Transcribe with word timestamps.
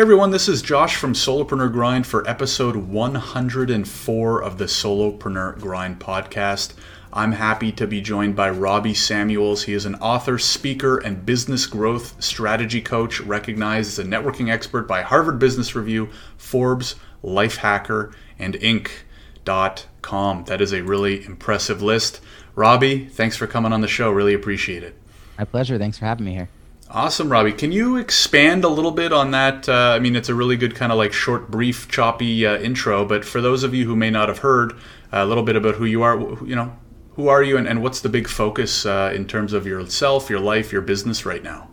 Hey 0.00 0.02
everyone, 0.02 0.30
this 0.30 0.48
is 0.48 0.62
Josh 0.62 0.96
from 0.96 1.12
Solopreneur 1.12 1.70
Grind 1.70 2.06
for 2.06 2.26
episode 2.26 2.74
104 2.74 4.42
of 4.42 4.56
the 4.56 4.64
Solopreneur 4.64 5.60
Grind 5.60 6.00
podcast. 6.00 6.72
I'm 7.12 7.32
happy 7.32 7.70
to 7.72 7.86
be 7.86 8.00
joined 8.00 8.34
by 8.34 8.48
Robbie 8.48 8.94
Samuels. 8.94 9.64
He 9.64 9.74
is 9.74 9.84
an 9.84 9.96
author, 9.96 10.38
speaker, 10.38 10.96
and 10.96 11.26
business 11.26 11.66
growth 11.66 12.14
strategy 12.18 12.80
coach, 12.80 13.20
recognized 13.20 13.90
as 13.90 14.06
a 14.06 14.08
networking 14.08 14.50
expert 14.50 14.88
by 14.88 15.02
Harvard 15.02 15.38
Business 15.38 15.76
Review, 15.76 16.08
Forbes, 16.38 16.96
Lifehacker, 17.22 18.14
and 18.38 18.54
Inc.com. 18.54 20.44
That 20.44 20.62
is 20.62 20.72
a 20.72 20.82
really 20.82 21.26
impressive 21.26 21.82
list. 21.82 22.22
Robbie, 22.54 23.04
thanks 23.04 23.36
for 23.36 23.46
coming 23.46 23.74
on 23.74 23.82
the 23.82 23.86
show. 23.86 24.10
Really 24.10 24.32
appreciate 24.32 24.82
it. 24.82 24.96
My 25.36 25.44
pleasure. 25.44 25.76
Thanks 25.76 25.98
for 25.98 26.06
having 26.06 26.24
me 26.24 26.32
here. 26.32 26.48
Awesome, 26.92 27.30
Robbie. 27.30 27.52
Can 27.52 27.70
you 27.70 27.98
expand 27.98 28.64
a 28.64 28.68
little 28.68 28.90
bit 28.90 29.12
on 29.12 29.30
that? 29.30 29.68
Uh, 29.68 29.92
I 29.94 30.00
mean, 30.00 30.16
it's 30.16 30.28
a 30.28 30.34
really 30.34 30.56
good 30.56 30.74
kind 30.74 30.90
of 30.90 30.98
like 30.98 31.12
short, 31.12 31.48
brief, 31.48 31.88
choppy 31.88 32.44
uh, 32.44 32.58
intro. 32.58 33.04
But 33.04 33.24
for 33.24 33.40
those 33.40 33.62
of 33.62 33.72
you 33.72 33.84
who 33.86 33.94
may 33.94 34.10
not 34.10 34.28
have 34.28 34.38
heard 34.38 34.72
uh, 34.72 34.76
a 35.12 35.24
little 35.24 35.44
bit 35.44 35.54
about 35.54 35.76
who 35.76 35.84
you 35.84 36.02
are, 36.02 36.18
you 36.44 36.56
know, 36.56 36.76
who 37.12 37.28
are 37.28 37.44
you, 37.44 37.56
and, 37.56 37.68
and 37.68 37.80
what's 37.80 38.00
the 38.00 38.08
big 38.08 38.26
focus 38.26 38.86
uh, 38.86 39.12
in 39.14 39.24
terms 39.28 39.52
of 39.52 39.68
yourself, 39.68 40.28
your 40.28 40.40
life, 40.40 40.72
your 40.72 40.82
business 40.82 41.24
right 41.24 41.44
now? 41.44 41.70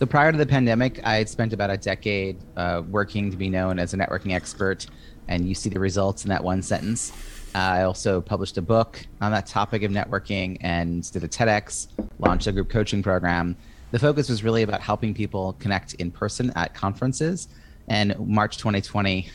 So 0.00 0.06
prior 0.06 0.32
to 0.32 0.38
the 0.38 0.46
pandemic, 0.46 0.98
I 1.04 1.14
had 1.14 1.28
spent 1.28 1.52
about 1.52 1.70
a 1.70 1.76
decade 1.76 2.36
uh, 2.56 2.82
working 2.88 3.30
to 3.30 3.36
be 3.36 3.48
known 3.48 3.78
as 3.78 3.94
a 3.94 3.96
networking 3.96 4.34
expert, 4.34 4.86
and 5.28 5.48
you 5.48 5.54
see 5.54 5.70
the 5.70 5.78
results 5.78 6.24
in 6.24 6.30
that 6.30 6.42
one 6.42 6.62
sentence. 6.62 7.12
Uh, 7.54 7.58
I 7.58 7.82
also 7.84 8.20
published 8.20 8.58
a 8.58 8.62
book 8.62 9.06
on 9.20 9.30
that 9.30 9.46
topic 9.46 9.84
of 9.84 9.92
networking 9.92 10.56
and 10.62 11.08
did 11.12 11.22
a 11.22 11.28
TEDx, 11.28 11.86
launched 12.18 12.48
a 12.48 12.52
group 12.52 12.70
coaching 12.70 13.04
program 13.04 13.56
the 13.92 13.98
focus 13.98 14.28
was 14.28 14.42
really 14.42 14.62
about 14.62 14.80
helping 14.80 15.14
people 15.14 15.52
connect 15.60 15.94
in 15.94 16.10
person 16.10 16.50
at 16.56 16.74
conferences. 16.74 17.48
And 17.88 18.18
March 18.18 18.56
2020, 18.56 19.28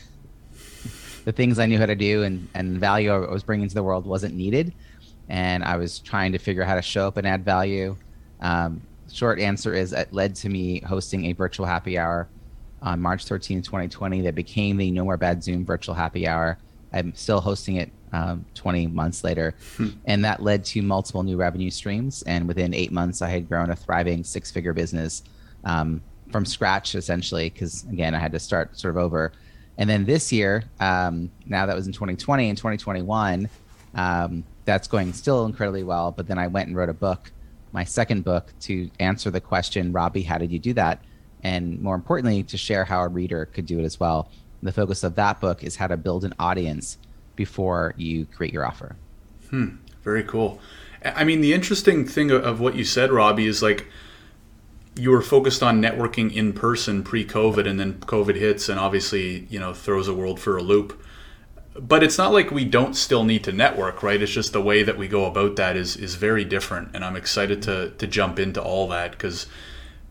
the 1.24 1.32
things 1.32 1.58
I 1.58 1.66
knew 1.66 1.78
how 1.78 1.86
to 1.86 1.94
do 1.94 2.24
and, 2.24 2.48
and 2.54 2.78
value 2.78 3.10
I 3.10 3.30
was 3.30 3.44
bringing 3.44 3.68
to 3.68 3.74
the 3.74 3.82
world 3.84 4.04
wasn't 4.04 4.34
needed. 4.34 4.74
And 5.28 5.62
I 5.62 5.76
was 5.76 6.00
trying 6.00 6.32
to 6.32 6.38
figure 6.38 6.62
out 6.62 6.68
how 6.68 6.74
to 6.74 6.82
show 6.82 7.06
up 7.06 7.16
and 7.16 7.26
add 7.26 7.44
value. 7.44 7.96
Um, 8.40 8.82
short 9.10 9.38
answer 9.38 9.74
is 9.74 9.92
it 9.92 10.12
led 10.12 10.34
to 10.36 10.48
me 10.48 10.80
hosting 10.80 11.26
a 11.26 11.32
virtual 11.32 11.64
happy 11.64 11.96
hour 11.96 12.28
on 12.82 13.00
March 13.00 13.26
13, 13.26 13.62
2020, 13.62 14.22
that 14.22 14.34
became 14.34 14.76
the 14.76 14.90
No 14.90 15.04
More 15.04 15.16
Bad 15.16 15.42
Zoom 15.42 15.64
virtual 15.64 15.94
happy 15.94 16.26
hour. 16.26 16.58
I'm 16.92 17.14
still 17.14 17.40
hosting 17.40 17.76
it 17.76 17.92
um, 18.12 18.44
20 18.54 18.86
months 18.88 19.24
later. 19.24 19.54
Hmm. 19.76 19.88
And 20.04 20.24
that 20.24 20.42
led 20.42 20.64
to 20.66 20.82
multiple 20.82 21.22
new 21.22 21.36
revenue 21.36 21.70
streams. 21.70 22.22
And 22.22 22.48
within 22.48 22.74
eight 22.74 22.92
months, 22.92 23.22
I 23.22 23.28
had 23.28 23.48
grown 23.48 23.70
a 23.70 23.76
thriving 23.76 24.24
six 24.24 24.50
figure 24.50 24.72
business 24.72 25.22
um, 25.64 26.02
from 26.30 26.44
scratch, 26.44 26.94
essentially, 26.94 27.50
because 27.50 27.84
again, 27.84 28.14
I 28.14 28.18
had 28.18 28.32
to 28.32 28.38
start 28.38 28.78
sort 28.78 28.96
of 28.96 29.02
over. 29.02 29.32
And 29.78 29.88
then 29.88 30.04
this 30.04 30.32
year, 30.32 30.64
um, 30.80 31.30
now 31.46 31.66
that 31.66 31.76
was 31.76 31.86
in 31.86 31.92
2020 31.92 32.48
and 32.48 32.58
2021, 32.58 33.48
um, 33.94 34.44
that's 34.64 34.88
going 34.88 35.12
still 35.12 35.46
incredibly 35.46 35.84
well. 35.84 36.12
But 36.12 36.26
then 36.26 36.38
I 36.38 36.48
went 36.48 36.68
and 36.68 36.76
wrote 36.76 36.88
a 36.88 36.94
book, 36.94 37.30
my 37.72 37.84
second 37.84 38.24
book, 38.24 38.52
to 38.62 38.90
answer 38.98 39.30
the 39.30 39.40
question, 39.40 39.92
Robbie, 39.92 40.22
how 40.22 40.36
did 40.38 40.50
you 40.50 40.58
do 40.58 40.72
that? 40.74 41.02
And 41.44 41.80
more 41.80 41.94
importantly, 41.94 42.42
to 42.42 42.56
share 42.56 42.84
how 42.84 43.02
a 43.02 43.08
reader 43.08 43.46
could 43.46 43.66
do 43.66 43.78
it 43.78 43.84
as 43.84 44.00
well. 44.00 44.30
The 44.62 44.72
focus 44.72 45.04
of 45.04 45.14
that 45.14 45.40
book 45.40 45.62
is 45.62 45.76
how 45.76 45.86
to 45.86 45.96
build 45.96 46.24
an 46.24 46.34
audience 46.40 46.98
before 47.38 47.94
you 47.96 48.26
create 48.26 48.52
your 48.52 48.66
offer. 48.66 48.96
Hmm. 49.48 49.76
Very 50.02 50.24
cool. 50.24 50.60
I 51.04 51.22
mean, 51.22 51.40
the 51.40 51.54
interesting 51.54 52.04
thing 52.04 52.32
of 52.32 52.60
what 52.60 52.74
you 52.74 52.84
said, 52.84 53.12
Robbie, 53.12 53.46
is 53.46 53.62
like 53.62 53.86
you 54.96 55.10
were 55.10 55.22
focused 55.22 55.62
on 55.62 55.80
networking 55.80 56.34
in 56.34 56.52
person 56.52 57.04
pre-COVID, 57.04 57.68
and 57.68 57.78
then 57.78 57.94
COVID 58.00 58.34
hits, 58.34 58.68
and 58.68 58.80
obviously, 58.80 59.46
you 59.48 59.60
know, 59.60 59.72
throws 59.72 60.06
the 60.06 60.14
world 60.14 60.40
for 60.40 60.56
a 60.56 60.62
loop. 60.62 61.00
But 61.78 62.02
it's 62.02 62.18
not 62.18 62.32
like 62.32 62.50
we 62.50 62.64
don't 62.64 62.94
still 62.94 63.22
need 63.22 63.44
to 63.44 63.52
network, 63.52 64.02
right? 64.02 64.20
It's 64.20 64.32
just 64.32 64.52
the 64.52 64.60
way 64.60 64.82
that 64.82 64.98
we 64.98 65.06
go 65.06 65.24
about 65.24 65.54
that 65.56 65.76
is 65.76 65.96
is 65.96 66.16
very 66.16 66.44
different, 66.44 66.88
and 66.94 67.04
I'm 67.04 67.14
excited 67.14 67.62
to 67.62 67.90
to 67.90 68.06
jump 68.08 68.40
into 68.40 68.60
all 68.60 68.88
that 68.88 69.12
because 69.12 69.46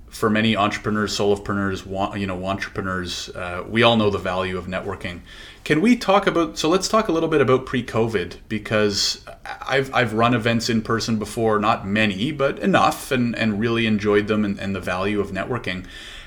for 0.10 0.30
many 0.30 0.56
entrepreneurs, 0.56 1.18
solopreneurs, 1.18 2.20
you 2.20 2.26
know, 2.26 2.46
entrepreneurs, 2.46 3.30
uh, 3.30 3.64
we 3.68 3.84
all 3.84 3.98
know 3.98 4.10
the 4.10 4.18
value 4.18 4.58
of 4.58 4.66
networking. 4.66 5.22
Can 5.64 5.82
we 5.82 5.98
talk 5.98 6.28
about? 6.28 6.58
So 6.58 6.70
let's 6.70 6.88
talk 6.88 7.10
a 7.10 7.12
little 7.12 7.30
bit 7.30 7.42
about 7.42 7.66
pre-COVID 7.66 8.38
because 8.48 9.26
I've 9.68 9.94
I've 9.94 10.14
run 10.14 10.34
events 10.34 10.70
in 10.70 10.82
person 10.82 11.20
before, 11.20 11.60
not 11.60 11.86
many, 11.86 12.32
but 12.32 12.60
enough, 12.60 13.12
and 13.12 13.36
and 13.36 13.60
really 13.60 13.86
enjoyed 13.86 14.28
them 14.28 14.46
and, 14.46 14.58
and 14.60 14.74
the 14.74 14.80
value 14.80 15.20
of 15.20 15.32
networking. 15.32 15.86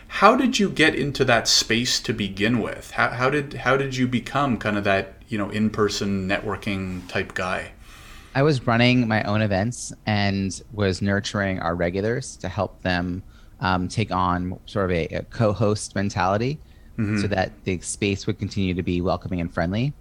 How 0.09 0.37
did 0.37 0.59
you 0.59 0.69
get 0.69 0.95
into 0.95 1.25
that 1.25 1.49
space 1.49 2.01
to 2.01 2.13
begin 2.13 2.61
with? 2.61 2.91
How, 2.91 3.11
how 3.11 3.31
did 3.31 3.55
how 3.55 3.77
did 3.77 3.97
you 3.97 4.07
become 4.07 4.59
kind 4.59 4.77
of 4.77 4.85
that 4.85 5.15
you 5.29 5.39
know 5.39 5.49
in-person 5.49 6.29
networking 6.29 7.09
type 7.09 7.33
guy? 7.33 7.73
I 8.35 8.43
was 8.43 8.67
running 8.67 9.09
my 9.09 9.23
own 9.25 9.41
events 9.41 9.93
and 10.07 10.61
was 10.73 11.01
nurturing 11.01 11.61
our 11.61 11.75
regulars 11.75 12.37
to 12.37 12.49
help 12.49 12.83
them 12.83 13.23
um, 13.61 13.89
take 13.89 14.11
on 14.11 14.59
sort 14.67 14.87
of 14.87 14.91
a, 14.93 15.07
a 15.09 15.23
co-host 15.25 15.95
mentality 15.95 16.59
mm-hmm. 16.99 17.21
so 17.21 17.27
that 17.29 17.53
the 17.65 17.81
space 17.81 18.27
would 18.27 18.39
continue 18.39 18.75
to 18.75 18.83
be 18.83 19.01
welcoming 19.01 19.41
and 19.41 19.53
friendly. 19.53 19.93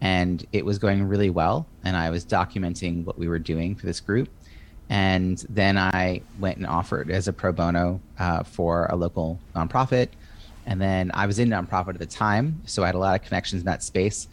And 0.00 0.44
it 0.52 0.64
was 0.64 0.78
going 0.78 1.04
really 1.04 1.30
well. 1.30 1.66
And 1.84 1.96
I 1.96 2.10
was 2.10 2.24
documenting 2.24 3.04
what 3.04 3.18
we 3.18 3.28
were 3.28 3.38
doing 3.38 3.76
for 3.76 3.86
this 3.86 4.00
group. 4.00 4.28
And 4.88 5.44
then 5.48 5.78
I 5.78 6.22
went 6.38 6.58
and 6.58 6.66
offered 6.66 7.10
as 7.10 7.28
a 7.28 7.32
pro 7.32 7.52
bono 7.52 8.00
uh, 8.18 8.42
for 8.42 8.86
a 8.86 8.96
local 8.96 9.38
nonprofit. 9.54 10.08
And 10.66 10.80
then 10.80 11.10
I 11.14 11.26
was 11.26 11.38
in 11.38 11.48
nonprofit 11.48 11.90
at 11.90 11.98
the 11.98 12.06
time. 12.06 12.60
So 12.66 12.82
I 12.82 12.86
had 12.86 12.94
a 12.94 12.98
lot 12.98 13.18
of 13.18 13.26
connections 13.26 13.62
in 13.62 13.66
that 13.66 13.82
space. 13.82 14.28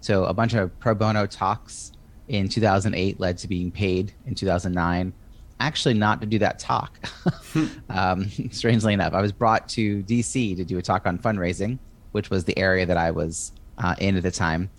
So 0.00 0.24
a 0.24 0.34
bunch 0.34 0.54
of 0.54 0.76
pro 0.80 0.94
bono 0.94 1.26
talks 1.26 1.92
in 2.28 2.48
2008 2.48 3.20
led 3.20 3.38
to 3.38 3.48
being 3.48 3.70
paid 3.70 4.12
in 4.26 4.34
2009 4.34 5.12
actually 5.62 5.94
not 5.94 6.20
to 6.20 6.26
do 6.26 6.38
that 6.40 6.58
talk. 6.58 6.98
um, 7.90 8.28
strangely 8.50 8.92
enough, 8.92 9.12
I 9.12 9.20
was 9.20 9.32
brought 9.32 9.68
to 9.70 10.02
DC 10.04 10.56
to 10.56 10.64
do 10.64 10.78
a 10.78 10.82
talk 10.82 11.06
on 11.06 11.18
fundraising, 11.18 11.78
which 12.12 12.30
was 12.30 12.44
the 12.44 12.58
area 12.58 12.86
that 12.86 12.96
I 12.96 13.10
was 13.10 13.52
uh, 13.78 13.94
in 13.98 14.16
at 14.16 14.22
the 14.22 14.30
time. 14.30 14.70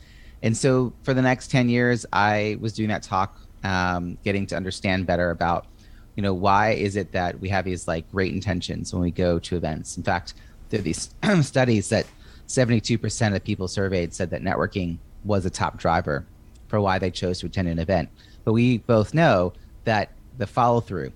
And 0.41 0.55
so 0.55 0.93
for 1.03 1.13
the 1.13 1.22
next 1.22 1.51
10 1.51 1.69
years, 1.69 2.05
I 2.11 2.57
was 2.59 2.73
doing 2.73 2.89
that 2.89 3.03
talk, 3.03 3.38
um, 3.63 4.17
getting 4.23 4.45
to 4.47 4.57
understand 4.57 5.05
better 5.05 5.31
about, 5.31 5.67
you 6.16 6.23
know, 6.23 6.33
why 6.33 6.72
is 6.72 6.95
it 6.95 7.11
that 7.13 7.39
we 7.39 7.49
have 7.49 7.66
these 7.66 7.88
like 7.88 8.09
great 8.11 8.33
intentions 8.33 8.93
when 8.93 9.01
we 9.01 9.11
go 9.11 9.39
to 9.39 9.55
events? 9.55 9.97
In 9.97 10.03
fact, 10.03 10.33
there 10.69 10.79
are 10.79 10.83
these 10.83 11.13
studies 11.41 11.89
that 11.89 12.05
72% 12.47 13.35
of 13.35 13.43
people 13.43 13.67
surveyed 13.67 14.13
said 14.13 14.29
that 14.31 14.41
networking 14.41 14.97
was 15.23 15.45
a 15.45 15.49
top 15.49 15.77
driver 15.77 16.25
for 16.67 16.81
why 16.81 16.99
they 16.99 17.09
chose 17.09 17.39
to 17.39 17.45
attend 17.45 17.69
an 17.69 17.79
event. 17.79 18.09
But 18.43 18.53
we 18.53 18.79
both 18.79 19.13
know 19.13 19.53
that 19.85 20.11
the 20.38 20.47
follow 20.47 20.81
through 20.81 21.11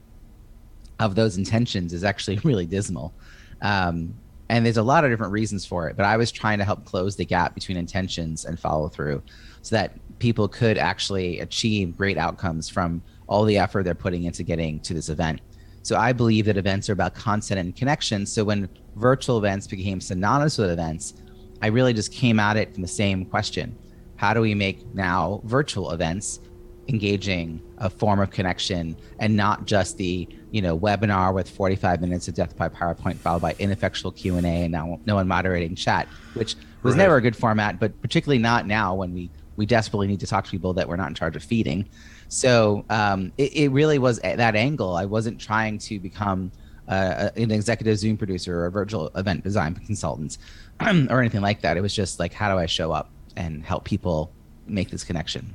of 0.99 1.15
those 1.15 1.37
intentions 1.37 1.93
is 1.93 2.03
actually 2.03 2.37
really 2.43 2.65
dismal. 2.65 3.13
Um, 3.61 4.13
and 4.49 4.65
there's 4.65 4.77
a 4.77 4.83
lot 4.83 5.03
of 5.03 5.11
different 5.11 5.33
reasons 5.33 5.65
for 5.65 5.89
it, 5.89 5.97
but 5.97 6.05
I 6.05 6.15
was 6.15 6.31
trying 6.31 6.57
to 6.59 6.65
help 6.65 6.85
close 6.85 7.15
the 7.15 7.25
gap 7.25 7.53
between 7.53 7.77
intentions 7.77 8.45
and 8.45 8.57
follow 8.57 8.87
through 8.87 9.21
so 9.61 9.75
that 9.75 9.93
people 10.19 10.47
could 10.47 10.77
actually 10.77 11.41
achieve 11.41 11.97
great 11.97 12.17
outcomes 12.17 12.69
from 12.69 13.01
all 13.27 13.43
the 13.43 13.57
effort 13.57 13.83
they're 13.83 13.93
putting 13.93 14.23
into 14.23 14.43
getting 14.43 14.79
to 14.81 14.93
this 14.93 15.09
event. 15.09 15.41
So 15.83 15.97
I 15.97 16.13
believe 16.13 16.45
that 16.45 16.57
events 16.57 16.89
are 16.89 16.93
about 16.93 17.13
content 17.13 17.59
and 17.59 17.75
connection. 17.75 18.25
So 18.25 18.43
when 18.43 18.69
virtual 18.95 19.37
events 19.37 19.67
became 19.67 19.99
synonymous 19.99 20.57
with 20.57 20.71
events, 20.71 21.15
I 21.61 21.67
really 21.67 21.93
just 21.93 22.11
came 22.13 22.39
at 22.39 22.57
it 22.57 22.73
from 22.73 22.81
the 22.81 22.87
same 22.87 23.25
question. 23.25 23.77
How 24.15 24.33
do 24.33 24.41
we 24.41 24.53
make 24.53 24.85
now 24.93 25.41
virtual 25.43 25.91
events 25.91 26.39
engaging 26.87 27.61
a 27.79 27.89
form 27.89 28.19
of 28.19 28.29
connection 28.31 28.95
and 29.19 29.35
not 29.35 29.65
just 29.65 29.97
the 29.97 30.27
you 30.51 30.61
know 30.61 30.77
webinar 30.77 31.33
with 31.33 31.49
45 31.49 31.99
minutes 31.99 32.27
of 32.27 32.33
death 32.33 32.55
by 32.55 32.69
powerpoint 32.69 33.15
followed 33.17 33.41
by 33.41 33.55
ineffectual 33.59 34.11
q&a 34.11 34.39
and 34.39 34.71
now 34.71 34.97
no 35.05 35.15
one 35.15 35.27
moderating 35.27 35.75
chat 35.75 36.07
which 36.33 36.55
was 36.83 36.95
right. 36.95 37.03
never 37.03 37.17
a 37.17 37.21
good 37.21 37.35
format 37.35 37.79
but 37.79 38.01
particularly 38.01 38.37
not 38.39 38.65
now 38.65 38.95
when 38.95 39.13
we 39.13 39.29
we 39.57 39.65
desperately 39.65 40.07
need 40.07 40.21
to 40.21 40.27
talk 40.27 40.45
to 40.45 40.51
people 40.51 40.73
that 40.73 40.87
we're 40.87 40.95
not 40.95 41.09
in 41.09 41.15
charge 41.15 41.35
of 41.35 41.43
feeding. 41.43 41.89
So 42.29 42.85
um, 42.89 43.33
it, 43.37 43.53
it, 43.53 43.69
really 43.69 43.97
was 43.97 44.19
at 44.19 44.37
that 44.37 44.55
angle. 44.55 44.95
I 44.95 45.05
wasn't 45.05 45.41
trying 45.41 45.79
to 45.79 45.99
become 45.99 46.51
uh, 46.87 47.31
an 47.35 47.51
executive 47.51 47.97
zoom 47.97 48.15
producer 48.15 48.59
or 48.59 48.67
a 48.67 48.71
virtual 48.71 49.09
event 49.15 49.43
design 49.43 49.73
consultant 49.75 50.37
or 50.81 51.19
anything 51.19 51.41
like 51.41 51.61
that. 51.61 51.75
It 51.75 51.81
was 51.81 51.93
just 51.93 52.19
like 52.19 52.33
how 52.33 52.53
do 52.53 52.59
i 52.59 52.65
show 52.65 52.91
up 52.91 53.09
and 53.35 53.63
help 53.63 53.83
people 53.83 54.31
make 54.67 54.89
this 54.89 55.03
connection 55.03 55.53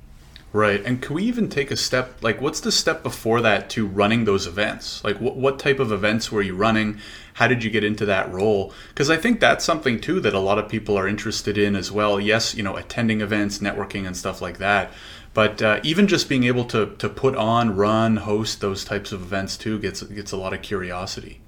Right. 0.54 0.84
And 0.84 1.00
can 1.00 1.14
we 1.14 1.22
even 1.24 1.48
take 1.48 1.70
a 1.70 1.76
step 1.76 2.22
like 2.22 2.42
what's 2.42 2.60
the 2.60 2.72
step 2.72 3.02
before 3.02 3.40
that 3.40 3.70
to 3.70 3.86
running 3.86 4.24
those 4.24 4.46
events? 4.46 5.02
Like 5.02 5.18
what 5.18 5.36
what 5.36 5.58
type 5.58 5.78
of 5.78 5.90
events 5.90 6.30
were 6.30 6.42
you 6.42 6.54
running? 6.54 6.98
How 7.34 7.48
did 7.48 7.64
you 7.64 7.70
get 7.70 7.84
into 7.84 8.04
that 8.04 8.30
role? 8.30 8.74
Cuz 8.94 9.08
I 9.08 9.16
think 9.16 9.40
that's 9.40 9.64
something 9.64 9.98
too 9.98 10.20
that 10.20 10.34
a 10.34 10.38
lot 10.38 10.58
of 10.58 10.68
people 10.68 10.98
are 10.98 11.08
interested 11.08 11.56
in 11.56 11.74
as 11.74 11.90
well. 11.90 12.20
Yes, 12.20 12.54
you 12.54 12.62
know, 12.62 12.76
attending 12.76 13.22
events, 13.22 13.60
networking 13.60 14.06
and 14.06 14.14
stuff 14.14 14.42
like 14.42 14.58
that. 14.58 14.92
But 15.32 15.62
uh, 15.62 15.80
even 15.82 16.06
just 16.06 16.28
being 16.28 16.44
able 16.44 16.66
to 16.66 16.94
to 16.98 17.08
put 17.08 17.34
on, 17.34 17.74
run, 17.74 18.18
host 18.18 18.60
those 18.60 18.84
types 18.84 19.10
of 19.10 19.22
events 19.22 19.56
too 19.56 19.78
gets 19.78 20.02
gets 20.02 20.32
a 20.32 20.36
lot 20.36 20.52
of 20.52 20.60
curiosity. 20.60 21.40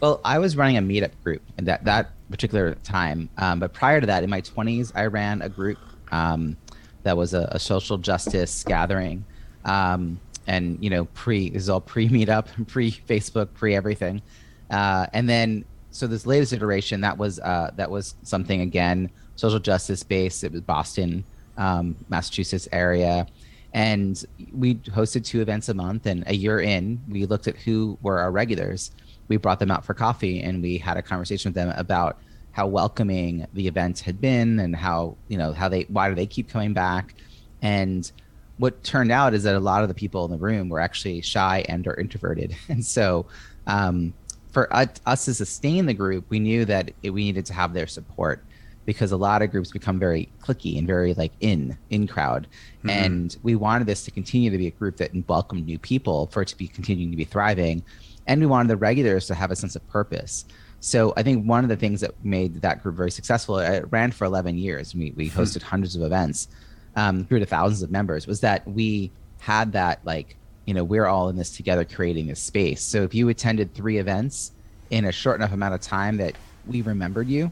Well, 0.00 0.20
I 0.22 0.38
was 0.38 0.54
running 0.54 0.76
a 0.76 0.82
meetup 0.82 1.12
group 1.24 1.40
at 1.56 1.64
that 1.64 1.84
that 1.86 2.10
particular 2.28 2.74
time, 2.82 3.30
um, 3.38 3.58
but 3.60 3.72
prior 3.72 4.00
to 4.00 4.06
that, 4.08 4.22
in 4.22 4.28
my 4.28 4.42
20s, 4.42 4.92
I 4.94 5.06
ran 5.06 5.40
a 5.40 5.48
group 5.48 5.78
um, 6.10 6.56
that 7.02 7.16
was 7.16 7.34
a, 7.34 7.48
a, 7.52 7.58
social 7.58 7.98
justice 7.98 8.64
gathering, 8.64 9.24
um, 9.64 10.20
and 10.46 10.82
you 10.82 10.90
know, 10.90 11.04
pre 11.06 11.50
this 11.50 11.64
is 11.64 11.68
all 11.68 11.80
pre 11.80 12.08
meetup, 12.08 12.46
pre 12.68 12.90
Facebook, 12.90 13.48
pre 13.54 13.74
everything, 13.74 14.22
uh, 14.70 15.06
and 15.12 15.28
then 15.28 15.64
so 15.90 16.06
this 16.06 16.26
latest 16.26 16.52
iteration 16.52 17.00
that 17.02 17.16
was 17.18 17.38
uh, 17.40 17.70
that 17.76 17.90
was 17.90 18.14
something 18.22 18.62
again 18.62 19.10
social 19.36 19.58
justice 19.58 20.02
based. 20.02 20.44
It 20.44 20.52
was 20.52 20.60
Boston, 20.60 21.24
um, 21.56 21.96
Massachusetts 22.08 22.68
area. 22.72 23.26
And 23.74 24.22
we 24.52 24.74
hosted 24.76 25.24
two 25.24 25.40
events 25.40 25.68
a 25.68 25.74
month 25.74 26.06
and 26.06 26.24
a 26.26 26.34
year 26.34 26.60
in 26.60 27.00
we 27.08 27.24
looked 27.24 27.48
at 27.48 27.56
who 27.56 27.98
were 28.02 28.18
our 28.18 28.30
regulars. 28.30 28.90
We 29.28 29.38
brought 29.38 29.58
them 29.58 29.70
out 29.70 29.84
for 29.84 29.94
coffee 29.94 30.42
and 30.42 30.62
we 30.62 30.76
had 30.76 30.96
a 30.96 31.02
conversation 31.02 31.50
with 31.50 31.54
them 31.54 31.72
about 31.76 32.18
how 32.52 32.66
welcoming 32.66 33.46
the 33.54 33.66
event 33.66 34.00
had 34.00 34.20
been 34.20 34.60
and 34.60 34.76
how 34.76 35.16
you 35.28 35.38
know 35.38 35.52
how 35.52 35.68
they 35.68 35.82
why 35.84 36.08
do 36.08 36.14
they 36.14 36.26
keep 36.26 36.48
coming 36.48 36.72
back? 36.72 37.14
And 37.62 38.10
what 38.58 38.82
turned 38.84 39.10
out 39.10 39.34
is 39.34 39.42
that 39.42 39.54
a 39.54 39.60
lot 39.60 39.82
of 39.82 39.88
the 39.88 39.94
people 39.94 40.24
in 40.24 40.30
the 40.30 40.36
room 40.36 40.68
were 40.68 40.80
actually 40.80 41.20
shy 41.22 41.64
and 41.68 41.86
or 41.86 41.98
introverted. 41.98 42.54
And 42.68 42.84
so 42.84 43.26
um, 43.66 44.12
for 44.50 44.68
us 44.74 45.24
to 45.24 45.34
sustain 45.34 45.86
the 45.86 45.94
group 45.94 46.26
we 46.28 46.38
knew 46.38 46.64
that 46.66 46.92
it, 47.02 47.10
we 47.10 47.24
needed 47.24 47.46
to 47.46 47.54
have 47.54 47.72
their 47.72 47.86
support 47.86 48.44
because 48.84 49.12
a 49.12 49.16
lot 49.16 49.42
of 49.42 49.50
groups 49.50 49.70
become 49.70 49.98
very 49.98 50.28
cliquey 50.42 50.76
and 50.76 50.86
very 50.86 51.14
like 51.14 51.32
in 51.40 51.76
in 51.88 52.06
crowd. 52.06 52.46
Mm-hmm. 52.78 52.90
and 52.90 53.36
we 53.42 53.54
wanted 53.54 53.86
this 53.86 54.04
to 54.04 54.10
continue 54.10 54.50
to 54.50 54.58
be 54.58 54.66
a 54.66 54.72
group 54.72 54.98
that 54.98 55.10
welcomed 55.26 55.64
new 55.64 55.78
people 55.78 56.26
for 56.26 56.42
it 56.42 56.48
to 56.48 56.58
be 56.58 56.68
continuing 56.68 57.10
to 57.10 57.16
be 57.16 57.24
thriving. 57.24 57.82
And 58.26 58.40
we 58.40 58.46
wanted 58.46 58.68
the 58.68 58.76
regulars 58.76 59.26
to 59.28 59.34
have 59.34 59.50
a 59.50 59.56
sense 59.56 59.74
of 59.74 59.88
purpose 59.88 60.44
so 60.82 61.14
i 61.16 61.22
think 61.22 61.46
one 61.46 61.64
of 61.64 61.70
the 61.70 61.76
things 61.76 62.00
that 62.02 62.12
made 62.24 62.60
that 62.60 62.82
group 62.82 62.94
very 62.94 63.10
successful 63.10 63.58
it 63.58 63.84
ran 63.90 64.10
for 64.10 64.24
11 64.24 64.58
years. 64.58 64.94
We, 64.94 65.12
we 65.12 65.28
hmm. 65.28 65.40
hosted 65.40 65.62
hundreds 65.62 65.96
of 65.96 66.02
events 66.02 66.48
um, 66.96 67.22
grew 67.22 67.38
to 67.38 67.46
thousands 67.46 67.82
of 67.82 67.90
members 67.90 68.26
was 68.26 68.40
that 68.40 68.66
we 68.68 69.10
had 69.40 69.72
that 69.72 70.00
like 70.04 70.36
you 70.66 70.74
know 70.74 70.84
we're 70.84 71.06
all 71.06 71.28
in 71.28 71.36
this 71.36 71.56
together 71.56 71.84
creating 71.84 72.26
this 72.26 72.40
space. 72.40 72.82
So 72.82 73.02
if 73.02 73.14
you 73.14 73.28
attended 73.28 73.74
three 73.74 73.98
events 73.98 74.52
in 74.90 75.06
a 75.06 75.12
short 75.12 75.36
enough 75.36 75.52
amount 75.52 75.74
of 75.74 75.80
time 75.80 76.18
that 76.18 76.34
we 76.66 76.82
remembered 76.82 77.28
you 77.28 77.50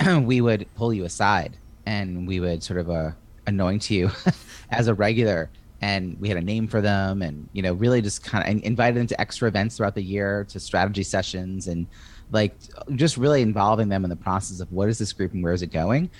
we 0.22 0.40
would 0.40 0.66
pull 0.74 0.92
you 0.92 1.04
aside 1.04 1.56
and 1.84 2.26
we 2.26 2.40
would 2.40 2.62
sort 2.62 2.80
of 2.80 2.90
uh, 2.90 3.10
anoint 3.46 3.90
you 3.90 4.10
as 4.70 4.88
a 4.88 4.94
regular. 4.94 5.50
And 5.82 6.18
we 6.18 6.28
had 6.28 6.38
a 6.38 6.42
name 6.42 6.66
for 6.66 6.80
them 6.80 7.20
and 7.20 7.48
you 7.52 7.62
know 7.62 7.74
really 7.74 8.00
just 8.00 8.24
kind 8.24 8.48
of 8.48 8.64
invited 8.64 8.98
them 8.98 9.06
to 9.08 9.20
extra 9.20 9.46
events 9.46 9.76
throughout 9.76 9.94
the 9.94 10.02
year 10.02 10.46
to 10.48 10.58
strategy 10.58 11.02
sessions 11.02 11.68
and 11.68 11.86
like 12.30 12.56
just 12.94 13.16
really 13.16 13.42
involving 13.42 13.88
them 13.88 14.04
in 14.04 14.10
the 14.10 14.16
process 14.16 14.60
of 14.60 14.70
what 14.72 14.88
is 14.88 14.98
this 14.98 15.12
group 15.12 15.32
and 15.32 15.42
where 15.42 15.52
is 15.52 15.62
it 15.62 15.72
going. 15.72 16.10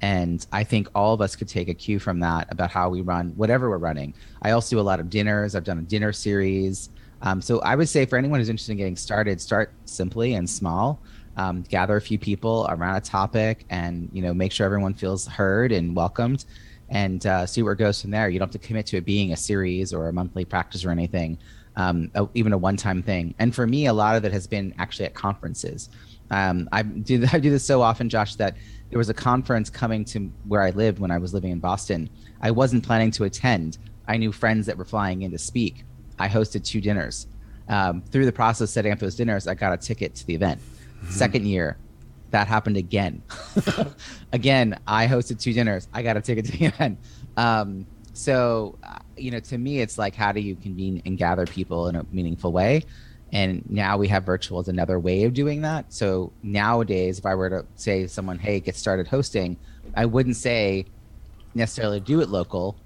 And 0.00 0.44
i 0.50 0.64
think 0.64 0.88
all 0.94 1.14
of 1.14 1.20
us 1.20 1.36
could 1.36 1.48
take 1.48 1.68
a 1.68 1.74
cue 1.74 2.00
from 2.00 2.18
that 2.20 2.50
about 2.50 2.70
how 2.70 2.88
we 2.88 3.02
run 3.02 3.30
whatever 3.36 3.70
we're 3.70 3.78
running. 3.78 4.14
I 4.42 4.50
also 4.50 4.76
do 4.76 4.80
a 4.80 4.82
lot 4.82 4.98
of 5.00 5.08
dinners. 5.08 5.54
I've 5.54 5.64
done 5.64 5.78
a 5.78 5.82
dinner 5.82 6.12
series. 6.12 6.90
Um, 7.22 7.40
so 7.40 7.60
i 7.60 7.76
would 7.76 7.88
say 7.88 8.04
for 8.04 8.18
anyone 8.18 8.40
who's 8.40 8.48
interested 8.48 8.72
in 8.72 8.78
getting 8.78 8.96
started 8.96 9.40
start 9.40 9.72
simply 9.84 10.34
and 10.34 10.48
small. 10.48 11.00
Um, 11.34 11.62
gather 11.62 11.96
a 11.96 12.00
few 12.00 12.18
people 12.18 12.66
around 12.68 12.96
a 12.96 13.00
topic 13.00 13.64
and 13.70 14.10
you 14.12 14.22
know 14.22 14.34
make 14.34 14.52
sure 14.52 14.66
everyone 14.66 14.92
feels 14.92 15.26
heard 15.26 15.72
and 15.72 15.96
welcomed 15.96 16.44
and 16.90 17.24
uh, 17.24 17.46
see 17.46 17.62
where 17.62 17.72
it 17.72 17.78
goes 17.78 18.02
from 18.02 18.10
there. 18.10 18.28
You 18.28 18.38
don't 18.38 18.52
have 18.52 18.60
to 18.60 18.66
commit 18.66 18.84
to 18.86 18.98
it 18.98 19.06
being 19.06 19.32
a 19.32 19.36
series 19.36 19.94
or 19.94 20.08
a 20.08 20.12
monthly 20.12 20.44
practice 20.44 20.84
or 20.84 20.90
anything 20.90 21.38
um, 21.76 22.10
even 22.34 22.52
a 22.52 22.58
one-time 22.58 23.02
thing 23.02 23.34
and 23.38 23.54
for 23.54 23.66
me 23.66 23.86
a 23.86 23.92
lot 23.92 24.16
of 24.16 24.24
it 24.24 24.32
has 24.32 24.46
been 24.46 24.74
actually 24.78 25.06
at 25.06 25.14
conferences 25.14 25.88
um, 26.30 26.68
I, 26.72 26.82
do, 26.82 27.24
I 27.32 27.38
do 27.38 27.50
this 27.50 27.64
so 27.64 27.82
often 27.82 28.08
josh 28.08 28.36
that 28.36 28.56
there 28.90 28.98
was 28.98 29.08
a 29.08 29.14
conference 29.14 29.70
coming 29.70 30.04
to 30.06 30.30
where 30.46 30.62
i 30.62 30.70
lived 30.70 30.98
when 30.98 31.10
i 31.10 31.18
was 31.18 31.32
living 31.32 31.50
in 31.50 31.60
boston 31.60 32.10
i 32.40 32.50
wasn't 32.50 32.84
planning 32.84 33.10
to 33.12 33.24
attend 33.24 33.78
i 34.08 34.16
knew 34.16 34.32
friends 34.32 34.66
that 34.66 34.76
were 34.76 34.84
flying 34.84 35.22
in 35.22 35.30
to 35.30 35.38
speak 35.38 35.84
i 36.18 36.28
hosted 36.28 36.64
two 36.64 36.80
dinners 36.80 37.26
um, 37.68 38.02
through 38.10 38.26
the 38.26 38.32
process 38.32 38.62
of 38.62 38.68
setting 38.68 38.92
up 38.92 38.98
those 38.98 39.14
dinners 39.14 39.46
i 39.46 39.54
got 39.54 39.72
a 39.72 39.76
ticket 39.76 40.14
to 40.14 40.26
the 40.26 40.34
event 40.34 40.60
Mm-hmm. 41.02 41.12
Second 41.12 41.46
year, 41.46 41.76
that 42.30 42.46
happened 42.46 42.76
again. 42.76 43.22
again, 44.32 44.78
I 44.86 45.06
hosted 45.06 45.40
two 45.40 45.52
dinners. 45.52 45.88
I 45.92 46.02
got 46.02 46.16
a 46.16 46.20
ticket 46.20 46.46
to 46.46 46.52
the 46.52 46.64
event. 46.66 46.98
Um, 47.36 47.86
so, 48.12 48.78
you 49.22 49.30
know, 49.30 49.40
to 49.40 49.58
me, 49.58 49.80
it's 49.80 49.98
like, 49.98 50.14
how 50.14 50.32
do 50.32 50.40
you 50.40 50.56
convene 50.56 51.02
and 51.06 51.16
gather 51.16 51.46
people 51.46 51.88
in 51.88 51.96
a 51.96 52.04
meaningful 52.10 52.52
way? 52.52 52.84
And 53.32 53.62
now 53.70 53.96
we 53.96 54.08
have 54.08 54.24
virtual 54.24 54.58
as 54.58 54.68
another 54.68 54.98
way 54.98 55.24
of 55.24 55.32
doing 55.32 55.62
that. 55.62 55.92
So 55.92 56.32
nowadays, 56.42 57.18
if 57.18 57.24
I 57.24 57.34
were 57.34 57.48
to 57.48 57.64
say 57.76 58.02
to 58.02 58.08
someone, 58.08 58.38
hey, 58.38 58.60
get 58.60 58.76
started 58.76 59.06
hosting, 59.06 59.56
I 59.94 60.04
wouldn't 60.04 60.36
say 60.36 60.86
necessarily 61.54 62.00
do 62.00 62.20
it 62.20 62.28
local. 62.28 62.76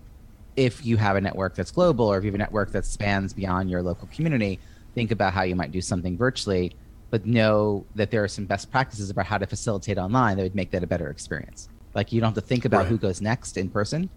If 0.55 0.87
you 0.87 0.97
have 0.99 1.17
a 1.17 1.21
network 1.21 1.55
that's 1.55 1.71
global 1.71 2.07
or 2.07 2.19
if 2.19 2.25
you 2.25 2.31
have 2.31 2.37
a 2.37 2.39
network 2.39 2.71
that 2.73 2.85
spans 2.85 3.33
beyond 3.33 3.71
your 3.71 3.83
local 3.83 4.09
community, 4.09 4.61
think 4.95 5.11
about 5.11 5.33
how 5.33 5.43
you 5.43 5.57
might 5.57 5.73
do 5.73 5.81
something 5.81 6.17
virtually 6.17 6.77
but 7.11 7.25
know 7.25 7.87
that 7.95 8.11
there 8.11 8.25
are 8.25 8.29
some 8.29 8.45
best 8.47 8.71
practices 8.71 9.11
about 9.11 9.27
how 9.27 9.39
to 9.39 9.47
facilitate 9.47 9.97
online 9.97 10.37
that 10.37 10.43
would 10.43 10.55
make 10.55 10.71
that 10.73 10.83
a 10.83 10.87
better 10.87 11.09
experience. 11.09 11.69
Like 11.95 12.13
you 12.13 12.21
don't 12.21 12.35
have 12.35 12.43
to 12.43 12.47
think 12.47 12.65
about 12.65 12.79
right. 12.79 12.89
who 12.89 12.99
goes 12.99 13.21
next 13.21 13.57
in 13.57 13.71
person 13.71 14.11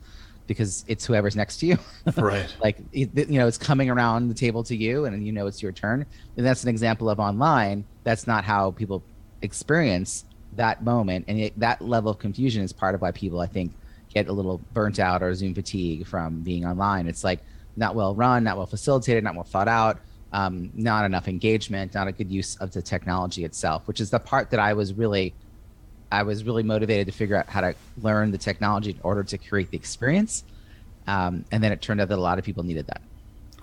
because 0.49 0.83
it's 0.89 1.05
whoever's 1.05 1.37
next 1.37 1.57
to 1.61 1.65
you. 1.65 1.77
right. 2.17 2.53
Like 2.61 2.77
you 2.91 3.07
know, 3.29 3.47
it's 3.47 3.57
coming 3.57 3.89
around 3.89 4.27
the 4.27 4.33
table 4.33 4.63
to 4.65 4.75
you, 4.75 5.05
and 5.05 5.25
you 5.25 5.31
know 5.31 5.47
it's 5.47 5.61
your 5.61 5.71
turn. 5.71 6.05
And 6.35 6.45
that's 6.45 6.63
an 6.63 6.69
example 6.69 7.09
of 7.09 7.19
online. 7.19 7.85
That's 8.03 8.27
not 8.27 8.43
how 8.43 8.71
people 8.71 9.01
experience 9.41 10.25
that 10.57 10.83
moment, 10.83 11.25
and 11.29 11.39
it, 11.39 11.59
that 11.59 11.81
level 11.81 12.11
of 12.11 12.19
confusion 12.19 12.63
is 12.63 12.73
part 12.73 12.95
of 12.95 13.01
why 13.01 13.11
people, 13.11 13.39
I 13.39 13.47
think, 13.47 13.71
get 14.13 14.27
a 14.27 14.33
little 14.33 14.59
burnt 14.73 14.99
out 14.99 15.23
or 15.23 15.33
Zoom 15.33 15.55
fatigue 15.55 16.05
from 16.05 16.41
being 16.41 16.65
online. 16.65 17.07
It's 17.07 17.23
like 17.23 17.39
not 17.77 17.95
well 17.95 18.13
run, 18.13 18.43
not 18.43 18.57
well 18.57 18.65
facilitated, 18.65 19.23
not 19.23 19.35
well 19.35 19.45
thought 19.45 19.69
out 19.69 19.99
um, 20.31 20.71
not 20.75 21.05
enough 21.05 21.27
engagement, 21.27 21.93
not 21.93 22.07
a 22.07 22.11
good 22.11 22.31
use 22.31 22.55
of 22.57 22.71
the 22.71 22.81
technology 22.81 23.43
itself, 23.43 23.87
which 23.87 23.99
is 23.99 24.09
the 24.09 24.19
part 24.19 24.51
that 24.51 24.59
I 24.59 24.73
was 24.73 24.93
really, 24.93 25.33
I 26.11 26.23
was 26.23 26.44
really 26.44 26.63
motivated 26.63 27.07
to 27.07 27.13
figure 27.13 27.35
out 27.35 27.47
how 27.47 27.61
to 27.61 27.75
learn 28.01 28.31
the 28.31 28.38
technology 28.38 28.91
in 28.91 29.00
order 29.03 29.23
to 29.23 29.38
create 29.38 29.69
the 29.71 29.77
experience. 29.77 30.44
Um, 31.07 31.45
and 31.51 31.63
then 31.63 31.71
it 31.71 31.81
turned 31.81 32.01
out 32.01 32.09
that 32.09 32.17
a 32.17 32.21
lot 32.21 32.39
of 32.39 32.45
people 32.45 32.63
needed 32.63 32.88
that. 32.88 33.01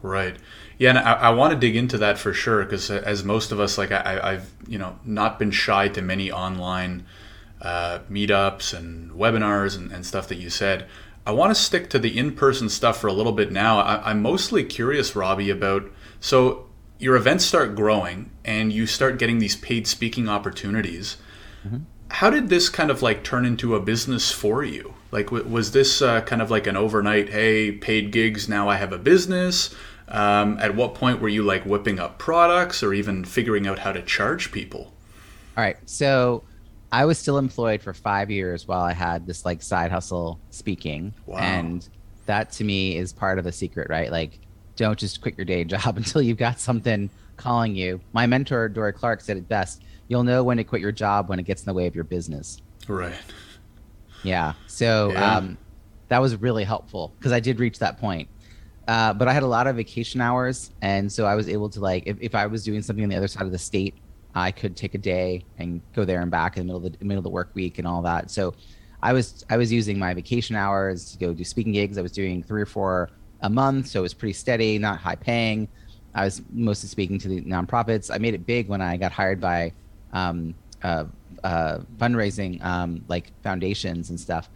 Right. 0.02 0.36
Yeah, 0.78 0.90
and 0.90 0.98
I, 0.98 1.12
I 1.14 1.30
want 1.30 1.54
to 1.54 1.58
dig 1.58 1.74
into 1.74 1.98
that 1.98 2.18
for 2.18 2.32
sure 2.32 2.64
because 2.64 2.90
as 2.90 3.24
most 3.24 3.50
of 3.50 3.60
us, 3.60 3.78
like 3.78 3.90
I, 3.92 4.32
have 4.32 4.50
you 4.66 4.78
know 4.78 4.98
not 5.04 5.38
been 5.38 5.50
shy 5.50 5.88
to 5.88 6.02
many 6.02 6.30
online 6.30 7.06
uh, 7.60 8.00
meetups 8.10 8.76
and 8.76 9.10
webinars 9.12 9.76
and, 9.76 9.90
and 9.90 10.04
stuff 10.04 10.28
that 10.28 10.36
you 10.36 10.50
said. 10.50 10.86
I 11.26 11.32
want 11.32 11.50
to 11.50 11.60
stick 11.60 11.90
to 11.90 11.98
the 11.98 12.16
in-person 12.16 12.68
stuff 12.68 13.00
for 13.00 13.08
a 13.08 13.12
little 13.12 13.32
bit 13.32 13.50
now. 13.50 13.80
I, 13.80 14.10
I'm 14.10 14.22
mostly 14.22 14.62
curious, 14.62 15.16
Robbie, 15.16 15.50
about 15.50 15.90
so 16.20 16.66
your 16.98 17.16
events 17.16 17.44
start 17.44 17.74
growing 17.74 18.30
and 18.44 18.72
you 18.72 18.86
start 18.86 19.18
getting 19.18 19.38
these 19.38 19.56
paid 19.56 19.86
speaking 19.86 20.28
opportunities. 20.28 21.16
Mm-hmm. 21.66 21.78
How 22.08 22.30
did 22.30 22.48
this 22.48 22.68
kind 22.68 22.90
of 22.90 23.02
like 23.02 23.24
turn 23.24 23.44
into 23.44 23.74
a 23.74 23.80
business 23.80 24.30
for 24.30 24.62
you? 24.62 24.94
Like, 25.10 25.30
was 25.30 25.72
this 25.72 26.02
uh, 26.02 26.20
kind 26.22 26.42
of 26.42 26.50
like 26.50 26.66
an 26.66 26.76
overnight, 26.76 27.30
hey, 27.30 27.72
paid 27.72 28.10
gigs, 28.10 28.48
now 28.48 28.68
I 28.68 28.76
have 28.76 28.92
a 28.92 28.98
business? 28.98 29.74
Um, 30.08 30.58
at 30.60 30.76
what 30.76 30.94
point 30.94 31.20
were 31.20 31.28
you 31.28 31.42
like 31.42 31.64
whipping 31.64 31.98
up 31.98 32.18
products 32.18 32.82
or 32.82 32.94
even 32.94 33.24
figuring 33.24 33.66
out 33.66 33.80
how 33.80 33.92
to 33.92 34.02
charge 34.02 34.52
people? 34.52 34.92
All 35.56 35.64
right. 35.64 35.76
So 35.86 36.44
I 36.92 37.04
was 37.04 37.18
still 37.18 37.38
employed 37.38 37.82
for 37.82 37.92
five 37.92 38.30
years 38.30 38.68
while 38.68 38.82
I 38.82 38.92
had 38.92 39.26
this 39.26 39.44
like 39.44 39.62
side 39.62 39.90
hustle 39.90 40.38
speaking. 40.50 41.12
Wow. 41.26 41.38
And 41.38 41.88
that 42.26 42.52
to 42.52 42.64
me 42.64 42.96
is 42.96 43.12
part 43.12 43.38
of 43.38 43.44
the 43.44 43.52
secret, 43.52 43.88
right? 43.88 44.10
Like, 44.10 44.38
don't 44.76 44.98
just 44.98 45.20
quit 45.20 45.36
your 45.36 45.44
day 45.44 45.64
job 45.64 45.96
until 45.96 46.22
you've 46.22 46.38
got 46.38 46.60
something 46.60 47.10
calling 47.36 47.74
you. 47.74 48.00
My 48.12 48.26
mentor, 48.26 48.68
Dorie 48.68 48.92
Clark, 48.92 49.20
said 49.20 49.36
it 49.36 49.48
best 49.48 49.82
you'll 50.08 50.24
know 50.24 50.42
when 50.44 50.56
to 50.56 50.64
quit 50.64 50.80
your 50.80 50.92
job 50.92 51.28
when 51.28 51.38
it 51.38 51.44
gets 51.44 51.62
in 51.62 51.66
the 51.66 51.74
way 51.74 51.86
of 51.86 51.94
your 51.94 52.04
business. 52.04 52.60
Right. 52.88 53.14
Yeah. 54.22 54.54
So 54.66 55.12
yeah. 55.12 55.36
Um, 55.36 55.58
that 56.08 56.20
was 56.20 56.36
really 56.36 56.64
helpful 56.64 57.12
because 57.18 57.32
I 57.32 57.40
did 57.40 57.58
reach 57.58 57.78
that 57.80 57.98
point. 57.98 58.28
Uh, 58.86 59.12
but 59.12 59.26
I 59.26 59.32
had 59.32 59.42
a 59.42 59.48
lot 59.48 59.66
of 59.66 59.76
vacation 59.76 60.20
hours. 60.20 60.70
And 60.80 61.10
so 61.10 61.26
I 61.26 61.34
was 61.34 61.48
able 61.48 61.68
to, 61.70 61.80
like, 61.80 62.04
if, 62.06 62.16
if 62.20 62.34
I 62.36 62.46
was 62.46 62.62
doing 62.62 62.82
something 62.82 63.02
on 63.02 63.10
the 63.10 63.16
other 63.16 63.26
side 63.26 63.42
of 63.42 63.50
the 63.50 63.58
state, 63.58 63.94
I 64.34 64.52
could 64.52 64.76
take 64.76 64.94
a 64.94 64.98
day 64.98 65.44
and 65.58 65.80
go 65.94 66.04
there 66.04 66.20
and 66.20 66.30
back 66.30 66.56
in 66.56 66.60
the 66.60 66.66
middle 66.66 66.86
of 66.86 66.98
the 66.98 67.04
middle 67.04 67.18
of 67.18 67.24
the 67.24 67.30
work 67.30 67.50
week 67.54 67.78
and 67.78 67.88
all 67.88 68.02
that. 68.02 68.30
So 68.30 68.54
I 69.02 69.12
was 69.12 69.44
I 69.48 69.56
was 69.56 69.72
using 69.72 69.98
my 69.98 70.14
vacation 70.14 70.56
hours 70.56 71.12
to 71.12 71.18
go 71.18 71.32
do 71.32 71.42
speaking 71.42 71.72
gigs. 71.72 71.96
I 71.98 72.02
was 72.02 72.12
doing 72.12 72.42
three 72.42 72.62
or 72.62 72.66
four 72.66 73.10
a 73.40 73.50
month, 73.50 73.88
so 73.88 74.00
it 74.00 74.02
was 74.02 74.14
pretty 74.14 74.34
steady, 74.34 74.78
not 74.78 74.98
high 74.98 75.16
paying. 75.16 75.68
I 76.14 76.24
was 76.24 76.42
mostly 76.52 76.88
speaking 76.88 77.18
to 77.20 77.28
the 77.28 77.40
nonprofits. 77.42 78.14
I 78.14 78.18
made 78.18 78.34
it 78.34 78.46
big 78.46 78.68
when 78.68 78.80
I 78.80 78.96
got 78.96 79.10
hired 79.10 79.40
by 79.40 79.72
um, 80.12 80.54
uh, 80.82 81.04
uh, 81.44 81.78
fundraising, 81.98 82.62
um, 82.64 83.04
like 83.08 83.32
foundations 83.42 84.10
and 84.10 84.18
stuff. 84.18 84.48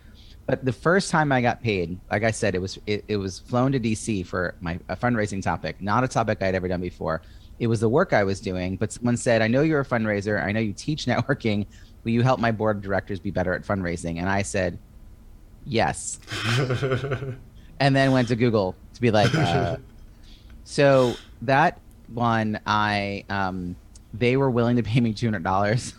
But 0.46 0.64
the 0.64 0.72
first 0.72 1.10
time 1.10 1.30
I 1.30 1.40
got 1.40 1.62
paid, 1.62 1.98
like 2.10 2.24
I 2.24 2.32
said, 2.32 2.54
it 2.54 2.58
was 2.58 2.78
it, 2.86 3.04
it 3.06 3.16
was 3.16 3.38
flown 3.38 3.70
to 3.72 3.78
DC 3.80 4.26
for 4.26 4.56
my 4.60 4.80
a 4.88 4.96
fundraising 4.96 5.42
topic, 5.42 5.80
not 5.80 6.02
a 6.02 6.08
topic 6.08 6.42
I'd 6.42 6.54
ever 6.54 6.66
done 6.66 6.80
before. 6.80 7.22
it 7.60 7.66
was 7.66 7.80
the 7.80 7.88
work 7.88 8.12
I 8.12 8.24
was 8.24 8.40
doing. 8.40 8.76
But 8.76 8.90
someone 8.90 9.16
said, 9.16 9.42
I 9.42 9.46
know 9.46 9.62
you're 9.62 9.80
a 9.80 9.84
fundraiser. 9.84 10.42
I 10.42 10.50
know 10.50 10.60
you 10.60 10.72
teach 10.72 11.04
networking. 11.12 11.66
Will 12.02 12.12
you 12.12 12.22
help 12.22 12.40
my 12.40 12.50
board 12.50 12.78
of 12.78 12.82
directors 12.82 13.20
be 13.20 13.30
better 13.30 13.52
at 13.52 13.62
fundraising? 13.62 14.18
And 14.18 14.28
I 14.28 14.42
said, 14.42 14.78
yes. 15.66 16.18
and 17.80 17.94
then 17.94 18.12
went 18.12 18.28
to 18.28 18.36
Google 18.36 18.74
to 18.94 19.00
be 19.00 19.10
like, 19.10 19.34
uh, 19.34 19.76
so 20.64 21.14
that 21.42 21.78
one, 22.08 22.58
I, 22.66 23.24
um, 23.28 23.76
they 24.12 24.36
were 24.36 24.50
willing 24.50 24.76
to 24.76 24.82
pay 24.82 25.00
me 25.00 25.12
$200 25.14 25.94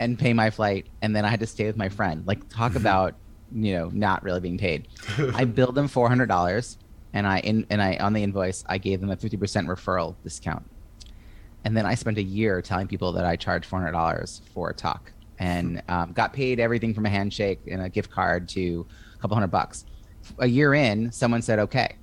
and 0.00 0.18
pay 0.18 0.32
my 0.32 0.50
flight. 0.50 0.86
And 1.02 1.14
then 1.14 1.24
I 1.24 1.28
had 1.28 1.40
to 1.40 1.46
stay 1.46 1.66
with 1.66 1.76
my 1.76 1.88
friend. 1.88 2.26
Like, 2.26 2.48
talk 2.48 2.74
about, 2.74 3.14
you 3.52 3.74
know, 3.74 3.90
not 3.92 4.22
really 4.22 4.40
being 4.40 4.58
paid. 4.58 4.88
I 5.34 5.44
billed 5.44 5.74
them 5.74 5.88
$400 5.88 6.76
and 7.14 7.26
I 7.26 7.38
in 7.38 7.64
and 7.70 7.80
I 7.80 7.96
on 7.96 8.12
the 8.12 8.22
invoice 8.22 8.64
I 8.68 8.76
gave 8.76 9.00
them 9.00 9.08
a 9.08 9.16
fifty 9.16 9.38
percent 9.38 9.68
referral 9.68 10.16
discount, 10.22 10.68
and 11.64 11.74
then 11.74 11.86
I 11.86 11.94
spent 11.94 12.18
a 12.18 12.22
year 12.22 12.60
telling 12.60 12.88
people 12.88 13.12
that 13.12 13.24
I 13.24 13.36
charged 13.36 13.64
four 13.64 13.78
hundred 13.78 13.92
dollars 13.92 14.42
for 14.52 14.70
a 14.70 14.74
talk, 14.74 15.12
and 15.38 15.80
um, 15.88 16.12
got 16.12 16.32
paid 16.34 16.60
everything 16.60 16.92
from 16.92 17.06
a 17.06 17.08
handshake 17.08 17.60
and 17.70 17.80
a 17.80 17.88
gift 17.88 18.10
card 18.10 18.48
to 18.50 18.84
a 19.14 19.18
couple 19.22 19.36
hundred 19.36 19.52
bucks. 19.52 19.86
A 20.38 20.46
year 20.46 20.74
in, 20.74 21.12
someone 21.12 21.40
said 21.40 21.60
okay, 21.60 21.96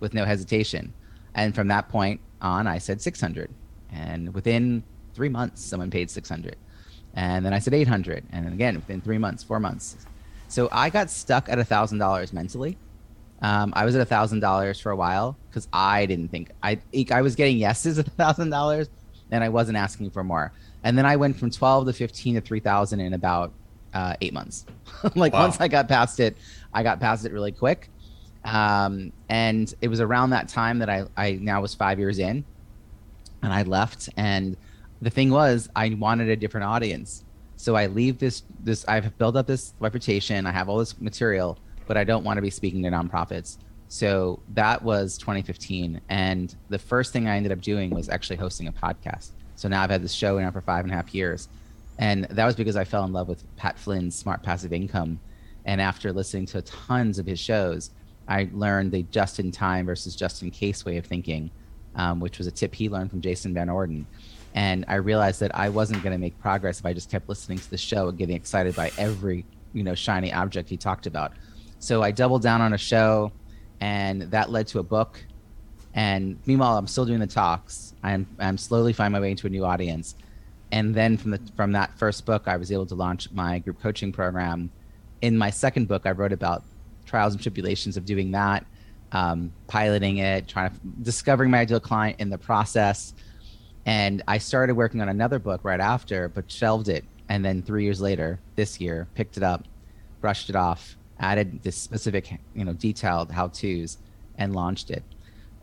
with 0.00 0.12
no 0.12 0.24
hesitation, 0.24 0.92
and 1.34 1.54
from 1.54 1.68
that 1.68 1.88
point 1.88 2.20
on, 2.42 2.66
I 2.66 2.78
said 2.78 3.00
six 3.00 3.20
hundred, 3.20 3.50
and 3.92 4.34
within 4.34 4.82
three 5.14 5.28
months, 5.28 5.64
someone 5.64 5.90
paid 5.90 6.10
six 6.10 6.28
hundred, 6.28 6.56
and 7.14 7.44
then 7.44 7.52
I 7.52 7.58
said 7.58 7.74
eight 7.74 7.88
hundred, 7.88 8.24
and 8.32 8.46
then 8.46 8.52
again 8.52 8.76
within 8.76 9.00
three 9.00 9.18
months, 9.18 9.42
four 9.42 9.60
months. 9.60 9.96
So 10.48 10.68
I 10.72 10.90
got 10.90 11.10
stuck 11.10 11.48
at 11.48 11.58
a 11.58 11.64
thousand 11.64 11.98
dollars 11.98 12.32
mentally 12.32 12.78
um, 13.40 13.72
I 13.76 13.84
was 13.84 13.94
at 13.94 14.00
a 14.00 14.04
thousand 14.04 14.40
dollars 14.40 14.80
for 14.80 14.90
a 14.90 14.96
while 14.96 15.36
because 15.48 15.68
I 15.72 16.06
didn't 16.06 16.28
think 16.28 16.50
I 16.62 16.80
I 17.10 17.22
was 17.22 17.36
getting 17.36 17.56
yeses 17.56 17.98
at 17.98 18.06
a 18.06 18.10
thousand 18.10 18.50
dollars, 18.50 18.88
and 19.30 19.44
I 19.44 19.48
wasn't 19.48 19.78
asking 19.78 20.10
for 20.10 20.24
more. 20.24 20.52
And 20.82 20.98
then 20.98 21.06
I 21.06 21.16
went 21.16 21.36
from 21.36 21.50
twelve 21.50 21.86
to 21.86 21.92
fifteen 21.92 22.34
to 22.34 22.40
three 22.40 22.60
thousand 22.60 23.00
in 23.00 23.12
about 23.14 23.52
uh, 23.94 24.14
eight 24.20 24.32
months. 24.32 24.66
like 25.14 25.32
wow. 25.32 25.42
once 25.42 25.60
I 25.60 25.68
got 25.68 25.88
past 25.88 26.18
it, 26.20 26.36
I 26.72 26.82
got 26.82 27.00
past 27.00 27.24
it 27.24 27.32
really 27.32 27.52
quick. 27.52 27.90
Um, 28.44 29.12
and 29.28 29.72
it 29.80 29.88
was 29.88 30.00
around 30.00 30.30
that 30.30 30.48
time 30.48 30.80
that 30.80 30.90
I 30.90 31.04
I 31.16 31.32
now 31.40 31.62
was 31.62 31.74
five 31.74 31.98
years 32.00 32.18
in, 32.18 32.44
and 33.42 33.52
I 33.52 33.62
left. 33.62 34.08
And 34.16 34.56
the 35.00 35.10
thing 35.10 35.30
was, 35.30 35.68
I 35.76 35.96
wanted 35.98 36.28
a 36.28 36.36
different 36.36 36.64
audience. 36.64 37.24
So 37.56 37.74
I 37.74 37.86
leave 37.86 38.18
this 38.18 38.42
this 38.62 38.86
I've 38.86 39.16
built 39.18 39.36
up 39.36 39.46
this 39.46 39.74
reputation. 39.80 40.46
I 40.46 40.52
have 40.52 40.68
all 40.68 40.78
this 40.78 41.00
material 41.00 41.58
but 41.88 41.96
I 41.96 42.04
don't 42.04 42.22
want 42.22 42.36
to 42.36 42.42
be 42.42 42.50
speaking 42.50 42.82
to 42.84 42.90
nonprofits. 42.90 43.56
So 43.88 44.38
that 44.50 44.80
was 44.82 45.16
2015. 45.18 46.00
And 46.10 46.54
the 46.68 46.78
first 46.78 47.12
thing 47.12 47.26
I 47.26 47.36
ended 47.36 47.50
up 47.50 47.62
doing 47.62 47.90
was 47.90 48.10
actually 48.10 48.36
hosting 48.36 48.68
a 48.68 48.72
podcast. 48.72 49.30
So 49.56 49.68
now 49.68 49.82
I've 49.82 49.90
had 49.90 50.02
this 50.02 50.12
show 50.12 50.38
now 50.38 50.52
for 50.52 50.60
five 50.60 50.84
and 50.84 50.92
a 50.92 50.94
half 50.94 51.14
years. 51.14 51.48
And 51.98 52.24
that 52.26 52.44
was 52.44 52.54
because 52.54 52.76
I 52.76 52.84
fell 52.84 53.04
in 53.04 53.12
love 53.12 53.26
with 53.26 53.42
Pat 53.56 53.76
Flynn's 53.78 54.14
Smart 54.14 54.42
Passive 54.42 54.72
Income. 54.72 55.18
And 55.64 55.80
after 55.80 56.12
listening 56.12 56.46
to 56.46 56.62
tons 56.62 57.18
of 57.18 57.26
his 57.26 57.40
shows, 57.40 57.90
I 58.28 58.50
learned 58.52 58.92
the 58.92 59.04
just 59.04 59.40
in 59.40 59.50
time 59.50 59.86
versus 59.86 60.14
just 60.14 60.42
in 60.42 60.50
case 60.50 60.84
way 60.84 60.98
of 60.98 61.06
thinking, 61.06 61.50
um, 61.98 62.20
which 62.20 62.38
was 62.38 62.46
a 62.46 62.50
tip 62.50 62.74
he 62.74 62.88
learned 62.88 63.10
from 63.10 63.20
Jason 63.20 63.52
Van 63.52 63.68
Orden. 63.68 64.06
And 64.54 64.84
I 64.88 64.94
realized 64.94 65.40
that 65.40 65.54
I 65.54 65.68
wasn't 65.68 66.02
going 66.02 66.14
to 66.14 66.18
make 66.18 66.38
progress 66.40 66.80
if 66.80 66.86
I 66.86 66.94
just 66.94 67.10
kept 67.10 67.28
listening 67.28 67.58
to 67.58 67.70
the 67.70 67.76
show 67.76 68.08
and 68.08 68.16
getting 68.16 68.36
excited 68.36 68.74
by 68.74 68.90
every, 68.96 69.44
you 69.74 69.82
know, 69.82 69.94
shiny 69.94 70.32
object 70.32 70.70
he 70.70 70.76
talked 70.76 71.06
about. 71.06 71.32
So 71.80 72.02
I 72.02 72.12
doubled 72.12 72.42
down 72.42 72.60
on 72.62 72.72
a 72.72 72.78
show, 72.78 73.30
and 73.80 74.22
that 74.22 74.50
led 74.50 74.66
to 74.68 74.78
a 74.78 74.82
book. 74.82 75.22
And 75.94 76.38
meanwhile, 76.46 76.78
I'm 76.78 76.86
still 76.86 77.04
doing 77.04 77.20
the 77.20 77.26
talks. 77.26 77.94
I'm 78.02 78.26
I'm 78.38 78.56
slowly 78.56 78.92
finding 78.92 79.12
my 79.12 79.20
way 79.20 79.30
into 79.32 79.46
a 79.46 79.50
new 79.50 79.64
audience. 79.64 80.14
And 80.70 80.94
then 80.94 81.16
from 81.16 81.32
the 81.32 81.40
from 81.56 81.72
that 81.72 81.96
first 81.98 82.24
book, 82.26 82.46
I 82.46 82.56
was 82.56 82.72
able 82.72 82.86
to 82.86 82.94
launch 82.94 83.30
my 83.32 83.58
group 83.58 83.80
coaching 83.80 84.12
program. 84.12 84.70
In 85.20 85.36
my 85.36 85.50
second 85.50 85.88
book, 85.88 86.02
I 86.06 86.12
wrote 86.12 86.32
about 86.32 86.62
trials 87.06 87.34
and 87.34 87.42
tribulations 87.42 87.96
of 87.96 88.04
doing 88.04 88.30
that, 88.32 88.66
um, 89.12 89.52
piloting 89.66 90.18
it, 90.18 90.48
trying 90.48 90.70
to 90.70 90.76
discovering 91.02 91.50
my 91.50 91.60
ideal 91.60 91.80
client 91.80 92.20
in 92.20 92.30
the 92.30 92.38
process. 92.38 93.14
And 93.86 94.22
I 94.28 94.38
started 94.38 94.74
working 94.74 95.00
on 95.00 95.08
another 95.08 95.38
book 95.38 95.60
right 95.64 95.80
after, 95.80 96.28
but 96.28 96.50
shelved 96.50 96.88
it. 96.88 97.04
And 97.28 97.44
then 97.44 97.62
three 97.62 97.84
years 97.84 98.00
later, 98.00 98.38
this 98.56 98.80
year, 98.80 99.06
picked 99.14 99.36
it 99.36 99.42
up, 99.42 99.64
brushed 100.20 100.50
it 100.50 100.56
off, 100.56 100.96
added 101.20 101.62
this 101.62 101.76
specific, 101.76 102.38
you 102.54 102.64
know, 102.64 102.72
detailed 102.72 103.30
how 103.30 103.48
tos 103.48 103.98
and 104.36 104.54
launched 104.54 104.90
it. 104.90 105.02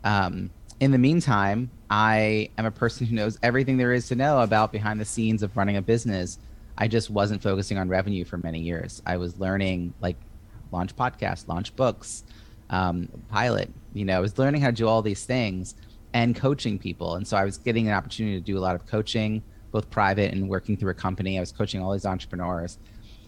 Um, 0.04 0.50
in 0.80 0.90
the 0.90 0.98
meantime, 0.98 1.70
I 1.88 2.50
am 2.58 2.66
a 2.66 2.70
person 2.70 3.06
who 3.06 3.14
knows 3.14 3.38
everything 3.42 3.76
there 3.76 3.92
is 3.92 4.08
to 4.08 4.14
know 4.14 4.40
about 4.40 4.72
behind 4.72 5.00
the 5.00 5.04
scenes 5.04 5.42
of 5.42 5.56
running 5.56 5.76
a 5.76 5.82
business. 5.82 6.38
I 6.76 6.88
just 6.88 7.10
wasn't 7.10 7.42
focusing 7.42 7.78
on 7.78 7.88
revenue 7.88 8.24
for 8.24 8.36
many 8.38 8.60
years. 8.60 9.02
I 9.06 9.16
was 9.16 9.38
learning 9.38 9.94
like 10.00 10.16
launch 10.72 10.94
podcasts, 10.94 11.48
launch 11.48 11.74
books, 11.74 12.24
um, 12.70 13.08
pilot. 13.28 13.70
You 13.94 14.04
know, 14.04 14.16
I 14.16 14.20
was 14.20 14.38
learning 14.38 14.60
how 14.60 14.68
to 14.68 14.76
do 14.76 14.88
all 14.88 15.02
these 15.02 15.24
things 15.24 15.74
and 16.12 16.34
coaching 16.34 16.78
people. 16.78 17.16
And 17.16 17.26
so 17.26 17.36
I 17.36 17.44
was 17.44 17.58
getting 17.58 17.88
an 17.88 17.94
opportunity 17.94 18.38
to 18.38 18.44
do 18.44 18.56
a 18.56 18.60
lot 18.60 18.74
of 18.74 18.86
coaching, 18.86 19.42
both 19.70 19.90
private 19.90 20.32
and 20.32 20.48
working 20.48 20.76
through 20.76 20.90
a 20.90 20.94
company. 20.94 21.36
I 21.36 21.40
was 21.40 21.52
coaching 21.52 21.82
all 21.82 21.92
these 21.92 22.06
entrepreneurs. 22.06 22.78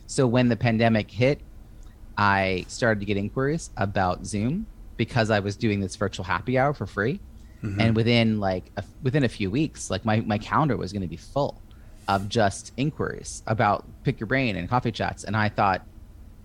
So 0.07 0.27
when 0.27 0.49
the 0.49 0.57
pandemic 0.57 1.11
hit, 1.11 1.41
I 2.17 2.65
started 2.69 3.01
to 3.01 3.07
get 3.07 3.17
inquiries 3.17 3.71
about 3.77 4.27
Zoom 4.27 4.67
because 4.97 5.31
I 5.31 5.41
was 5.41 5.57
doing 5.57 5.81
this 5.81 5.97
virtual 5.97 6.25
happy 6.25 6.59
hour 6.59 6.73
for 6.73 6.87
free. 6.87 7.21
Mm-hmm. 7.63 7.81
And 7.81 7.97
within 7.97 8.41
like 8.41 8.71
a, 8.77 8.85
within 9.03 9.25
a 9.25 9.29
few 9.29 9.51
weeks, 9.51 9.91
like 9.91 10.05
my, 10.05 10.21
my 10.21 10.39
calendar 10.39 10.77
was 10.77 10.93
going 10.93 11.03
to 11.03 11.09
be 11.09 11.17
full 11.17 11.61
of 12.09 12.29
just 12.29 12.73
inquiries 12.77 13.43
about 13.47 13.85
pick 14.03 14.19
your 14.19 14.27
brain 14.27 14.57
and 14.57 14.69
coffee 14.69 14.93
chats. 14.93 15.25
And 15.25 15.37
I 15.37 15.49
thought 15.49 15.87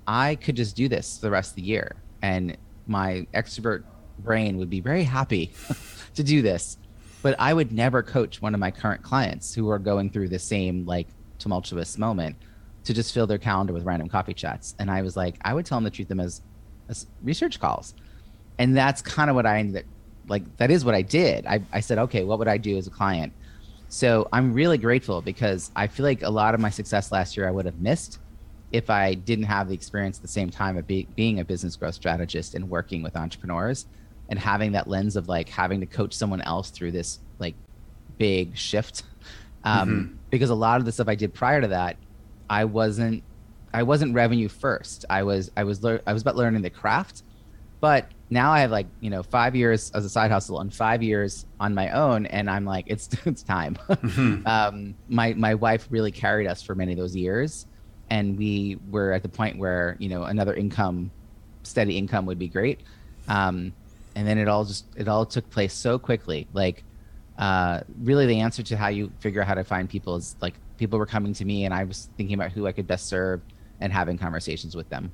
I 0.06 0.36
could 0.36 0.56
just 0.56 0.76
do 0.76 0.90
this 0.90 1.18
the 1.18 1.32
rest 1.32 1.52
of 1.52 1.56
the 1.56 1.62
year. 1.62 1.96
And 2.22 2.58
my 2.88 3.28
extrovert 3.34 3.84
brain 4.20 4.58
would 4.58 4.70
be 4.70 4.80
very 4.80 5.04
happy 5.04 5.54
to 6.16 6.24
do 6.24 6.42
this. 6.42 6.78
But 7.22 7.36
I 7.40 7.54
would 7.54 7.72
never 7.72 8.04
coach 8.04 8.42
one 8.42 8.54
of 8.54 8.60
my 8.60 8.72
current 8.72 9.02
clients 9.02 9.54
who 9.54 9.70
are 9.70 9.80
going 9.80 10.10
through 10.10 10.30
the 10.30 10.40
same 10.40 10.86
like 10.86 11.08
tumultuous 11.40 11.98
moment 11.98 12.36
to 12.84 12.94
just 12.94 13.14
fill 13.14 13.28
their 13.28 13.38
calendar 13.38 13.74
with 13.74 13.84
random 13.84 14.10
coffee 14.10 14.34
chats. 14.34 14.76
And 14.80 14.92
I 14.92 15.02
was 15.02 15.16
like, 15.16 15.36
I 15.42 15.54
would 15.54 15.66
tell 15.66 15.78
them 15.78 15.86
to 15.86 15.90
treat 15.90 16.10
them 16.10 16.20
as, 16.20 16.42
as 16.90 17.08
research 17.24 17.60
calls. 17.60 17.96
And 18.60 18.76
that's 18.76 19.02
kind 19.02 19.30
of 19.30 19.36
what 19.36 19.46
I 19.46 19.60
ended 19.60 19.84
up, 19.84 19.90
like, 20.28 20.58
that 20.58 20.70
is 20.70 20.86
what 20.86 20.96
I 20.96 21.02
did. 21.02 21.46
I, 21.46 21.62
I 21.72 21.80
said, 21.80 21.98
okay, 21.98 22.24
what 22.24 22.40
would 22.40 22.48
I 22.48 22.58
do 22.58 22.78
as 22.78 22.88
a 22.88 22.90
client? 22.90 23.34
So 23.90 24.28
I'm 24.34 24.54
really 24.54 24.78
grateful 24.78 25.22
because 25.22 25.72
I 25.76 25.88
feel 25.88 26.06
like 26.06 26.24
a 26.24 26.30
lot 26.30 26.54
of 26.54 26.60
my 26.60 26.70
success 26.70 27.12
last 27.12 27.38
year 27.38 27.48
I 27.48 27.52
would 27.52 27.66
have 27.66 27.80
missed 27.80 28.20
if 28.74 28.90
I 28.90 29.14
didn't 29.14 29.46
have 29.46 29.70
the 29.70 29.74
experience 29.74 30.18
at 30.18 30.24
the 30.24 30.28
same 30.28 30.50
time 30.50 30.78
of 30.78 30.86
be, 30.86 31.08
being 31.16 31.40
a 31.40 31.46
business 31.46 31.76
growth 31.76 31.96
strategist 31.96 32.56
and 32.56 32.70
working 32.70 33.02
with 33.02 33.16
entrepreneurs 33.16 33.86
and 34.30 34.38
having 34.38 34.74
that 34.74 34.88
lens 34.88 35.16
of 35.16 35.30
like 35.30 35.48
having 35.48 35.80
to 35.80 35.86
coach 35.86 36.14
someone 36.14 36.42
else 36.42 36.70
through 36.72 36.92
this 36.92 37.20
like 37.40 37.56
big 38.18 38.58
shift. 38.58 39.04
Um, 39.64 39.90
mm-hmm. 39.90 40.16
Because 40.30 40.50
a 40.50 40.56
lot 40.56 40.80
of 40.80 40.86
the 40.86 40.92
stuff 40.92 41.08
I 41.08 41.16
did 41.16 41.34
prior 41.34 41.62
to 41.62 41.70
that 41.70 41.96
I 42.50 42.66
wasn't 42.66 43.24
I 43.74 43.84
wasn't 43.84 44.14
revenue 44.14 44.48
first. 44.48 45.06
I 45.10 45.24
was 45.24 45.52
I 45.58 45.64
was 45.64 45.84
lear- 45.84 46.02
I 46.06 46.14
was 46.14 46.22
about 46.22 46.36
learning 46.36 46.62
the 46.62 46.70
craft, 46.70 47.24
but 47.80 48.08
now 48.30 48.52
I 48.52 48.60
have 48.60 48.72
like 48.72 48.88
you 49.00 49.10
know 49.10 49.24
five 49.24 49.56
years 49.56 49.92
as 49.96 50.06
a 50.06 50.10
side 50.10 50.32
hustle 50.32 50.60
and 50.60 50.74
five 50.74 51.02
years 51.02 51.46
on 51.60 51.74
my 51.74 51.90
own, 51.90 52.26
and 52.28 52.50
I'm 52.50 52.66
like 52.66 52.86
it's 52.88 53.10
it's 53.26 53.44
time. 53.44 53.76
Mm-hmm. 53.90 54.46
um, 54.48 54.96
my 55.10 55.34
my 55.34 55.56
wife 55.56 55.88
really 55.90 56.12
carried 56.12 56.48
us 56.48 56.62
for 56.62 56.76
many 56.76 56.92
of 56.92 57.00
those 57.00 57.16
years, 57.16 57.66
and 58.14 58.38
we 58.38 58.78
were 58.92 59.12
at 59.12 59.24
the 59.24 59.30
point 59.30 59.58
where 59.58 59.98
you 59.98 60.08
know 60.08 60.24
another 60.26 60.54
income, 60.54 61.10
steady 61.64 61.98
income 61.98 62.28
would 62.28 62.38
be 62.38 62.48
great. 62.48 62.82
Um, 63.28 63.74
and 64.16 64.28
then 64.28 64.38
it 64.38 64.48
all 64.48 64.66
just 64.66 64.86
it 64.96 65.08
all 65.08 65.26
took 65.26 65.50
place 65.50 65.74
so 65.74 65.98
quickly. 65.98 66.48
Like 66.54 66.84
uh, 67.40 67.82
really, 68.04 68.28
the 68.28 68.40
answer 68.40 68.62
to 68.62 68.78
how 68.78 68.90
you 68.90 69.12
figure 69.20 69.42
out 69.42 69.48
how 69.48 69.56
to 69.56 69.64
find 69.64 69.90
people 69.90 70.16
is 70.16 70.36
like 70.42 70.54
people 70.78 71.00
were 71.00 71.08
coming 71.08 71.34
to 71.34 71.44
me 71.44 71.66
and 71.66 71.74
I 71.74 71.86
was 71.86 72.08
thinking 72.16 72.36
about 72.36 72.52
who 72.52 72.68
I 72.68 72.72
could 72.72 72.86
best 72.86 73.08
serve 73.08 73.42
and 73.82 73.92
having 73.92 74.20
conversations 74.20 74.76
with 74.76 74.90
them. 74.90 75.12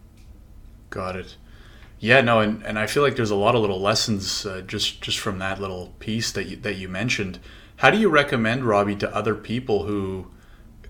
Got 0.90 1.16
it. 1.16 1.38
Yeah, 2.00 2.20
no, 2.20 2.42
and, 2.42 2.66
and 2.66 2.78
I 2.78 2.88
feel 2.88 3.04
like 3.04 3.16
there's 3.16 3.32
a 3.32 3.36
lot 3.36 3.56
of 3.56 3.62
little 3.62 3.80
lessons 3.80 4.46
uh, 4.46 4.62
just 4.62 5.02
just 5.02 5.20
from 5.20 5.40
that 5.40 5.62
little 5.62 5.94
piece 6.00 6.34
that 6.34 6.48
you, 6.48 6.58
that 6.58 6.76
you 6.76 6.90
mentioned. 6.90 7.40
How 7.78 7.92
do 7.92 7.98
you 7.98 8.10
recommend 8.10 8.66
Robbie 8.66 8.98
to 8.98 9.16
other 9.16 9.36
people 9.36 9.86
who, 9.86 10.28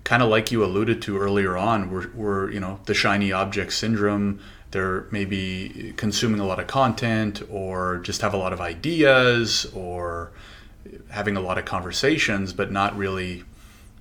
kind 0.04 0.22
of 0.22 0.28
like 0.28 0.50
you 0.50 0.64
alluded 0.64 1.02
to 1.02 1.18
earlier 1.18 1.56
on, 1.56 1.90
were, 1.90 2.10
were 2.14 2.50
you 2.50 2.60
know 2.60 2.80
the 2.86 2.94
shiny 2.94 3.32
object 3.32 3.72
syndrome? 3.72 4.40
They're 4.70 5.06
maybe 5.10 5.94
consuming 5.96 6.40
a 6.40 6.46
lot 6.46 6.60
of 6.60 6.66
content, 6.66 7.42
or 7.50 7.98
just 7.98 8.22
have 8.22 8.34
a 8.34 8.36
lot 8.36 8.52
of 8.52 8.60
ideas, 8.60 9.66
or 9.74 10.32
having 11.08 11.36
a 11.36 11.40
lot 11.40 11.58
of 11.58 11.64
conversations, 11.64 12.52
but 12.52 12.70
not 12.70 12.96
really 12.96 13.44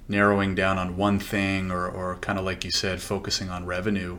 narrowing 0.08 0.56
down 0.56 0.80
on 0.80 0.98
one 0.98 1.20
thing 1.20 1.72
or, 1.72 1.88
or 1.88 2.16
kind 2.16 2.40
of 2.40 2.44
like 2.44 2.64
you 2.64 2.72
said 2.72 3.00
focusing 3.00 3.48
on 3.48 3.64
revenue 3.64 4.18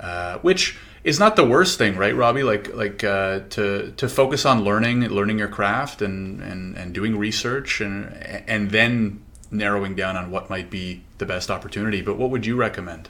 uh, 0.00 0.38
which 0.38 0.76
is 1.04 1.18
not 1.18 1.36
the 1.36 1.44
worst 1.44 1.78
thing, 1.78 1.96
right, 1.96 2.14
Robbie? 2.14 2.42
Like 2.42 2.74
like 2.74 3.02
uh, 3.02 3.40
to 3.50 3.92
to 3.96 4.08
focus 4.08 4.44
on 4.44 4.62
learning, 4.62 5.00
learning 5.08 5.38
your 5.38 5.48
craft, 5.48 6.02
and 6.02 6.40
and 6.40 6.76
and 6.76 6.94
doing 6.94 7.18
research, 7.18 7.80
and 7.80 8.12
and 8.46 8.70
then 8.70 9.22
narrowing 9.50 9.94
down 9.94 10.16
on 10.16 10.30
what 10.30 10.50
might 10.50 10.70
be 10.70 11.02
the 11.18 11.26
best 11.26 11.50
opportunity. 11.50 12.02
But 12.02 12.16
what 12.16 12.30
would 12.30 12.46
you 12.46 12.56
recommend? 12.56 13.08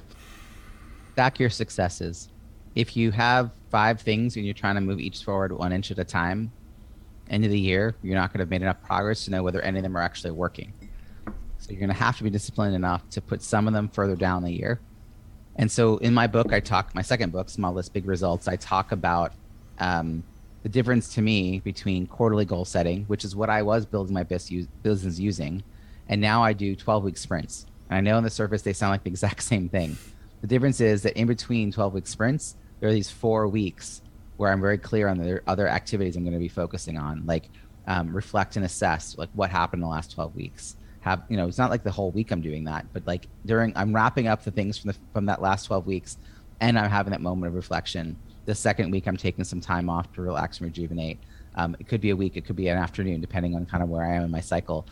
Stack 1.12 1.38
your 1.38 1.50
successes. 1.50 2.28
If 2.74 2.96
you 2.96 3.10
have 3.10 3.50
five 3.70 4.00
things 4.00 4.36
and 4.36 4.44
you're 4.44 4.54
trying 4.54 4.76
to 4.76 4.80
move 4.80 5.00
each 5.00 5.24
forward 5.24 5.52
one 5.52 5.72
inch 5.72 5.90
at 5.90 5.98
a 5.98 6.04
time, 6.04 6.52
end 7.30 7.44
of 7.44 7.50
the 7.50 7.58
year, 7.58 7.94
you're 8.02 8.14
not 8.14 8.32
going 8.32 8.38
to 8.38 8.42
have 8.42 8.50
made 8.50 8.62
enough 8.62 8.82
progress 8.82 9.24
to 9.24 9.30
know 9.30 9.42
whether 9.42 9.60
any 9.60 9.78
of 9.78 9.82
them 9.82 9.96
are 9.96 10.02
actually 10.02 10.30
working. 10.30 10.72
So 11.58 11.70
you're 11.70 11.80
going 11.80 11.88
to 11.88 11.94
have 11.94 12.16
to 12.18 12.24
be 12.24 12.30
disciplined 12.30 12.74
enough 12.74 13.08
to 13.10 13.20
put 13.20 13.42
some 13.42 13.66
of 13.66 13.74
them 13.74 13.88
further 13.88 14.16
down 14.16 14.42
the 14.42 14.52
year. 14.52 14.80
And 15.56 15.70
so 15.70 15.96
in 15.98 16.14
my 16.14 16.28
book, 16.28 16.52
I 16.52 16.60
talk, 16.60 16.94
my 16.94 17.02
second 17.02 17.32
book, 17.32 17.50
Small 17.50 17.72
List, 17.72 17.92
Big 17.92 18.06
Results, 18.06 18.46
I 18.46 18.54
talk 18.56 18.92
about 18.92 19.32
um, 19.80 20.22
the 20.62 20.68
difference 20.68 21.14
to 21.14 21.22
me 21.22 21.58
between 21.60 22.06
quarterly 22.06 22.44
goal 22.44 22.64
setting, 22.64 23.04
which 23.04 23.24
is 23.24 23.34
what 23.34 23.50
I 23.50 23.62
was 23.62 23.84
building 23.84 24.14
my 24.14 24.22
business 24.22 25.18
using, 25.18 25.64
and 26.08 26.20
now 26.20 26.42
I 26.42 26.52
do 26.52 26.76
12 26.76 27.04
week 27.04 27.16
sprints. 27.16 27.66
And 27.88 27.99
I 27.99 28.00
know 28.00 28.16
on 28.16 28.23
the 28.23 28.30
surface 28.30 28.62
they 28.62 28.73
sound 28.73 28.92
like 28.92 29.04
the 29.04 29.11
exact 29.16 29.42
same 29.42 29.68
thing. 29.68 29.97
The 30.40 30.47
difference 30.47 30.80
is 30.80 31.02
that 31.02 31.16
in 31.16 31.26
between 31.26 31.73
12 31.73 31.95
week 31.95 32.07
sprints, 32.07 32.57
there 32.80 32.88
are 32.88 32.92
these 32.92 33.11
four 33.11 33.49
weeks 33.49 34.02
where 34.37 34.52
I'm 34.52 34.61
very 34.61 34.78
clear 34.78 35.09
on 35.09 35.18
the 35.18 35.40
other 35.47 35.68
activities 35.68 36.16
I'm 36.16 36.23
going 36.23 36.33
to 36.33 36.38
be 36.38 36.49
focusing 36.49 36.97
on, 36.97 37.26
like 37.26 37.50
um, 37.88 38.14
reflect 38.14 38.57
and 38.57 38.64
assess, 38.64 39.16
like 39.18 39.30
what 39.35 39.50
happened 39.50 39.80
in 39.80 39.88
the 39.88 39.90
last 39.90 40.12
12 40.12 40.37
weeks. 40.37 40.76
Have 41.00 41.23
you 41.28 41.37
know? 41.37 41.47
It's 41.47 41.59
not 41.59 41.71
like 41.71 41.85
the 41.85 41.90
whole 41.90 42.11
week 42.11 42.30
I'm 42.30 42.40
doing 42.40 42.64
that, 42.64 42.87
but 42.92 43.07
like 43.07 43.26
during 43.47 43.73
I'm 43.76 43.95
wrapping 43.95 44.28
up 44.28 44.45
the 44.45 44.50
things 44.50 44.76
from 44.76 44.88
the 44.88 44.97
from 45.12 45.26
that 45.26 45.40
last 45.40 45.66
12 45.66 45.87
weeks, 45.87 46.18
and 46.61 46.78
I'm 46.78 46.90
having 46.90 47.12
that 47.12 47.21
moment 47.21 47.49
of 47.49 47.54
reflection. 47.54 48.16
The 48.47 48.54
second 48.54 48.90
week 48.90 49.07
I'm 49.07 49.16
taking 49.16 49.45
some 49.45 49.61
time 49.61 49.88
off 49.88 50.12
to 50.14 50.23
relax 50.23 50.59
and 50.59 50.66
rejuvenate. 50.66 51.18
Um, 51.54 51.76
it 51.78 51.88
could 51.88 52.00
be 52.00 52.11
a 52.11 52.16
week, 52.16 52.37
it 52.37 52.45
could 52.45 52.57
be 52.57 52.68
an 52.68 52.78
afternoon, 52.78 53.21
depending 53.21 53.54
on 53.54 53.64
kind 53.66 53.83
of 53.83 53.88
where 53.88 54.04
I 54.04 54.14
am 54.14 54.23
in 54.23 54.30
my 54.30 54.40
cycle. 54.40 54.87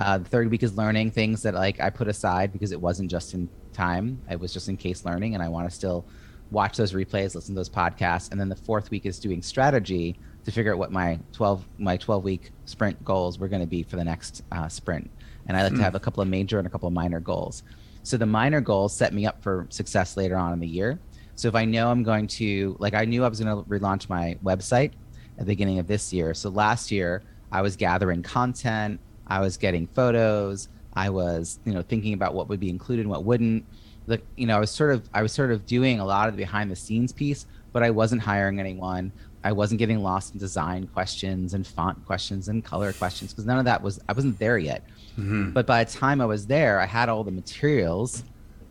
Uh, 0.00 0.16
the 0.16 0.24
third 0.24 0.50
week 0.50 0.62
is 0.62 0.76
learning 0.76 1.10
things 1.10 1.42
that 1.42 1.54
like 1.54 1.78
I 1.78 1.90
put 1.90 2.08
aside 2.08 2.52
because 2.52 2.72
it 2.72 2.80
wasn't 2.80 3.10
just 3.10 3.34
in 3.34 3.48
time; 3.74 4.20
it 4.30 4.40
was 4.40 4.52
just 4.52 4.68
in 4.68 4.76
case 4.76 5.04
learning, 5.04 5.34
and 5.34 5.42
I 5.42 5.48
want 5.48 5.68
to 5.68 5.74
still 5.74 6.06
watch 6.50 6.78
those 6.78 6.94
replays, 6.94 7.34
listen 7.34 7.54
to 7.54 7.58
those 7.58 7.68
podcasts, 7.68 8.32
and 8.32 8.40
then 8.40 8.48
the 8.48 8.56
fourth 8.56 8.90
week 8.90 9.04
is 9.04 9.18
doing 9.18 9.42
strategy 9.42 10.18
to 10.44 10.50
figure 10.50 10.72
out 10.72 10.78
what 10.78 10.90
my 10.90 11.18
12 11.32 11.64
my 11.78 11.98
12 11.98 12.24
week 12.24 12.50
sprint 12.64 13.04
goals 13.04 13.38
were 13.38 13.46
going 13.46 13.60
to 13.60 13.66
be 13.66 13.82
for 13.82 13.96
the 13.96 14.04
next 14.04 14.42
uh, 14.52 14.68
sprint. 14.68 15.10
And 15.46 15.56
I 15.56 15.62
like 15.62 15.72
mm. 15.72 15.76
to 15.76 15.78
hmm. 15.78 15.84
have 15.84 15.94
a 15.94 16.00
couple 16.00 16.22
of 16.22 16.28
major 16.28 16.58
and 16.58 16.66
a 16.66 16.70
couple 16.70 16.86
of 16.86 16.94
minor 16.94 17.20
goals. 17.20 17.62
So 18.02 18.16
the 18.16 18.26
minor 18.26 18.62
goals 18.62 18.94
set 18.94 19.12
me 19.12 19.26
up 19.26 19.42
for 19.42 19.66
success 19.68 20.16
later 20.16 20.36
on 20.36 20.54
in 20.54 20.60
the 20.60 20.66
year. 20.66 20.98
So 21.34 21.48
if 21.48 21.54
I 21.54 21.64
know 21.64 21.90
I'm 21.90 22.02
going 22.02 22.26
to 22.28 22.76
like 22.78 22.94
I 22.94 23.04
knew 23.04 23.24
I 23.24 23.28
was 23.28 23.40
going 23.40 23.54
to 23.54 23.68
relaunch 23.68 24.08
my 24.08 24.36
website 24.42 24.92
at 25.38 25.40
the 25.40 25.44
beginning 25.44 25.78
of 25.78 25.86
this 25.86 26.12
year. 26.12 26.34
So 26.34 26.48
last 26.48 26.90
year 26.90 27.22
I 27.52 27.62
was 27.62 27.76
gathering 27.76 28.22
content, 28.22 29.00
I 29.30 29.40
was 29.40 29.56
getting 29.56 29.86
photos, 29.86 30.68
I 30.94 31.08
was, 31.08 31.60
you 31.64 31.72
know, 31.72 31.82
thinking 31.82 32.12
about 32.14 32.34
what 32.34 32.48
would 32.48 32.60
be 32.60 32.68
included 32.68 33.02
and 33.02 33.10
what 33.10 33.24
wouldn't 33.24 33.64
the 34.06 34.20
you 34.36 34.46
know 34.46 34.56
I 34.56 34.60
was 34.60 34.70
sort 34.70 34.92
of 34.92 35.08
I 35.14 35.22
was 35.22 35.32
sort 35.32 35.52
of 35.52 35.64
doing 35.66 36.00
a 36.00 36.04
lot 36.04 36.28
of 36.28 36.36
the 36.36 36.42
behind 36.42 36.70
the 36.70 36.76
scenes 36.76 37.12
piece, 37.12 37.46
but 37.72 37.82
I 37.82 37.90
wasn't 37.90 38.22
hiring 38.22 38.60
anyone. 38.60 39.12
I 39.42 39.52
wasn't 39.52 39.78
getting 39.78 40.02
lost 40.02 40.34
in 40.34 40.38
design 40.38 40.86
questions 40.88 41.54
and 41.54 41.66
font 41.66 42.04
questions 42.04 42.48
and 42.48 42.62
color 42.62 42.92
questions 42.92 43.32
because 43.32 43.46
none 43.46 43.58
of 43.58 43.64
that 43.64 43.82
was 43.82 44.00
I 44.08 44.12
wasn't 44.12 44.38
there 44.38 44.58
yet. 44.58 44.84
Mm-hmm. 45.12 45.52
But 45.52 45.66
by 45.66 45.84
the 45.84 45.90
time 45.90 46.20
I 46.20 46.26
was 46.26 46.46
there, 46.46 46.78
I 46.80 46.86
had 46.86 47.08
all 47.08 47.24
the 47.24 47.30
materials, 47.30 48.24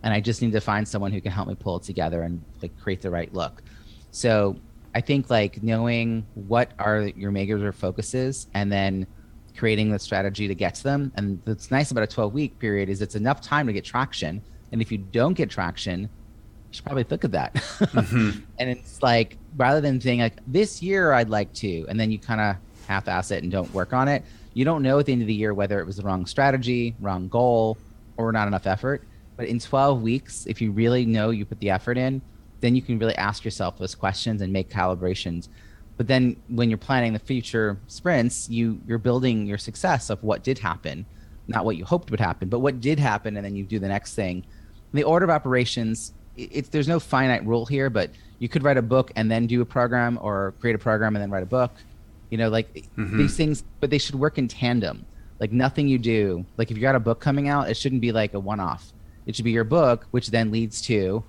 and 0.04 0.14
I 0.14 0.20
just 0.20 0.42
need 0.42 0.52
to 0.52 0.62
find 0.62 0.88
someone 0.88 1.12
who 1.12 1.22
can 1.22 1.32
help 1.32 1.48
me 1.48 1.56
pull 1.56 1.78
it 1.78 1.84
together 1.84 2.22
and 2.22 2.44
like 2.62 2.78
create 2.80 3.02
the 3.02 3.10
right 3.10 3.34
look. 3.34 3.64
So 4.12 4.58
I 4.94 5.02
think 5.02 5.30
like 5.30 5.64
knowing 5.64 6.26
what 6.36 6.72
are 6.80 7.04
your 7.16 7.32
major 7.32 7.72
focuses 7.72 8.48
and 8.54 8.72
then 8.72 9.08
creating 9.60 9.92
the 9.92 10.00
strategy 10.00 10.48
to 10.48 10.56
get 10.56 10.74
to 10.74 10.84
them. 10.84 11.12
And 11.16 11.42
what's 11.44 11.70
nice 11.70 11.92
about 11.92 12.04
a 12.04 12.08
12 12.08 12.34
week 12.34 12.58
period 12.60 12.90
is 12.90 13.02
it's 13.02 13.16
enough 13.16 13.42
time 13.42 13.68
to 13.68 13.74
get 13.74 13.84
traction 13.84 14.42
and 14.72 14.82
if 14.82 14.92
you 14.92 14.98
don't 14.98 15.34
get 15.34 15.50
traction, 15.50 16.02
you 16.02 16.08
should 16.72 16.86
probably 16.86 17.06
look 17.10 17.24
at 17.24 17.32
that. 17.32 17.54
Mm-hmm. 17.54 18.40
and 18.60 18.70
it's 18.70 19.02
like 19.02 19.38
rather 19.58 19.82
than 19.82 20.00
saying 20.00 20.20
like 20.20 20.38
this 20.48 20.82
year 20.82 21.14
I'd 21.14 21.30
like 21.30 21.52
to, 21.56 21.86
and 21.90 22.00
then 22.00 22.12
you 22.12 22.20
kind 22.20 22.42
of 22.42 22.56
half-ass 22.88 23.32
it 23.32 23.44
and 23.44 23.52
don't 23.52 23.72
work 23.74 23.94
on 23.94 24.08
it. 24.08 24.24
You 24.54 24.66
don't 24.66 24.82
know 24.82 25.00
at 25.00 25.06
the 25.06 25.14
end 25.14 25.22
of 25.22 25.28
the 25.28 25.34
year 25.34 25.54
whether 25.54 25.80
it 25.80 25.86
was 25.86 25.98
the 25.98 26.04
wrong 26.04 26.26
strategy, 26.26 26.96
wrong 27.00 27.28
goal, 27.28 27.78
or 28.18 28.32
not 28.32 28.48
enough 28.48 28.68
effort. 28.68 29.04
But 29.38 29.48
in 29.48 29.60
12 29.60 30.02
weeks, 30.02 30.46
if 30.48 30.62
you 30.62 30.72
really 30.72 31.06
know 31.06 31.30
you 31.30 31.46
put 31.46 31.60
the 31.60 31.70
effort 31.70 31.98
in, 31.98 32.22
then 32.60 32.76
you 32.76 32.82
can 32.82 33.00
really 33.00 33.16
ask 33.16 33.46
yourself 33.46 33.78
those 33.78 33.96
questions 33.96 34.42
and 34.42 34.52
make 34.52 34.70
calibrations. 34.70 35.48
But 36.00 36.08
then 36.08 36.38
when 36.48 36.70
you're 36.70 36.78
planning 36.78 37.12
the 37.12 37.20
future 37.20 37.78
sprints, 37.88 38.50
you 38.50 38.80
you're 38.88 39.00
building 39.00 39.46
your 39.46 39.58
success 39.58 40.10
of 40.10 40.24
what 40.24 40.46
did 40.46 40.58
happen, 40.58 41.06
not 41.50 41.66
what 41.66 41.76
you 41.76 41.84
hoped 41.84 42.10
would 42.10 42.22
happen, 42.22 42.48
but 42.48 42.60
what 42.60 42.80
did 42.80 42.98
happen, 42.98 43.36
and 43.36 43.46
then 43.46 43.54
you 43.54 43.66
do 43.66 43.80
the 43.80 43.88
next 43.90 44.16
thing. 44.16 44.46
The 44.94 45.04
order 45.04 45.26
of 45.26 45.30
operations 45.30 46.14
it's 46.38 46.70
there's 46.70 46.88
no 46.88 47.02
finite 47.02 47.46
rule 47.46 47.66
here 47.66 47.90
but 47.90 48.12
you 48.40 48.48
could 48.48 48.64
write 48.64 48.78
a 48.78 48.82
book 48.82 49.12
and 49.18 49.30
then 49.30 49.46
do 49.46 49.62
a 49.62 49.66
program 49.66 50.18
or 50.22 50.54
create 50.62 50.74
a 50.74 50.80
program 50.80 51.18
and 51.18 51.22
then 51.22 51.32
write 51.32 51.44
a 51.44 51.52
book. 51.58 51.74
You 52.30 52.38
know 52.38 52.48
like 52.48 52.74
mm-hmm. 52.74 53.18
these 53.18 53.36
things 53.36 53.66
but 53.82 53.90
they 53.90 53.98
should 53.98 54.16
work 54.16 54.38
in 54.38 54.48
tandem. 54.48 55.06
Like 55.42 55.52
nothing 55.52 55.90
you 55.90 56.00
do 56.00 56.46
like 56.56 56.72
if 56.72 56.78
you 56.78 56.82
got 56.82 56.96
a 56.96 57.02
book 57.02 57.20
coming 57.20 57.50
out 57.50 57.70
it 57.70 57.76
shouldn't 57.76 58.00
be 58.00 58.14
like 58.14 58.36
a 58.36 58.40
one-off. 58.40 58.94
It 59.26 59.36
should 59.36 59.44
be 59.44 59.52
your 59.52 59.66
book 59.66 60.08
which 60.12 60.28
then 60.28 60.50
leads 60.50 60.82
to 60.84 61.26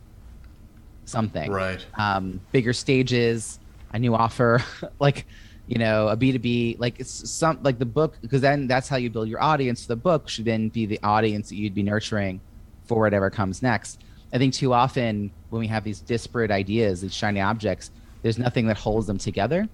something. 1.06 1.50
Right. 1.50 1.84
Um, 1.94 2.40
bigger 2.52 2.72
stages 2.72 3.58
a 3.92 3.98
new 3.98 4.14
offer 4.14 4.62
like 4.98 5.26
you 5.66 5.78
know 5.78 6.08
a 6.08 6.16
b2b 6.16 6.78
like 6.78 6.98
it's 6.98 7.30
some 7.30 7.58
like 7.62 7.78
the 7.78 7.86
book 7.86 8.18
because 8.22 8.40
then 8.40 8.66
that's 8.66 8.88
how 8.88 8.96
you 8.96 9.10
build 9.10 9.28
your 9.28 9.42
audience 9.42 9.86
the 9.86 9.96
book 9.96 10.28
should 10.28 10.44
then 10.44 10.68
be 10.68 10.86
the 10.86 10.98
audience 11.02 11.48
that 11.48 11.56
you'd 11.56 11.74
be 11.74 11.82
nurturing 11.82 12.40
for 12.90 13.02
whatever 13.02 13.30
comes 13.30 13.62
next. 13.62 14.00
I 14.32 14.38
think 14.38 14.52
too 14.52 14.72
often 14.72 15.30
when 15.50 15.60
we 15.60 15.68
have 15.68 15.84
these 15.84 16.00
disparate 16.00 16.50
ideas, 16.50 17.00
these 17.00 17.14
shiny 17.14 17.40
objects, 17.40 17.92
there's 18.22 18.36
nothing 18.36 18.66
that 18.66 18.76
holds 18.76 19.06
them 19.06 19.16
together. 19.16 19.68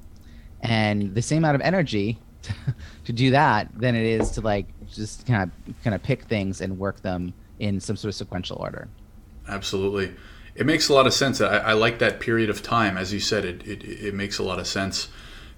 And 0.61 1.15
the 1.15 1.23
same 1.23 1.39
amount 1.39 1.55
of 1.55 1.63
energy 1.63 2.19
to, 2.43 2.53
to 3.07 3.13
do 3.15 3.31
that 3.31 3.71
than 3.75 3.95
it 3.95 4.05
is 4.05 4.31
to 4.33 4.43
like 4.43 4.67
just 4.93 5.27
kind 5.27 5.45
of 5.45 5.83
kind 5.83 5.95
of 5.95 6.03
pick 6.03 6.25
things 6.25 6.61
and 6.61 6.79
work 6.79 7.01
them 7.01 7.33
in 7.59 7.81
some 7.81 7.97
sort 7.97 8.11
of 8.11 8.15
sequential 8.17 8.59
order. 8.61 8.87
Absolutely. 9.49 10.15
It 10.57 10.67
makes 10.67 10.89
a 10.89 10.95
lot 10.95 11.07
of 11.07 11.13
sense. 11.13 11.41
I, 11.41 11.59
I 11.59 11.73
like 11.75 11.99
that 11.99 12.19
period 12.19 12.51
of 12.51 12.63
time. 12.63 12.97
As 12.97 13.13
you 13.13 13.21
said, 13.21 13.45
it, 13.45 13.67
it, 13.67 13.85
it 13.85 14.15
makes 14.15 14.39
a 14.39 14.43
lot 14.43 14.59
of 14.59 14.67
sense. 14.67 15.09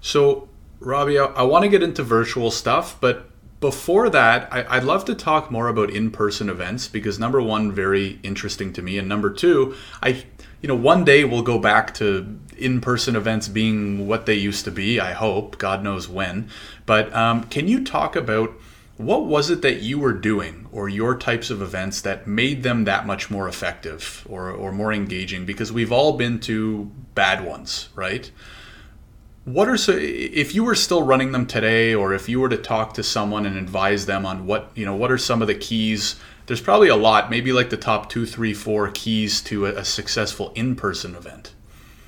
So, 0.01 0.49
Robbie, 0.79 1.17
I, 1.17 1.25
I 1.25 1.43
want 1.43 1.63
to 1.63 1.69
get 1.69 1.81
into 1.81 2.03
virtual 2.03 2.51
stuff, 2.51 2.99
but 2.99 3.29
before 3.59 4.09
that, 4.09 4.51
I, 4.53 4.77
would 4.77 4.87
love 4.87 5.05
to 5.05 5.15
talk 5.15 5.51
more 5.51 5.67
about 5.67 5.89
in-person 5.89 6.49
events 6.49 6.87
because 6.87 7.19
number 7.19 7.41
one, 7.41 7.71
very 7.71 8.19
interesting 8.23 8.71
to 8.73 8.81
me, 8.81 8.97
and 8.97 9.09
number 9.09 9.29
two, 9.29 9.75
I, 10.01 10.23
you 10.61 10.67
know, 10.67 10.75
one 10.75 11.03
day 11.03 11.25
we'll 11.25 11.41
go 11.41 11.59
back 11.59 11.93
to 11.95 12.39
in-person 12.57 13.15
events 13.17 13.49
being 13.49 14.07
what 14.07 14.25
they 14.25 14.35
used 14.35 14.63
to 14.65 14.71
be. 14.71 14.99
I 14.99 15.11
hope, 15.11 15.57
God 15.57 15.83
knows 15.83 16.07
when. 16.07 16.49
But 16.85 17.13
um, 17.13 17.43
can 17.45 17.67
you 17.67 17.83
talk 17.83 18.15
about 18.15 18.53
what 18.99 19.25
was 19.25 19.49
it 19.49 19.61
that 19.61 19.81
you 19.81 19.97
were 19.97 20.13
doing, 20.13 20.67
or 20.71 20.89
your 20.89 21.17
types 21.17 21.49
of 21.49 21.61
events 21.61 22.01
that 22.01 22.27
made 22.27 22.63
them 22.63 22.83
that 22.83 23.07
much 23.07 23.31
more 23.31 23.47
effective 23.47 24.27
or 24.29 24.51
or 24.51 24.71
more 24.71 24.93
engaging? 24.93 25.45
Because 25.45 25.71
we've 25.71 25.91
all 25.91 26.13
been 26.13 26.39
to 26.41 26.91
bad 27.15 27.45
ones, 27.45 27.89
right? 27.95 28.29
what 29.45 29.67
are 29.67 29.77
so 29.77 29.93
if 29.95 30.53
you 30.53 30.63
were 30.63 30.75
still 30.75 31.01
running 31.01 31.31
them 31.31 31.45
today 31.45 31.95
or 31.95 32.13
if 32.13 32.29
you 32.29 32.39
were 32.39 32.49
to 32.49 32.57
talk 32.57 32.93
to 32.93 33.03
someone 33.03 33.45
and 33.45 33.57
advise 33.57 34.05
them 34.05 34.25
on 34.25 34.45
what 34.45 34.69
you 34.75 34.85
know 34.85 34.95
what 34.95 35.11
are 35.11 35.17
some 35.17 35.41
of 35.41 35.47
the 35.47 35.55
keys 35.55 36.19
there's 36.45 36.61
probably 36.61 36.89
a 36.89 36.95
lot 36.95 37.29
maybe 37.29 37.51
like 37.51 37.69
the 37.69 37.77
top 37.77 38.09
two 38.09 38.25
three 38.25 38.53
four 38.53 38.89
keys 38.91 39.41
to 39.41 39.65
a, 39.65 39.75
a 39.75 39.85
successful 39.85 40.51
in-person 40.55 41.15
event 41.15 41.53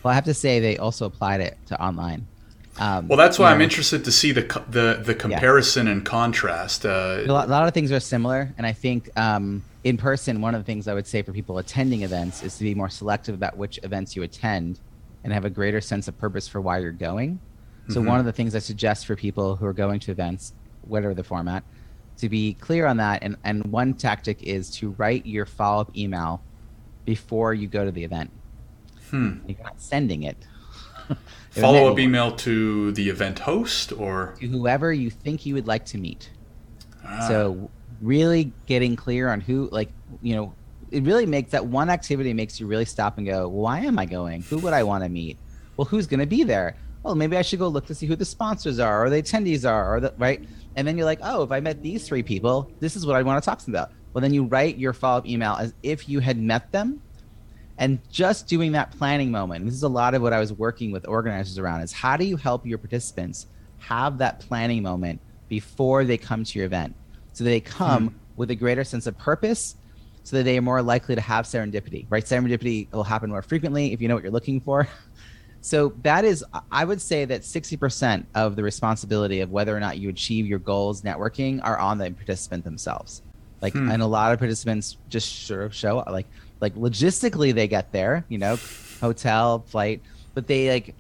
well 0.03 0.11
i 0.11 0.15
have 0.15 0.25
to 0.25 0.33
say 0.33 0.59
they 0.59 0.77
also 0.77 1.05
applied 1.05 1.41
it 1.41 1.57
to 1.65 1.81
online 1.81 2.27
um, 2.79 3.07
well 3.07 3.17
that's 3.17 3.37
why 3.37 3.51
i'm 3.51 3.61
interested 3.61 4.05
to 4.05 4.11
see 4.11 4.31
the 4.31 4.41
the, 4.69 5.01
the 5.03 5.13
comparison 5.13 5.85
yeah. 5.85 5.93
and 5.93 6.05
contrast 6.05 6.85
uh, 6.85 7.17
a, 7.19 7.25
lot, 7.25 7.47
a, 7.47 7.51
lot, 7.51 7.67
of 7.67 7.73
things 7.73 7.91
are 7.91 7.99
similar 7.99 8.53
and 8.57 8.65
i 8.65 8.71
think 8.71 9.09
um, 9.17 9.63
in 9.83 9.97
person 9.97 10.41
one 10.41 10.55
of 10.55 10.61
the 10.61 10.65
things 10.65 10.87
i 10.87 10.93
would 10.93 11.07
say 11.07 11.21
for 11.21 11.33
people 11.33 11.57
attending 11.57 12.03
events 12.03 12.43
is 12.43 12.57
to 12.57 12.63
be 12.63 12.73
more 12.73 12.89
selective 12.89 13.35
about 13.35 13.57
which 13.57 13.79
events 13.83 14.15
you 14.15 14.23
attend 14.23 14.79
and 15.23 15.33
have 15.33 15.45
a 15.45 15.49
greater 15.49 15.81
sense 15.81 16.07
of 16.07 16.17
purpose 16.17 16.47
for 16.47 16.61
why 16.61 16.79
you're 16.79 16.91
going. 16.91 17.39
So 17.89 17.99
mm-hmm. 17.99 18.09
one 18.09 18.19
of 18.19 18.25
the 18.25 18.31
things 18.31 18.55
I 18.55 18.59
suggest 18.59 19.05
for 19.05 19.15
people 19.15 19.55
who 19.55 19.65
are 19.65 19.73
going 19.73 19.99
to 20.01 20.11
events, 20.11 20.53
whatever 20.81 21.13
the 21.13 21.23
format, 21.23 21.63
to 22.17 22.29
be 22.29 22.53
clear 22.55 22.85
on 22.85 22.97
that. 22.97 23.23
And, 23.23 23.35
and 23.43 23.63
one 23.65 23.93
tactic 23.93 24.43
is 24.43 24.69
to 24.77 24.91
write 24.91 25.25
your 25.25 25.45
follow 25.45 25.81
up 25.81 25.97
email 25.97 26.41
before 27.05 27.53
you 27.53 27.67
go 27.67 27.83
to 27.83 27.91
the 27.91 28.03
event. 28.03 28.31
Hmm. 29.09 29.39
You're 29.47 29.63
not 29.63 29.81
sending 29.81 30.23
it. 30.23 30.37
follow 31.51 31.91
up 31.91 31.99
email 31.99 32.31
to 32.31 32.91
the 32.93 33.09
event 33.09 33.39
host 33.39 33.91
or 33.91 34.35
to 34.39 34.47
whoever 34.47 34.91
you 34.91 35.09
think 35.09 35.45
you 35.45 35.53
would 35.53 35.67
like 35.67 35.85
to 35.85 35.97
meet. 35.97 36.29
Ah. 37.05 37.27
So 37.27 37.69
really 38.01 38.51
getting 38.65 38.95
clear 38.95 39.29
on 39.29 39.41
who, 39.41 39.69
like, 39.71 39.89
you 40.21 40.35
know, 40.35 40.53
it 40.91 41.03
really 41.03 41.25
makes 41.25 41.51
that 41.51 41.65
one 41.65 41.89
activity 41.89 42.33
makes 42.33 42.59
you 42.59 42.67
really 42.67 42.85
stop 42.85 43.17
and 43.17 43.25
go, 43.25 43.47
why 43.47 43.79
am 43.79 43.97
I 43.99 44.05
going? 44.05 44.41
Who 44.43 44.57
would 44.59 44.73
I 44.73 44.83
want 44.83 45.03
to 45.03 45.09
meet? 45.09 45.37
Well, 45.77 45.85
who's 45.85 46.07
going 46.07 46.19
to 46.19 46.25
be 46.25 46.43
there? 46.43 46.75
Well, 47.03 47.15
maybe 47.15 47.37
I 47.37 47.41
should 47.41 47.59
go 47.59 47.67
look 47.67 47.85
to 47.87 47.95
see 47.95 48.05
who 48.05 48.15
the 48.15 48.25
sponsors 48.25 48.77
are 48.79 49.05
or 49.05 49.09
the 49.09 49.21
attendees 49.21 49.69
are 49.69 49.95
or 49.95 49.99
the 49.99 50.13
right. 50.17 50.43
And 50.75 50.87
then 50.87 50.97
you're 50.97 51.05
like, 51.05 51.19
oh, 51.23 51.43
if 51.43 51.51
I 51.51 51.59
met 51.59 51.81
these 51.81 52.07
three 52.07 52.23
people, 52.23 52.69
this 52.79 52.95
is 52.95 53.05
what 53.05 53.15
I 53.15 53.23
want 53.23 53.41
to 53.41 53.45
talk 53.49 53.59
to 53.59 53.65
them 53.65 53.75
about. 53.75 53.91
Well, 54.13 54.21
then 54.21 54.33
you 54.33 54.43
write 54.43 54.77
your 54.77 54.93
follow 54.93 55.19
up 55.19 55.27
email 55.27 55.53
as 55.53 55.73
if 55.83 56.07
you 56.07 56.19
had 56.19 56.37
met 56.37 56.71
them. 56.71 57.01
And 57.77 57.99
just 58.11 58.47
doing 58.47 58.73
that 58.73 58.91
planning 58.91 59.31
moment, 59.31 59.65
this 59.65 59.73
is 59.73 59.83
a 59.83 59.89
lot 59.89 60.13
of 60.13 60.21
what 60.21 60.33
I 60.33 60.39
was 60.39 60.53
working 60.53 60.91
with 60.91 61.07
organizers 61.07 61.57
around 61.57 61.81
is 61.81 61.91
how 61.91 62.17
do 62.17 62.25
you 62.25 62.37
help 62.37 62.65
your 62.65 62.77
participants 62.77 63.47
have 63.79 64.19
that 64.19 64.39
planning 64.39 64.83
moment 64.83 65.19
before 65.49 66.03
they 66.03 66.17
come 66.17 66.43
to 66.43 66.59
your 66.59 66.65
event 66.65 66.95
so 67.33 67.43
they 67.43 67.59
come 67.59 68.09
hmm. 68.09 68.15
with 68.35 68.51
a 68.51 68.55
greater 68.55 68.83
sense 68.83 69.07
of 69.07 69.17
purpose 69.17 69.75
so 70.23 70.37
that 70.37 70.43
they 70.43 70.57
are 70.57 70.61
more 70.61 70.81
likely 70.81 71.15
to 71.15 71.21
have 71.21 71.45
serendipity, 71.45 72.05
right? 72.09 72.23
Serendipity 72.23 72.91
will 72.91 73.03
happen 73.03 73.29
more 73.29 73.41
frequently 73.41 73.93
if 73.93 74.01
you 74.01 74.07
know 74.07 74.13
what 74.13 74.23
you're 74.23 74.31
looking 74.31 74.61
for. 74.61 74.87
So 75.63 75.93
that 76.01 76.25
is, 76.25 76.43
I 76.71 76.83
would 76.83 76.99
say 76.99 77.23
that 77.25 77.41
60% 77.41 78.25
of 78.33 78.55
the 78.55 78.63
responsibility 78.63 79.41
of 79.41 79.51
whether 79.51 79.77
or 79.77 79.79
not 79.79 79.99
you 79.99 80.09
achieve 80.09 80.47
your 80.47 80.57
goals 80.57 81.03
networking 81.03 81.59
are 81.63 81.77
on 81.77 81.99
the 81.99 82.09
participant 82.09 82.63
themselves. 82.63 83.21
Like, 83.61 83.73
hmm. 83.73 83.91
and 83.91 84.01
a 84.01 84.07
lot 84.07 84.33
of 84.33 84.39
participants 84.39 84.97
just 85.07 85.45
sort 85.45 85.61
of 85.61 85.75
show 85.75 86.03
like, 86.09 86.25
like 86.61 86.75
logistically 86.75 87.53
they 87.53 87.67
get 87.67 87.91
there, 87.91 88.25
you 88.29 88.37
know, 88.37 88.57
hotel, 89.01 89.65
flight, 89.67 90.01
but 90.33 90.47
they 90.47 90.69
like, 90.69 90.95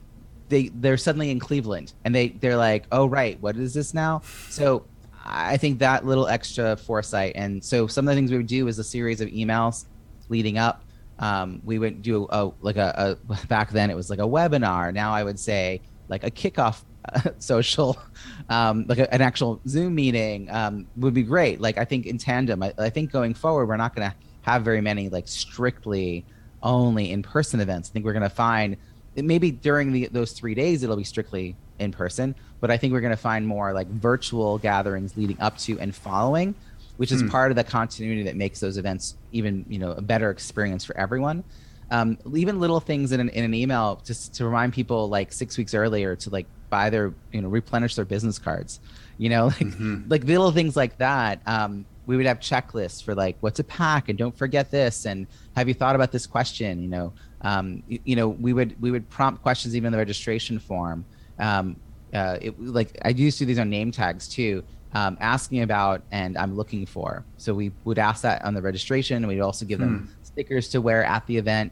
they 0.49 0.67
they're 0.69 0.97
suddenly 0.97 1.31
in 1.31 1.39
Cleveland 1.39 1.93
and 2.03 2.13
they 2.13 2.29
they're 2.29 2.57
like, 2.57 2.85
oh 2.91 3.05
right, 3.05 3.39
what 3.41 3.55
is 3.55 3.73
this 3.73 3.93
now? 3.93 4.21
So 4.49 4.85
I 5.23 5.57
think 5.57 5.79
that 5.79 6.05
little 6.05 6.27
extra 6.27 6.75
foresight, 6.75 7.33
and 7.35 7.63
so 7.63 7.87
some 7.87 8.07
of 8.07 8.11
the 8.11 8.15
things 8.17 8.31
we 8.31 8.37
would 8.37 8.47
do 8.47 8.67
is 8.67 8.79
a 8.79 8.83
series 8.83 9.21
of 9.21 9.29
emails 9.29 9.85
leading 10.29 10.57
up. 10.57 10.83
Um, 11.19 11.61
we 11.63 11.77
would 11.77 12.01
do 12.01 12.27
a, 12.31 12.49
like 12.61 12.77
a, 12.77 13.15
a, 13.29 13.45
back 13.45 13.69
then 13.69 13.91
it 13.91 13.95
was 13.95 14.09
like 14.09 14.17
a 14.17 14.23
webinar. 14.23 14.91
Now 14.91 15.13
I 15.13 15.23
would 15.23 15.39
say 15.39 15.81
like 16.07 16.23
a 16.23 16.31
kickoff 16.31 16.83
social, 17.39 18.01
um, 18.49 18.85
like 18.87 18.97
a, 18.97 19.13
an 19.13 19.21
actual 19.21 19.61
Zoom 19.67 19.93
meeting 19.93 20.49
um, 20.49 20.87
would 20.97 21.13
be 21.13 21.21
great. 21.21 21.61
Like 21.61 21.77
I 21.77 21.85
think 21.85 22.07
in 22.07 22.17
tandem, 22.17 22.63
I, 22.63 22.73
I 22.79 22.89
think 22.89 23.11
going 23.11 23.35
forward 23.35 23.67
we're 23.67 23.77
not 23.77 23.95
going 23.95 24.09
to 24.09 24.15
have 24.41 24.63
very 24.63 24.81
many 24.81 25.09
like 25.09 25.27
strictly 25.27 26.25
only 26.63 27.11
in 27.11 27.23
person 27.23 27.59
events. 27.59 27.89
I 27.89 27.93
think 27.93 28.05
we're 28.05 28.13
going 28.13 28.23
to 28.23 28.29
find 28.29 28.77
maybe 29.15 29.51
during 29.51 29.91
the, 29.91 30.07
those 30.07 30.31
three 30.31 30.55
days 30.55 30.83
it'll 30.83 30.95
be 30.95 31.03
strictly 31.03 31.55
in 31.79 31.91
person 31.91 32.35
but 32.59 32.71
i 32.71 32.77
think 32.77 32.93
we're 32.93 33.01
going 33.01 33.11
to 33.11 33.17
find 33.17 33.45
more 33.45 33.73
like 33.73 33.87
virtual 33.87 34.57
gatherings 34.57 35.17
leading 35.17 35.39
up 35.41 35.57
to 35.57 35.79
and 35.79 35.95
following 35.95 36.55
which 36.97 37.11
is 37.11 37.23
mm. 37.23 37.29
part 37.29 37.51
of 37.51 37.55
the 37.55 37.63
continuity 37.63 38.23
that 38.23 38.35
makes 38.35 38.59
those 38.59 38.77
events 38.77 39.15
even 39.31 39.65
you 39.67 39.79
know 39.79 39.91
a 39.91 40.01
better 40.01 40.29
experience 40.29 40.85
for 40.85 40.95
everyone 40.97 41.43
um, 41.89 42.17
even 42.33 42.61
little 42.61 42.79
things 42.79 43.11
in 43.11 43.19
an, 43.19 43.27
in 43.29 43.43
an 43.43 43.53
email 43.53 44.01
just 44.05 44.33
to 44.35 44.45
remind 44.45 44.71
people 44.71 45.09
like 45.09 45.33
six 45.33 45.57
weeks 45.57 45.73
earlier 45.73 46.15
to 46.15 46.29
like 46.29 46.45
buy 46.69 46.89
their 46.89 47.13
you 47.33 47.41
know 47.41 47.49
replenish 47.49 47.95
their 47.95 48.05
business 48.05 48.39
cards 48.39 48.79
you 49.17 49.29
know 49.29 49.45
like 49.47 49.57
mm-hmm. 49.57 50.07
like 50.07 50.23
little 50.23 50.51
things 50.51 50.77
like 50.77 50.97
that 50.99 51.41
um, 51.45 51.85
we 52.11 52.17
would 52.17 52.25
have 52.25 52.39
checklists 52.39 53.03
for 53.03 53.15
like 53.15 53.35
what 53.39 53.55
to 53.55 53.63
pack 53.63 54.09
and 54.09 54.17
don't 54.17 54.37
forget 54.37 54.69
this 54.69 55.05
and 55.05 55.25
have 55.55 55.67
you 55.67 55.73
thought 55.73 55.95
about 55.95 56.11
this 56.11 56.27
question 56.27 56.83
you 56.83 56.89
know 56.89 57.13
um, 57.41 57.81
you, 57.87 57.99
you, 58.03 58.15
know 58.15 58.27
we 58.27 58.53
would 58.53 58.79
we 58.81 58.91
would 58.91 59.09
prompt 59.09 59.41
questions 59.41 59.75
even 59.75 59.87
in 59.87 59.91
the 59.91 59.97
registration 59.97 60.59
form 60.59 61.03
um, 61.39 61.75
uh, 62.13 62.37
it, 62.41 62.61
like 62.61 62.97
I 63.03 63.09
used 63.09 63.37
to 63.39 63.43
do 63.43 63.47
these 63.47 63.59
on 63.59 63.69
name 63.69 63.91
tags 63.91 64.27
too, 64.27 64.63
um, 64.93 65.17
asking 65.19 65.61
about 65.61 66.01
and 66.11 66.37
I'm 66.37 66.55
looking 66.55 66.85
for. 66.85 67.23
So 67.37 67.53
we 67.53 67.71
would 67.83 67.99
ask 67.99 68.21
that 68.23 68.43
on 68.45 68.53
the 68.53 68.61
registration, 68.61 69.17
and 69.17 69.27
we'd 69.27 69.41
also 69.41 69.65
give 69.65 69.79
them 69.79 70.07
hmm. 70.07 70.23
stickers 70.23 70.69
to 70.69 70.81
wear 70.81 71.03
at 71.03 71.25
the 71.27 71.37
event. 71.37 71.71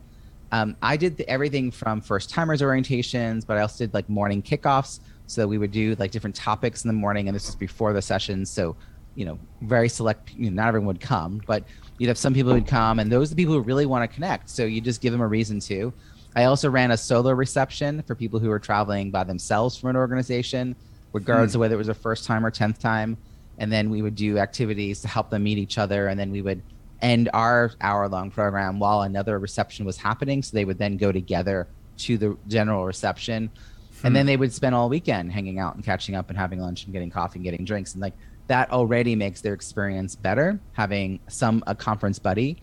Um, 0.52 0.75
I 0.82 0.97
did 0.97 1.17
the, 1.17 1.30
everything 1.30 1.69
from 1.71 2.02
first 2.02 2.30
timers 2.30 2.62
orientations, 2.62 3.45
but 3.45 3.58
I 3.58 3.62
also 3.62 3.84
did 3.86 3.93
like 3.93 4.10
morning 4.10 4.41
kickoffs. 4.41 4.99
So 5.28 5.45
we 5.45 5.60
would 5.60 5.71
do 5.71 5.95
like 5.99 6.10
different 6.10 6.36
topics 6.36 6.84
in 6.84 6.88
the 6.88 6.93
morning, 6.93 7.28
and 7.28 7.36
this 7.36 7.45
was 7.45 7.56
before 7.56 7.93
the 7.93 8.02
sessions. 8.02 8.49
So 8.49 8.75
you 9.19 9.25
know, 9.25 9.38
very 9.62 9.89
select. 9.89 10.34
You 10.34 10.49
know, 10.49 10.55
not 10.55 10.69
everyone 10.69 10.88
would 10.88 11.01
come, 11.01 11.41
but 11.45 11.65
you'd 11.97 12.08
have 12.08 12.17
some 12.17 12.34
people 12.34 12.53
who'd 12.53 12.65
come, 12.65 12.99
and 12.99 13.12
those 13.12 13.29
are 13.29 13.36
the 13.36 13.41
people 13.41 13.53
who 13.53 13.60
really 13.60 13.86
want 13.86 14.10
to 14.10 14.13
connect. 14.15 14.49
So 14.49 14.63
you 14.63 14.79
just 14.79 15.01
give 15.01 15.12
them 15.12 15.19
a 15.19 15.27
reason 15.27 15.60
to. 15.62 15.93
I 16.36 16.45
also 16.45 16.69
ran 16.69 16.91
a 16.91 16.97
solo 16.97 17.32
reception 17.32 18.01
for 18.03 18.15
people 18.15 18.39
who 18.39 18.47
were 18.47 18.60
traveling 18.60 19.12
by 19.12 19.25
themselves 19.25 19.75
from 19.75 19.89
an 19.89 19.97
organization, 19.97 20.73
regardless 21.12 21.51
mm. 21.51 21.55
of 21.55 21.60
whether 21.60 21.75
it 21.75 21.77
was 21.77 21.89
a 21.89 21.93
first 21.93 22.25
time 22.25 22.45
or 22.45 22.51
10th 22.51 22.77
time. 22.77 23.17
And 23.58 23.69
then 23.69 23.89
we 23.89 24.01
would 24.01 24.15
do 24.15 24.38
activities 24.38 25.01
to 25.01 25.10
help 25.10 25.29
them 25.29 25.43
meet 25.43 25.58
each 25.58 25.77
other. 25.77 26.08
And 26.08 26.17
then 26.17 26.32
we 26.32 26.41
would 26.41 26.62
end 27.01 27.29
our 27.34 27.71
hour 27.82 28.08
long 28.08 28.32
program 28.32 28.79
while 28.79 29.01
another 29.01 29.38
reception 29.38 29.86
was 29.86 29.97
happening. 29.97 30.41
So 30.43 30.55
they 30.55 30.63
would 30.63 30.77
then 30.77 30.95
go 30.95 31.12
together 31.12 31.67
to 31.97 32.17
the 32.17 32.38
general 32.47 32.86
reception. 32.86 33.49
Mm. 33.49 34.05
And 34.05 34.15
then 34.15 34.23
hmm. 34.23 34.27
they 34.27 34.38
would 34.38 34.53
spend 34.53 34.75
all 34.75 34.88
weekend 34.88 35.34
hanging 35.34 35.60
out 35.60 35.75
and 35.75 35.84
catching 35.84 36.15
up 36.15 36.29
and 36.29 36.38
having 36.38 36.62
lunch 36.62 36.86
and 36.86 36.93
getting 36.93 37.10
coffee 37.10 37.39
and 37.39 37.43
getting 37.43 37.65
drinks. 37.65 37.95
And 37.95 38.01
like 38.01 38.13
that 38.49 38.69
already 38.71 39.15
makes 39.15 39.41
their 39.41 39.53
experience 39.53 40.15
better 40.15 40.59
having 40.73 41.19
some 41.27 41.63
a 41.65 41.73
conference 41.73 42.19
buddy 42.19 42.62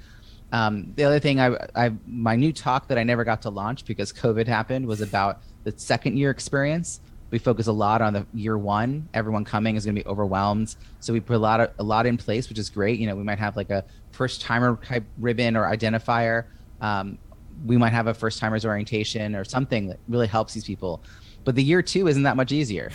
um, 0.53 0.93
the 0.95 1.05
other 1.05 1.19
thing, 1.19 1.41
I, 1.41 1.57
I 1.75 1.93
my 2.07 2.37
new 2.37 2.53
talk 2.53 2.89
that 2.89 2.99
I 2.99 3.03
never 3.03 3.25
got 3.25 3.43
to 3.43 3.51
launch 3.51 3.85
because 3.85 4.13
COVID 4.13 4.47
happened 4.47 4.87
was 4.87 5.01
about 5.01 5.41
the 5.65 5.73
second 5.77 6.17
year 6.17 6.31
experience. 6.31 7.01
We 7.31 7.39
focus 7.39 7.67
a 7.67 7.73
lot 7.73 8.01
on 8.01 8.13
the 8.13 8.25
year 8.33 8.57
one. 8.57 9.09
Everyone 9.13 9.45
coming 9.45 9.75
is 9.75 9.85
going 9.85 9.97
to 9.97 10.03
be 10.03 10.09
overwhelmed, 10.09 10.77
so 11.01 11.13
we 11.13 11.19
put 11.21 11.35
a 11.35 11.39
lot 11.39 11.61
of 11.61 11.71
a 11.79 11.83
lot 11.83 12.07
in 12.07 12.17
place, 12.17 12.49
which 12.49 12.59
is 12.59 12.71
great. 12.71 13.01
You 13.01 13.09
know, 13.09 13.17
we 13.17 13.25
might 13.25 13.41
have 13.41 13.57
like 13.57 13.71
a 13.71 13.85
first 14.13 14.41
timer 14.41 14.77
type 14.77 15.05
ribbon 15.19 15.57
or 15.57 15.65
identifier. 15.65 16.45
Um, 16.81 17.19
we 17.65 17.77
might 17.77 17.93
have 17.93 18.07
a 18.07 18.15
first 18.15 18.39
timers 18.39 18.65
orientation 18.65 19.35
or 19.35 19.45
something 19.45 19.89
that 19.89 19.99
really 20.09 20.27
helps 20.27 20.55
these 20.55 20.65
people. 20.65 21.03
But 21.45 21.55
the 21.55 21.63
year 21.63 21.83
two 21.83 22.07
isn't 22.07 22.23
that 22.23 22.37
much 22.37 22.53
easier. 22.53 22.91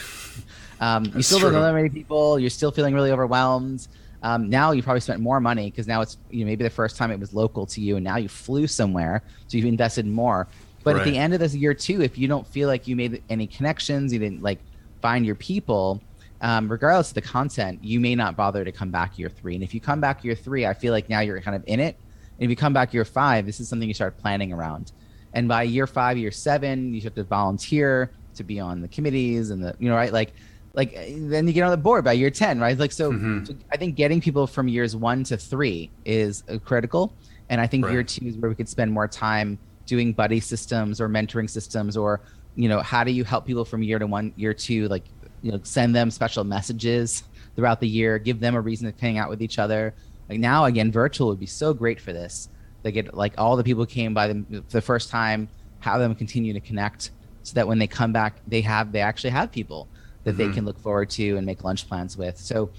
Um, 0.82 1.06
you 1.15 1.22
still 1.22 1.39
true. 1.39 1.52
don't 1.52 1.60
know 1.60 1.63
that 1.63 1.74
many 1.74 1.89
people. 1.89 2.39
You're 2.39 2.50
still 2.50 2.72
feeling 2.72 2.94
really 2.94 3.12
overwhelmed. 3.12 3.88
Um, 4.24 4.50
now 4.50 4.72
you 4.72 4.84
probably 4.84 5.00
spent 5.00 5.20
more 5.20 5.39
money 5.39 5.72
because 5.72 5.88
now 5.88 6.02
it's 6.02 6.17
you 6.30 6.44
know 6.44 6.48
maybe 6.48 6.63
the 6.63 6.70
first 6.70 6.98
time 6.98 7.12
it 7.12 7.20
was 7.20 7.34
local 7.34 7.65
to 7.67 7.82
you, 7.82 7.96
and 7.96 8.04
now 8.04 8.17
you 8.17 8.28
flew 8.28 8.67
somewhere, 8.67 9.24
so 9.48 9.58
you've 9.58 9.67
invested 9.67 10.06
more. 10.06 10.48
But 10.84 10.96
right. 10.96 11.08
at 11.08 11.12
the 11.12 11.17
end 11.17 11.34
of 11.34 11.39
this 11.39 11.56
year 11.56 11.74
too, 11.74 12.02
if 12.02 12.17
you 12.17 12.28
don't 12.28 12.46
feel 12.46 12.67
like 12.67 12.88
you 12.88 12.96
made 12.96 13.24
any 13.30 13.48
connections, 13.48 14.12
you 14.12 14.20
didn't 14.20 14.41
like 14.41 14.60
find 15.02 15.26
your 15.26 15.36
people, 15.36 16.02
um, 16.41 16.70
regardless 16.70 17.10
of 17.10 17.15
the 17.15 17.22
content, 17.22 17.84
you 17.84 18.00
may 18.00 18.15
not 18.15 18.36
bother 18.36 18.65
to 18.65 18.72
come 18.72 18.89
back 18.89 19.17
year 19.20 19.30
three. 19.30 19.54
And 19.54 19.63
if 19.63 19.76
you 19.76 19.80
come 19.80 20.02
back 20.02 20.24
year 20.24 20.36
three, 20.36 20.65
I 20.65 20.74
feel 20.74 20.91
like 20.91 21.10
now 21.10 21.20
you're 21.20 21.39
kind 21.41 21.56
of 21.56 21.63
in 21.67 21.80
it. 21.80 21.96
And 22.39 22.46
if 22.46 22.50
you 22.50 22.56
come 22.56 22.74
back 22.74 22.94
year 22.94 23.06
five, 23.06 23.46
this 23.46 23.60
is 23.60 23.70
something 23.70 23.88
you 23.88 23.94
start 23.94 24.17
planning 24.17 24.52
around. 24.52 24.91
And 25.34 25.48
by 25.48 25.63
year 25.63 25.86
five, 25.86 26.17
year 26.17 26.32
seven, 26.32 26.94
you 26.94 27.02
have 27.02 27.13
to 27.15 27.24
volunteer 27.24 28.12
to 28.36 28.44
be 28.44 28.60
on 28.60 28.82
the 28.82 28.88
committees 28.88 29.50
and 29.50 29.63
the 29.63 29.76
you 29.80 29.89
know 29.89 29.96
right 29.96 30.13
like 30.13 30.34
like 30.73 30.93
then 30.93 31.47
you 31.47 31.53
get 31.53 31.63
on 31.63 31.71
the 31.71 31.77
board 31.77 32.03
by 32.03 32.13
year 32.13 32.29
10 32.29 32.60
right? 32.60 32.77
Like 32.77 32.91
so, 32.91 33.12
mm-hmm. 33.12 33.45
so 33.45 33.53
i 33.71 33.77
think 33.77 33.95
getting 33.95 34.21
people 34.21 34.47
from 34.47 34.67
years 34.67 34.95
one 34.95 35.23
to 35.25 35.38
three 35.38 35.89
is 36.05 36.43
uh, 36.49 36.57
critical. 36.60 37.13
And 37.49 37.60
i 37.60 37.67
think 37.67 37.86
right. 37.86 37.93
year 37.93 38.03
two 38.03 38.25
is 38.25 38.38
where 38.38 38.49
we 38.49 38.55
could 38.55 38.69
spend 38.69 38.91
more 38.91 39.07
time 39.07 39.57
doing 39.86 40.13
buddy 40.13 40.39
systems 40.39 41.01
or 41.01 41.10
mentoring 41.10 41.49
systems 41.49 41.97
or 41.97 42.21
you 42.55 42.69
know 42.69 42.79
how 42.79 43.03
do 43.03 43.12
you 43.12 43.23
help 43.23 43.45
people 43.45 43.65
from 43.65 43.84
year 43.84 43.99
to 43.99 44.07
one 44.07 44.31
year 44.36 44.53
two 44.53 44.88
like 44.88 45.03
you 45.41 45.51
know 45.51 45.60
send 45.63 45.95
them 45.95 46.10
special 46.12 46.43
messages 46.43 47.23
throughout 47.55 47.79
the 47.79 47.88
year 47.88 48.17
give 48.17 48.39
them 48.39 48.55
a 48.55 48.62
reason 48.62 48.91
to 48.91 49.01
hang 49.01 49.17
out 49.17 49.29
with 49.29 49.41
each 49.41 49.60
other. 49.60 49.93
Like 50.29 50.39
now 50.39 50.65
again 50.65 50.91
virtual 50.91 51.27
would 51.27 51.39
be 51.39 51.45
so 51.45 51.73
great 51.73 51.99
for 51.99 52.13
this. 52.13 52.47
They 52.84 52.91
get 52.91 53.13
like 53.13 53.34
all 53.38 53.57
the 53.57 53.63
people 53.63 53.86
came 53.86 54.13
by 54.13 54.27
them 54.27 54.45
for 54.69 54.77
the 54.77 54.81
first 54.81 55.10
time 55.10 55.49
have 55.81 55.99
them 55.99 56.15
continue 56.15 56.53
to 56.53 56.60
connect 56.60 57.12
so 57.43 57.53
that 57.55 57.67
when 57.67 57.79
they 57.79 57.88
come 57.88 58.13
back 58.13 58.39
they 58.47 58.62
have 58.62 58.91
they 58.91 59.01
actually 59.01 59.31
have 59.31 59.51
people 59.51 59.88
that 60.23 60.31
mm-hmm. 60.31 60.38
they 60.38 60.53
can 60.53 60.65
look 60.65 60.79
forward 60.79 61.10
to 61.12 61.38
and 61.38 61.45
make 61.45 61.63
lunch 61.63 61.88
plans 61.88 62.17
with. 62.17 62.38
So 62.38 62.69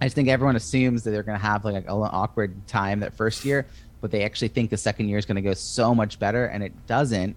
I 0.00 0.06
just 0.06 0.14
think 0.14 0.28
everyone 0.28 0.56
assumes 0.56 1.04
that 1.04 1.10
they're 1.10 1.22
going 1.22 1.38
to 1.38 1.44
have 1.44 1.64
like 1.64 1.74
an 1.74 1.84
awkward 1.88 2.66
time 2.66 3.00
that 3.00 3.14
first 3.14 3.44
year, 3.44 3.66
but 4.00 4.10
they 4.10 4.24
actually 4.24 4.48
think 4.48 4.70
the 4.70 4.76
second 4.76 5.08
year 5.08 5.18
is 5.18 5.26
going 5.26 5.36
to 5.36 5.42
go 5.42 5.54
so 5.54 5.94
much 5.94 6.18
better, 6.18 6.46
and 6.46 6.62
it 6.62 6.86
doesn't. 6.86 7.36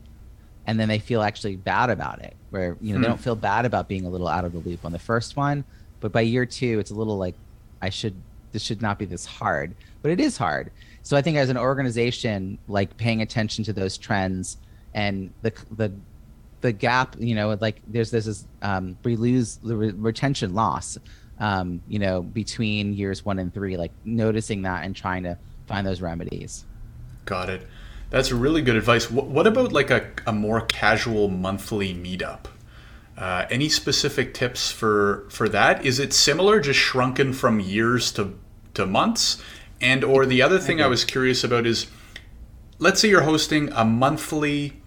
And 0.67 0.79
then 0.79 0.87
they 0.87 0.99
feel 0.99 1.21
actually 1.21 1.55
bad 1.55 1.89
about 1.89 2.21
it, 2.21 2.35
where 2.49 2.77
you 2.81 2.93
know 2.93 2.99
mm. 2.99 3.01
they 3.01 3.07
hmm. 3.07 3.11
don't 3.11 3.21
feel 3.21 3.35
bad 3.35 3.65
about 3.65 3.87
being 3.87 4.05
a 4.05 4.09
little 4.09 4.27
out 4.27 4.45
of 4.45 4.51
the 4.51 4.59
loop 4.59 4.85
on 4.85 4.91
the 4.91 4.99
first 4.99 5.35
one, 5.35 5.63
but 5.99 6.11
by 6.11 6.21
year 6.21 6.45
two, 6.45 6.79
it's 6.79 6.91
a 6.91 6.95
little 6.95 7.17
like 7.17 7.35
I 7.81 7.89
should 7.89 8.13
this 8.51 8.63
should 8.63 8.81
not 8.81 8.99
be 8.99 9.05
this 9.05 9.25
hard, 9.25 9.73
but 10.01 10.11
it 10.11 10.19
is 10.19 10.37
hard. 10.37 10.71
So 11.01 11.17
I 11.17 11.21
think 11.21 11.37
as 11.37 11.49
an 11.49 11.57
organization, 11.57 12.57
like 12.67 12.97
paying 12.97 13.21
attention 13.21 13.63
to 13.65 13.73
those 13.73 13.97
trends 13.97 14.57
and 14.93 15.31
the 15.41 15.53
the 15.75 15.91
the 16.61 16.71
gap, 16.71 17.15
you 17.19 17.35
know, 17.35 17.57
like 17.59 17.81
there's 17.87 18.11
there's 18.11 18.25
this 18.25 18.45
um, 18.61 18.97
we 19.03 19.15
lose 19.15 19.57
the 19.57 19.75
re- 19.75 19.91
retention 19.91 20.53
loss, 20.53 20.97
um, 21.39 21.81
you 21.87 21.99
know, 21.99 22.21
between 22.21 22.93
years 22.93 23.23
one 23.23 23.39
and 23.39 23.53
three. 23.53 23.77
Like 23.77 23.91
noticing 24.05 24.63
that 24.63 24.83
and 24.83 24.95
trying 24.95 25.23
to 25.23 25.37
find 25.67 25.85
those 25.85 26.01
remedies. 26.01 26.65
Got 27.25 27.49
it. 27.49 27.67
That's 28.09 28.31
really 28.31 28.61
good 28.61 28.75
advice. 28.75 29.09
What, 29.09 29.27
what 29.27 29.45
about 29.45 29.71
like 29.71 29.91
a, 29.91 30.09
a 30.25 30.33
more 30.33 30.61
casual 30.61 31.29
monthly 31.29 31.93
meetup? 31.93 32.45
Uh, 33.17 33.45
any 33.49 33.69
specific 33.69 34.33
tips 34.33 34.71
for 34.71 35.27
for 35.29 35.47
that? 35.49 35.85
Is 35.85 35.99
it 35.99 36.13
similar, 36.13 36.59
just 36.59 36.79
shrunken 36.79 37.33
from 37.33 37.59
years 37.59 38.11
to 38.13 38.37
to 38.73 38.85
months? 38.85 39.41
And 39.81 40.03
or 40.03 40.25
the 40.25 40.41
other 40.41 40.59
thing 40.59 40.81
I 40.81 40.87
was 40.87 41.05
curious 41.05 41.43
about 41.43 41.65
is 41.65 41.87
let's 42.79 43.01
say 43.01 43.09
you're 43.09 43.21
hosting 43.21 43.71
a 43.73 43.85
monthly 43.85 44.78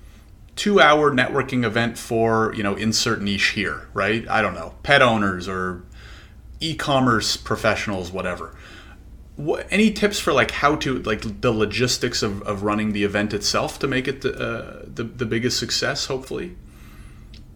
two 0.56 0.80
hour 0.80 1.10
networking 1.10 1.64
event 1.64 1.98
for, 1.98 2.52
you 2.54 2.62
know, 2.62 2.74
insert 2.74 3.20
niche 3.20 3.50
here, 3.50 3.88
right? 3.94 4.28
I 4.28 4.42
don't 4.42 4.54
know, 4.54 4.74
pet 4.82 5.02
owners 5.02 5.48
or 5.48 5.84
e 6.60 6.74
commerce 6.74 7.36
professionals, 7.36 8.12
whatever. 8.12 8.56
What, 9.36 9.66
any 9.70 9.90
tips 9.90 10.20
for 10.20 10.32
like 10.32 10.50
how 10.50 10.76
to 10.76 10.98
like 11.02 11.40
the 11.40 11.52
logistics 11.52 12.22
of, 12.22 12.42
of 12.42 12.62
running 12.62 12.92
the 12.92 13.02
event 13.02 13.32
itself 13.32 13.78
to 13.78 13.88
make 13.88 14.06
it 14.06 14.20
the, 14.20 14.34
uh, 14.34 14.82
the, 14.86 15.04
the 15.04 15.24
biggest 15.24 15.58
success 15.58 16.04
hopefully 16.04 16.54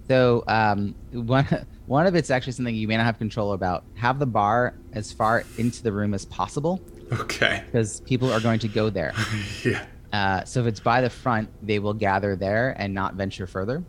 so 0.09 0.45
um, 0.47 0.95
one 1.13 1.47
one 1.87 2.07
of 2.07 2.15
it's 2.15 2.31
actually 2.31 2.53
something 2.53 2.75
you 2.75 2.89
may 2.89 2.97
not 2.97 3.07
have 3.07 3.19
control 3.19 3.53
about. 3.53 3.85
Have 3.95 4.19
the 4.19 4.27
bar 4.27 4.75
as 4.93 5.13
far 5.13 5.45
into 5.57 5.83
the 5.83 5.93
room 5.93 6.15
as 6.15 6.25
possible. 6.25 6.81
Okay. 7.13 7.63
Because 7.67 8.01
people 8.01 8.33
are 8.33 8.41
going 8.41 8.59
to 8.61 8.69
go 8.69 8.91
there. 8.91 9.13
yeah. 9.65 9.87
Uh, 10.17 10.43
so 10.45 10.61
if 10.61 10.67
it's 10.67 10.81
by 10.81 11.03
the 11.03 11.11
front, 11.11 11.51
they 11.63 11.79
will 11.79 11.93
gather 11.93 12.37
there 12.37 12.75
and 12.79 12.95
not 12.95 13.15
venture 13.15 13.47
further. 13.47 13.85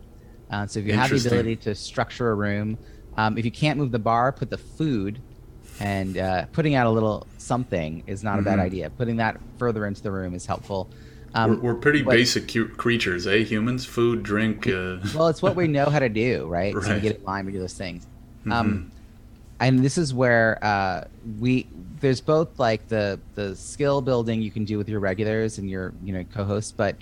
Uh, 0.50 0.66
so 0.66 0.78
if 0.78 0.86
you 0.86 0.92
have 0.92 1.08
the 1.08 1.26
ability 1.26 1.56
to 1.56 1.74
structure 1.74 2.30
a 2.30 2.34
room, 2.34 2.76
um, 3.16 3.38
if 3.38 3.46
you 3.46 3.50
can't 3.50 3.78
move 3.78 3.90
the 3.92 3.98
bar, 3.98 4.30
put 4.30 4.50
the 4.50 4.58
food, 4.58 5.20
and 5.80 6.18
uh, 6.18 6.44
putting 6.52 6.74
out 6.74 6.86
a 6.86 6.90
little 6.90 7.26
something 7.38 8.02
is 8.06 8.22
not 8.22 8.32
mm-hmm. 8.32 8.40
a 8.40 8.42
bad 8.42 8.50
mm-hmm. 8.58 8.60
idea. 8.60 8.90
Putting 8.90 9.16
that 9.16 9.40
further 9.58 9.86
into 9.86 10.02
the 10.02 10.10
room 10.10 10.34
is 10.34 10.44
helpful. 10.44 10.90
Um, 11.32 11.62
we're, 11.62 11.72
we're, 11.72 11.80
pretty 11.80 12.02
but, 12.02 12.10
basic 12.10 12.52
cu- 12.52 12.68
creatures, 12.68 13.26
eh? 13.26 13.38
Humans, 13.38 13.86
food, 13.86 14.22
drink. 14.22 14.66
Uh... 14.66 14.98
Well, 15.14 15.28
it's 15.28 15.40
what 15.40 15.56
we 15.56 15.66
know 15.66 15.86
how 15.86 15.98
to 15.98 16.10
do, 16.10 16.46
right? 16.46 16.74
right. 16.74 16.84
So 16.84 16.94
we 16.94 17.00
get 17.00 17.16
in 17.16 17.24
line, 17.24 17.46
we 17.46 17.52
do 17.52 17.58
those 17.58 17.72
things. 17.72 18.06
Mm-hmm. 18.40 18.52
Um, 18.52 18.92
and 19.60 19.80
this 19.80 19.96
is 19.96 20.12
where 20.12 20.62
uh, 20.62 21.04
we 21.40 21.66
there's 22.00 22.20
both 22.20 22.58
like 22.58 22.88
the 22.88 23.20
the 23.34 23.54
skill 23.56 24.00
building 24.00 24.42
you 24.42 24.50
can 24.50 24.64
do 24.64 24.78
with 24.78 24.88
your 24.88 25.00
regulars 25.00 25.58
and 25.58 25.68
your 25.68 25.92
you 26.02 26.12
know 26.12 26.24
co-hosts, 26.24 26.72
but 26.72 26.96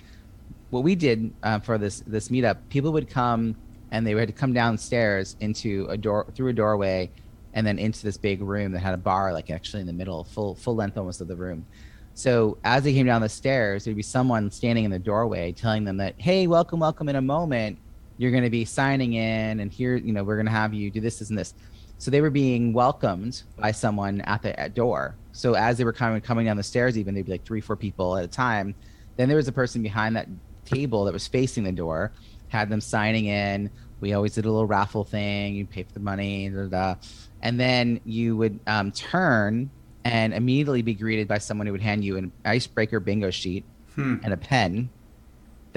what 0.69 0.83
we 0.83 0.95
did 0.95 1.33
uh, 1.43 1.59
for 1.59 1.77
this 1.77 2.01
this 2.07 2.29
meetup, 2.29 2.57
people 2.69 2.91
would 2.91 3.09
come 3.09 3.55
and 3.91 4.05
they 4.05 4.11
had 4.11 4.27
to 4.27 4.33
come 4.33 4.53
downstairs 4.53 5.37
into 5.39 5.87
a 5.89 5.97
door 5.97 6.27
through 6.35 6.49
a 6.49 6.53
doorway, 6.53 7.09
and 7.53 7.65
then 7.65 7.79
into 7.79 8.03
this 8.03 8.17
big 8.17 8.41
room 8.41 8.71
that 8.73 8.79
had 8.79 8.93
a 8.93 8.97
bar 8.97 9.33
like 9.33 9.49
actually 9.49 9.81
in 9.81 9.87
the 9.87 9.93
middle, 9.93 10.23
full 10.23 10.55
full 10.55 10.75
length 10.75 10.97
almost 10.97 11.21
of 11.21 11.27
the 11.27 11.35
room. 11.35 11.65
So 12.13 12.57
as 12.63 12.83
they 12.83 12.93
came 12.93 13.05
down 13.05 13.21
the 13.21 13.29
stairs, 13.29 13.85
there'd 13.85 13.95
be 13.95 14.03
someone 14.03 14.49
standing 14.51 14.85
in 14.85 14.91
the 14.91 14.99
doorway 14.99 15.51
telling 15.51 15.83
them 15.83 15.97
that, 15.97 16.15
"Hey, 16.17 16.47
welcome, 16.47 16.79
welcome. 16.79 17.09
In 17.09 17.15
a 17.15 17.21
moment, 17.21 17.77
you're 18.17 18.31
going 18.31 18.43
to 18.43 18.49
be 18.49 18.65
signing 18.65 19.13
in, 19.13 19.59
and 19.59 19.71
here, 19.71 19.95
you 19.95 20.13
know, 20.13 20.23
we're 20.23 20.35
going 20.35 20.47
to 20.47 20.51
have 20.51 20.73
you 20.73 20.89
do 20.89 21.01
this, 21.01 21.19
this, 21.19 21.29
and 21.29 21.37
this." 21.37 21.53
So 21.99 22.11
they 22.11 22.21
were 22.21 22.29
being 22.29 22.73
welcomed 22.73 23.41
by 23.57 23.71
someone 23.71 24.21
at 24.21 24.41
the 24.41 24.59
at 24.59 24.73
door. 24.73 25.15
So 25.31 25.55
as 25.55 25.77
they 25.77 25.83
were 25.83 25.93
coming 25.93 26.21
coming 26.21 26.45
down 26.45 26.57
the 26.57 26.63
stairs, 26.63 26.97
even 26.97 27.15
they'd 27.15 27.25
be 27.25 27.31
like 27.31 27.45
three, 27.45 27.61
four 27.61 27.75
people 27.75 28.17
at 28.17 28.23
a 28.23 28.27
time. 28.27 28.75
Then 29.15 29.27
there 29.27 29.37
was 29.37 29.47
a 29.47 29.53
person 29.53 29.81
behind 29.81 30.15
that 30.15 30.27
table 30.65 31.05
that 31.05 31.13
was 31.13 31.27
facing 31.27 31.63
the 31.63 31.71
door, 31.71 32.11
had 32.49 32.69
them 32.69 32.81
signing 32.81 33.25
in. 33.25 33.71
We 33.99 34.13
always 34.13 34.35
did 34.35 34.45
a 34.45 34.51
little 34.51 34.67
raffle 34.67 35.03
thing. 35.03 35.55
You 35.55 35.65
pay 35.65 35.83
for 35.83 35.93
the 35.93 35.99
money, 35.99 36.49
da, 36.49 36.63
da, 36.63 36.67
da. 36.67 36.95
and 37.41 37.59
then 37.59 37.99
you 38.05 38.37
would 38.37 38.59
um, 38.67 38.91
turn 38.91 39.71
and 40.03 40.33
immediately 40.33 40.83
be 40.83 40.93
greeted 40.93 41.27
by 41.27 41.39
someone 41.39 41.67
who 41.67 41.73
would 41.73 41.81
hand 41.81 42.03
you 42.03 42.17
an 42.17 42.31
icebreaker 42.45 42.99
bingo 42.99 43.31
sheet 43.31 43.65
hmm. 43.95 44.17
and 44.23 44.33
a 44.33 44.37
pen 44.37 44.89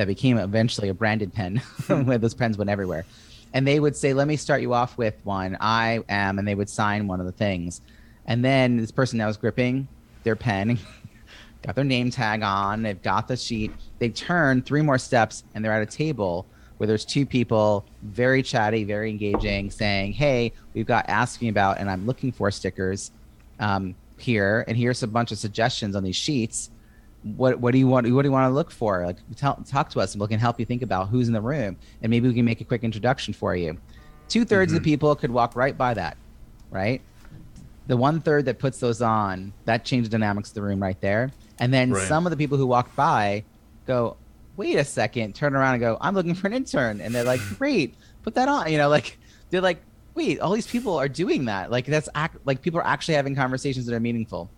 that 0.00 0.06
became 0.06 0.38
eventually 0.38 0.88
a 0.88 0.94
branded 0.94 1.30
pen 1.30 1.56
where 1.86 2.16
those 2.16 2.32
pens 2.32 2.56
went 2.56 2.70
everywhere. 2.70 3.04
And 3.52 3.66
they 3.66 3.78
would 3.78 3.94
say 3.94 4.14
let 4.14 4.26
me 4.26 4.36
start 4.36 4.62
you 4.62 4.72
off 4.72 4.96
with 4.96 5.14
one. 5.24 5.58
I 5.60 6.02
am 6.08 6.38
and 6.38 6.48
they 6.48 6.54
would 6.54 6.70
sign 6.70 7.06
one 7.06 7.20
of 7.20 7.26
the 7.26 7.32
things. 7.32 7.82
And 8.24 8.42
then 8.42 8.78
this 8.78 8.90
person 8.90 9.18
now 9.18 9.28
is 9.28 9.36
gripping 9.36 9.88
their 10.22 10.36
pen 10.36 10.78
got 11.62 11.74
their 11.74 11.84
name 11.84 12.10
tag 12.10 12.42
on 12.42 12.82
they've 12.82 13.02
got 13.02 13.28
the 13.28 13.36
sheet 13.36 13.70
they 13.98 14.08
turn 14.08 14.62
three 14.62 14.80
more 14.80 14.98
steps 14.98 15.44
and 15.54 15.62
they're 15.64 15.72
at 15.72 15.82
a 15.82 15.86
table 15.86 16.46
where 16.78 16.86
there's 16.86 17.04
two 17.04 17.26
people 17.26 17.84
very 18.02 18.42
chatty 18.42 18.84
very 18.84 19.10
engaging 19.10 19.70
saying 19.70 20.12
hey 20.12 20.52
we've 20.72 20.86
got 20.86 21.06
asking 21.08 21.48
about 21.48 21.78
and 21.78 21.90
i'm 21.90 22.06
looking 22.06 22.32
for 22.32 22.50
stickers 22.50 23.10
um, 23.58 23.94
here 24.18 24.64
and 24.68 24.76
here's 24.76 25.02
a 25.02 25.06
bunch 25.06 25.32
of 25.32 25.38
suggestions 25.38 25.94
on 25.94 26.02
these 26.02 26.16
sheets 26.16 26.70
what 27.22 27.60
what 27.60 27.72
do 27.72 27.78
you 27.78 27.86
want 27.86 28.10
what 28.12 28.22
do 28.22 28.28
you 28.28 28.32
want 28.32 28.48
to 28.50 28.54
look 28.54 28.70
for 28.70 29.04
like 29.04 29.18
tell, 29.36 29.56
talk 29.66 29.90
to 29.90 30.00
us 30.00 30.14
and 30.14 30.20
we 30.22 30.26
can 30.26 30.40
help 30.40 30.58
you 30.58 30.64
think 30.64 30.82
about 30.82 31.08
who's 31.08 31.28
in 31.28 31.34
the 31.34 31.40
room 31.40 31.76
and 32.02 32.10
maybe 32.10 32.26
we 32.26 32.34
can 32.34 32.44
make 32.44 32.60
a 32.60 32.64
quick 32.64 32.82
introduction 32.82 33.34
for 33.34 33.54
you 33.54 33.78
two-thirds 34.28 34.70
mm-hmm. 34.70 34.76
of 34.76 34.82
the 34.82 34.88
mm-hmm. 34.88 34.94
people 34.94 35.14
could 35.14 35.30
walk 35.30 35.54
right 35.54 35.76
by 35.76 35.92
that 35.92 36.16
right 36.70 37.02
the 37.88 37.96
one 37.96 38.20
third 38.20 38.46
that 38.46 38.58
puts 38.58 38.80
those 38.80 39.02
on 39.02 39.52
that 39.66 39.84
changes 39.84 40.08
dynamics 40.08 40.50
of 40.50 40.54
the 40.54 40.62
room 40.62 40.82
right 40.82 41.00
there 41.00 41.30
and 41.58 41.74
then 41.74 41.90
right. 41.90 42.08
some 42.08 42.26
of 42.26 42.30
the 42.30 42.36
people 42.36 42.56
who 42.56 42.66
walk 42.66 42.94
by 42.96 43.44
go 43.86 44.16
wait 44.56 44.76
a 44.76 44.84
second 44.84 45.34
turn 45.34 45.54
around 45.54 45.74
and 45.74 45.80
go 45.80 45.98
i'm 46.00 46.14
looking 46.14 46.34
for 46.34 46.46
an 46.46 46.54
intern 46.54 47.00
and 47.02 47.14
they're 47.14 47.24
like 47.24 47.40
great 47.58 47.94
put 48.22 48.34
that 48.34 48.48
on 48.48 48.70
you 48.72 48.78
know 48.78 48.88
like 48.88 49.18
they're 49.50 49.60
like 49.60 49.82
wait, 50.14 50.40
all 50.40 50.52
these 50.52 50.66
people 50.66 50.96
are 50.96 51.08
doing 51.08 51.46
that. 51.46 51.70
Like 51.70 51.86
that's 51.86 52.08
act 52.14 52.36
like 52.44 52.62
people 52.62 52.80
are 52.80 52.86
actually 52.86 53.14
having 53.14 53.34
conversations 53.34 53.86
that 53.86 53.94
are 53.94 54.00
meaningful. 54.00 54.50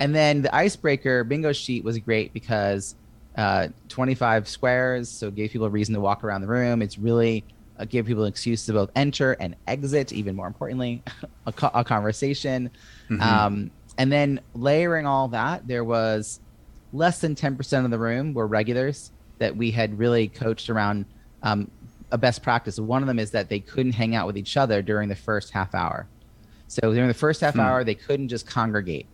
And 0.00 0.14
then 0.14 0.42
the 0.42 0.54
icebreaker 0.54 1.24
bingo 1.24 1.52
sheet 1.52 1.84
was 1.84 1.98
great 1.98 2.32
because 2.32 2.96
uh, 3.36 3.68
25 3.88 4.48
squares, 4.48 5.08
so 5.08 5.28
it 5.28 5.34
gave 5.34 5.50
people 5.50 5.66
a 5.66 5.70
reason 5.70 5.94
to 5.94 6.00
walk 6.00 6.24
around 6.24 6.40
the 6.40 6.46
room. 6.48 6.82
It's 6.82 6.98
really 6.98 7.44
uh, 7.78 7.84
gave 7.84 8.06
people 8.06 8.24
an 8.24 8.28
excuse 8.28 8.66
to 8.66 8.72
both 8.72 8.90
enter 8.96 9.32
and 9.32 9.54
exit. 9.66 10.12
Even 10.12 10.34
more 10.34 10.46
importantly, 10.46 11.02
a, 11.46 11.52
co- 11.52 11.70
a 11.74 11.84
conversation. 11.84 12.70
Mm-hmm. 13.08 13.22
Um, 13.22 13.70
and 13.98 14.10
then 14.10 14.40
layering 14.54 15.06
all 15.06 15.28
that, 15.28 15.68
there 15.68 15.84
was 15.84 16.40
less 16.92 17.20
than 17.20 17.34
10% 17.34 17.84
of 17.84 17.90
the 17.90 17.98
room 17.98 18.34
were 18.34 18.46
regulars 18.46 19.12
that 19.38 19.56
we 19.56 19.70
had 19.70 19.98
really 19.98 20.28
coached 20.28 20.70
around 20.70 21.04
um, 21.42 21.70
a 22.10 22.18
best 22.18 22.42
practice. 22.42 22.78
One 22.78 23.02
of 23.02 23.06
them 23.06 23.18
is 23.18 23.30
that 23.32 23.48
they 23.48 23.60
couldn't 23.60 23.92
hang 23.92 24.14
out 24.14 24.26
with 24.26 24.36
each 24.36 24.56
other 24.56 24.82
during 24.82 25.08
the 25.08 25.16
first 25.16 25.50
half 25.50 25.74
hour. 25.74 26.06
So 26.68 26.92
during 26.92 27.08
the 27.08 27.14
first 27.14 27.40
half 27.40 27.54
hmm. 27.54 27.60
hour, 27.60 27.84
they 27.84 27.94
couldn't 27.94 28.28
just 28.28 28.46
congregate. 28.46 29.06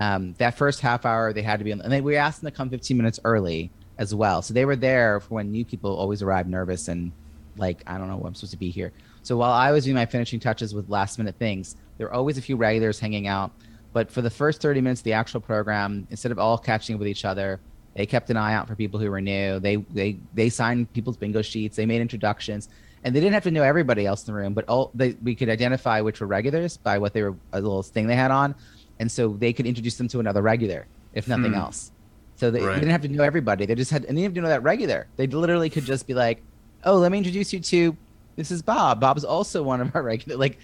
Um, 0.00 0.34
that 0.38 0.56
first 0.56 0.80
half 0.80 1.04
hour, 1.04 1.32
they 1.32 1.42
had 1.42 1.58
to 1.58 1.64
be, 1.64 1.72
on, 1.72 1.80
and 1.82 1.92
then 1.92 2.02
we 2.02 2.16
asked 2.16 2.40
them 2.40 2.50
to 2.50 2.56
come 2.56 2.70
15 2.70 2.96
minutes 2.96 3.20
early 3.24 3.70
as 3.98 4.14
well. 4.14 4.40
So 4.40 4.54
they 4.54 4.64
were 4.64 4.76
there 4.76 5.20
for 5.20 5.34
when 5.34 5.52
new 5.52 5.64
people 5.64 5.94
always 5.94 6.22
arrive 6.22 6.48
nervous 6.48 6.88
and 6.88 7.12
like, 7.56 7.82
I 7.86 7.98
don't 7.98 8.08
know, 8.08 8.22
I'm 8.24 8.34
supposed 8.34 8.52
to 8.52 8.58
be 8.58 8.70
here. 8.70 8.92
So 9.22 9.36
while 9.36 9.52
I 9.52 9.72
was 9.72 9.84
doing 9.84 9.96
my 9.96 10.06
finishing 10.06 10.40
touches 10.40 10.74
with 10.74 10.88
last 10.88 11.18
minute 11.18 11.36
things, 11.38 11.76
there 11.98 12.06
were 12.06 12.14
always 12.14 12.38
a 12.38 12.42
few 12.42 12.56
regulars 12.56 12.98
hanging 12.98 13.26
out. 13.26 13.52
But 13.92 14.10
for 14.10 14.22
the 14.22 14.30
first 14.30 14.62
30 14.62 14.80
minutes 14.80 15.00
of 15.00 15.04
the 15.04 15.12
actual 15.12 15.40
program, 15.40 16.06
instead 16.10 16.32
of 16.32 16.38
all 16.38 16.56
catching 16.56 16.94
up 16.94 17.00
with 17.00 17.08
each 17.08 17.24
other, 17.26 17.60
they 17.94 18.06
kept 18.06 18.30
an 18.30 18.36
eye 18.36 18.54
out 18.54 18.68
for 18.68 18.74
people 18.74 19.00
who 19.00 19.10
were 19.10 19.20
new. 19.20 19.58
They 19.58 19.76
they 19.76 20.18
they 20.32 20.48
signed 20.48 20.92
people's 20.92 21.16
bingo 21.16 21.42
sheets. 21.42 21.76
They 21.76 21.86
made 21.86 22.00
introductions, 22.00 22.68
and 23.02 23.14
they 23.14 23.20
didn't 23.20 23.34
have 23.34 23.42
to 23.44 23.50
know 23.50 23.64
everybody 23.64 24.06
else 24.06 24.26
in 24.26 24.32
the 24.32 24.40
room, 24.40 24.54
but 24.54 24.64
all 24.68 24.92
they 24.94 25.16
we 25.22 25.34
could 25.34 25.48
identify 25.48 26.00
which 26.00 26.20
were 26.20 26.26
regulars 26.26 26.76
by 26.76 26.98
what 26.98 27.12
they 27.12 27.22
were 27.22 27.34
a 27.52 27.60
little 27.60 27.82
thing 27.82 28.06
they 28.06 28.14
had 28.14 28.30
on, 28.30 28.54
and 29.00 29.10
so 29.10 29.30
they 29.30 29.52
could 29.52 29.66
introduce 29.66 29.96
them 29.96 30.06
to 30.08 30.20
another 30.20 30.42
regular 30.42 30.86
if 31.12 31.26
nothing 31.26 31.52
hmm. 31.52 31.58
else. 31.58 31.90
So 32.36 32.52
they, 32.52 32.60
right. 32.60 32.74
they, 32.74 32.80
didn't 32.80 32.92
have 32.92 33.02
to 33.02 33.08
know 33.08 33.24
everybody. 33.24 33.66
They 33.66 33.74
just 33.74 33.90
had 33.90 34.04
and 34.04 34.16
they 34.16 34.22
didn't 34.22 34.34
have 34.34 34.34
to 34.34 34.40
know 34.42 34.48
that 34.48 34.62
regular. 34.62 35.08
They 35.16 35.26
literally 35.26 35.68
could 35.68 35.84
just 35.84 36.06
be 36.06 36.14
like, 36.14 36.40
"Oh, 36.84 36.96
let 36.96 37.10
me 37.10 37.18
introduce 37.18 37.52
you 37.52 37.58
to 37.60 37.96
this 38.36 38.52
is 38.52 38.62
Bob. 38.62 39.00
Bob's 39.00 39.24
also 39.24 39.62
one 39.72 39.80
of 39.80 39.94
our 39.96 40.02
regular 40.02 40.38
like," 40.38 40.58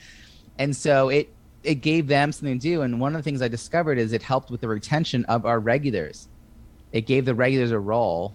and 0.58 0.74
so 0.76 1.08
it 1.08 1.32
it 1.64 1.76
gave 1.76 2.06
them 2.06 2.30
something 2.30 2.60
to 2.60 2.62
do. 2.62 2.82
And 2.82 3.00
one 3.00 3.16
of 3.16 3.18
the 3.18 3.24
things 3.24 3.42
I 3.42 3.48
discovered 3.48 3.98
is 3.98 4.12
it 4.12 4.22
helped 4.22 4.52
with 4.52 4.60
the 4.60 4.68
retention 4.68 5.24
of 5.24 5.44
our 5.44 5.58
regulars 5.58 6.28
it 6.96 7.06
gave 7.06 7.24
the 7.24 7.34
regulars 7.34 7.72
a 7.72 7.78
role 7.78 8.34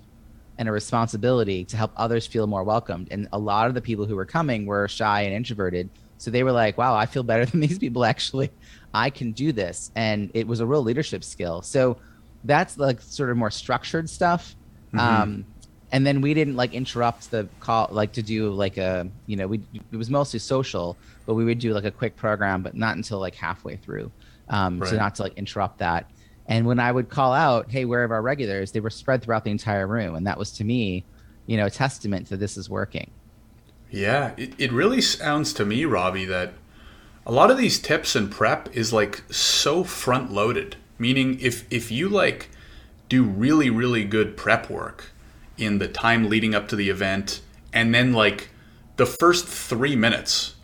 and 0.58 0.70
a 0.70 0.72
responsibility 0.72 1.66
to 1.66 1.78
help 1.78 1.92
others 1.98 2.28
feel 2.28 2.46
more 2.46 2.64
welcomed. 2.64 3.08
And 3.10 3.28
a 3.34 3.40
lot 3.40 3.68
of 3.68 3.74
the 3.74 3.82
people 3.82 4.06
who 4.06 4.16
were 4.16 4.26
coming 4.26 4.68
were 4.68 4.88
shy 4.88 5.22
and 5.22 5.34
introverted. 5.34 5.90
So 6.20 6.30
they 6.30 6.44
were 6.44 6.52
like, 6.52 6.78
wow, 6.78 6.96
I 6.96 7.08
feel 7.08 7.24
better 7.24 7.46
than 7.48 7.60
these 7.60 7.80
people 7.80 8.06
actually. 8.06 8.52
I 8.94 9.10
can 9.10 9.32
do 9.32 9.52
this. 9.52 9.92
And 9.96 10.32
it 10.34 10.48
was 10.48 10.60
a 10.60 10.66
real 10.66 10.84
leadership 10.84 11.24
skill. 11.24 11.62
So 11.62 11.98
that's 12.44 12.78
like 12.78 13.02
sort 13.02 13.30
of 13.30 13.38
more 13.38 13.52
structured 13.52 14.10
stuff. 14.10 14.56
Mm-hmm. 14.94 15.00
Um, 15.00 15.46
and 15.92 16.06
then 16.08 16.22
we 16.22 16.34
didn't 16.34 16.56
like 16.56 16.74
interrupt 16.74 17.32
the 17.32 17.48
call, 17.60 17.90
like 17.92 18.14
to 18.14 18.22
do 18.22 18.52
like 18.52 18.78
a, 18.78 19.08
you 19.26 19.36
know, 19.36 19.48
we, 19.48 19.62
it 19.92 19.98
was 19.98 20.10
mostly 20.10 20.40
social, 20.40 20.98
but 21.26 21.34
we 21.34 21.44
would 21.44 21.60
do 21.60 21.74
like 21.74 21.84
a 21.84 21.92
quick 21.92 22.16
program, 22.16 22.62
but 22.62 22.76
not 22.76 22.96
until 22.96 23.20
like 23.20 23.36
halfway 23.36 23.76
through. 23.76 24.12
Um, 24.50 24.80
right. 24.80 24.90
So 24.90 24.98
not 24.98 25.16
to 25.16 25.24
like 25.24 25.38
interrupt 25.38 25.80
that. 25.80 26.10
And 26.48 26.66
when 26.66 26.80
I 26.80 26.92
would 26.92 27.08
call 27.10 27.34
out, 27.34 27.72
"Hey, 27.72 27.86
where 27.86 28.04
are 28.04 28.14
our 28.14 28.22
regulars?" 28.22 28.72
they 28.72 28.80
were 28.80 28.90
spread 28.90 29.24
throughout 29.24 29.46
the 29.46 29.52
entire 29.52 29.88
room, 29.88 30.16
and 30.16 30.28
that 30.28 30.38
was 30.38 30.52
to 30.54 30.66
me, 30.66 31.06
you 31.46 31.56
know, 31.56 31.68
a 31.68 31.70
testament 31.70 32.30
that 32.30 32.38
this 32.38 32.58
is 32.58 32.70
working. 32.70 33.10
Yeah, 33.90 34.34
it, 34.38 34.54
it 34.58 34.72
really 34.72 35.02
sounds 35.02 35.54
to 35.54 35.66
me, 35.66 35.86
Robbie, 35.86 36.26
that 36.26 36.54
a 37.26 37.32
lot 37.32 37.52
of 37.52 37.58
these 37.58 37.80
tips 37.80 38.16
and 38.16 38.32
prep 38.32 38.76
is 38.76 38.92
like 38.92 39.24
so 39.32 39.84
front 39.84 40.32
loaded. 40.32 40.76
Meaning, 40.98 41.40
if 41.40 41.66
if 41.72 41.92
you 41.92 42.10
like 42.10 42.50
do 43.10 43.24
really 43.24 43.70
really 43.70 44.04
good 44.04 44.38
prep 44.38 44.70
work 44.70 45.12
in 45.58 45.80
the 45.80 45.88
time 45.88 46.30
leading 46.30 46.56
up 46.56 46.68
to 46.70 46.76
the 46.76 46.90
event, 46.90 47.42
and 47.74 47.94
then 47.94 48.14
like 48.14 48.50
the 48.98 49.06
first 49.06 49.48
three 49.48 49.96
minutes 49.96 50.56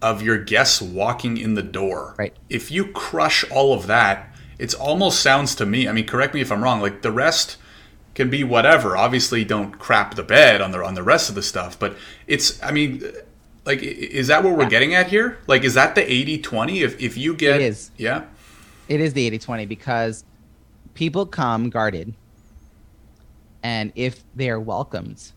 of 0.00 0.22
your 0.22 0.38
guests 0.38 0.82
walking 0.82 1.36
in 1.36 1.54
the 1.54 1.62
door, 1.62 2.14
right? 2.18 2.36
If 2.48 2.70
you 2.70 2.86
crush 2.86 3.44
all 3.50 3.74
of 3.74 3.86
that 3.86 4.32
it's 4.62 4.74
almost 4.74 5.20
sounds 5.20 5.56
to 5.56 5.66
me. 5.66 5.88
I 5.88 5.92
mean, 5.92 6.06
correct 6.06 6.34
me 6.34 6.40
if 6.40 6.52
I'm 6.52 6.62
wrong. 6.62 6.80
Like 6.80 7.02
the 7.02 7.10
rest 7.10 7.56
can 8.14 8.30
be 8.30 8.44
whatever. 8.44 8.96
Obviously, 8.96 9.44
don't 9.44 9.76
crap 9.76 10.14
the 10.14 10.22
bed 10.22 10.60
on 10.60 10.70
the 10.70 10.84
on 10.84 10.94
the 10.94 11.02
rest 11.02 11.28
of 11.28 11.34
the 11.34 11.42
stuff. 11.42 11.76
But 11.76 11.96
it's. 12.28 12.62
I 12.62 12.70
mean, 12.70 13.02
like, 13.64 13.82
is 13.82 14.26
that 14.28 14.42
what 14.42 14.56
we're 14.56 14.64
yeah. 14.64 14.68
getting 14.68 14.94
at 14.94 15.08
here? 15.08 15.38
Like, 15.46 15.64
is 15.64 15.74
that 15.74 15.94
the 15.94 16.02
80-20? 16.02 16.82
If 16.82 17.00
if 17.00 17.16
you 17.16 17.34
get, 17.34 17.60
it 17.60 17.62
is. 17.62 17.90
Yeah, 17.96 18.24
it 18.88 19.00
is 19.00 19.12
the 19.12 19.30
80-20 19.30 19.68
because 19.68 20.24
people 20.94 21.26
come 21.26 21.70
guarded, 21.70 22.14
and 23.62 23.92
if 23.94 24.24
they 24.34 24.50
are 24.50 24.60
welcomed, 24.60 25.32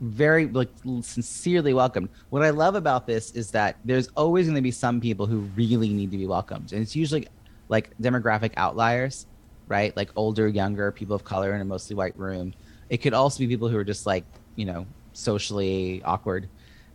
very 0.00 0.46
like 0.46 0.70
sincerely 1.02 1.74
welcomed. 1.74 2.08
What 2.30 2.42
I 2.42 2.50
love 2.50 2.74
about 2.74 3.06
this 3.06 3.32
is 3.32 3.50
that 3.52 3.76
there's 3.84 4.08
always 4.16 4.46
going 4.46 4.56
to 4.56 4.62
be 4.62 4.70
some 4.70 5.00
people 5.00 5.26
who 5.26 5.40
really 5.56 5.88
need 5.88 6.10
to 6.10 6.18
be 6.18 6.26
welcomed, 6.26 6.72
and 6.72 6.82
it's 6.82 6.96
usually 6.96 7.28
like 7.68 7.90
demographic 8.00 8.52
outliers 8.56 9.26
right? 9.68 9.96
Like 9.96 10.10
older, 10.16 10.48
younger, 10.48 10.92
people 10.92 11.16
of 11.16 11.24
color 11.24 11.54
in 11.54 11.60
a 11.60 11.64
mostly 11.64 11.96
white 11.96 12.16
room. 12.18 12.54
It 12.88 12.98
could 12.98 13.14
also 13.14 13.40
be 13.40 13.48
people 13.48 13.68
who 13.68 13.76
are 13.76 13.84
just 13.84 14.06
like, 14.06 14.24
you 14.54 14.64
know, 14.64 14.86
socially 15.12 16.02
awkward 16.04 16.48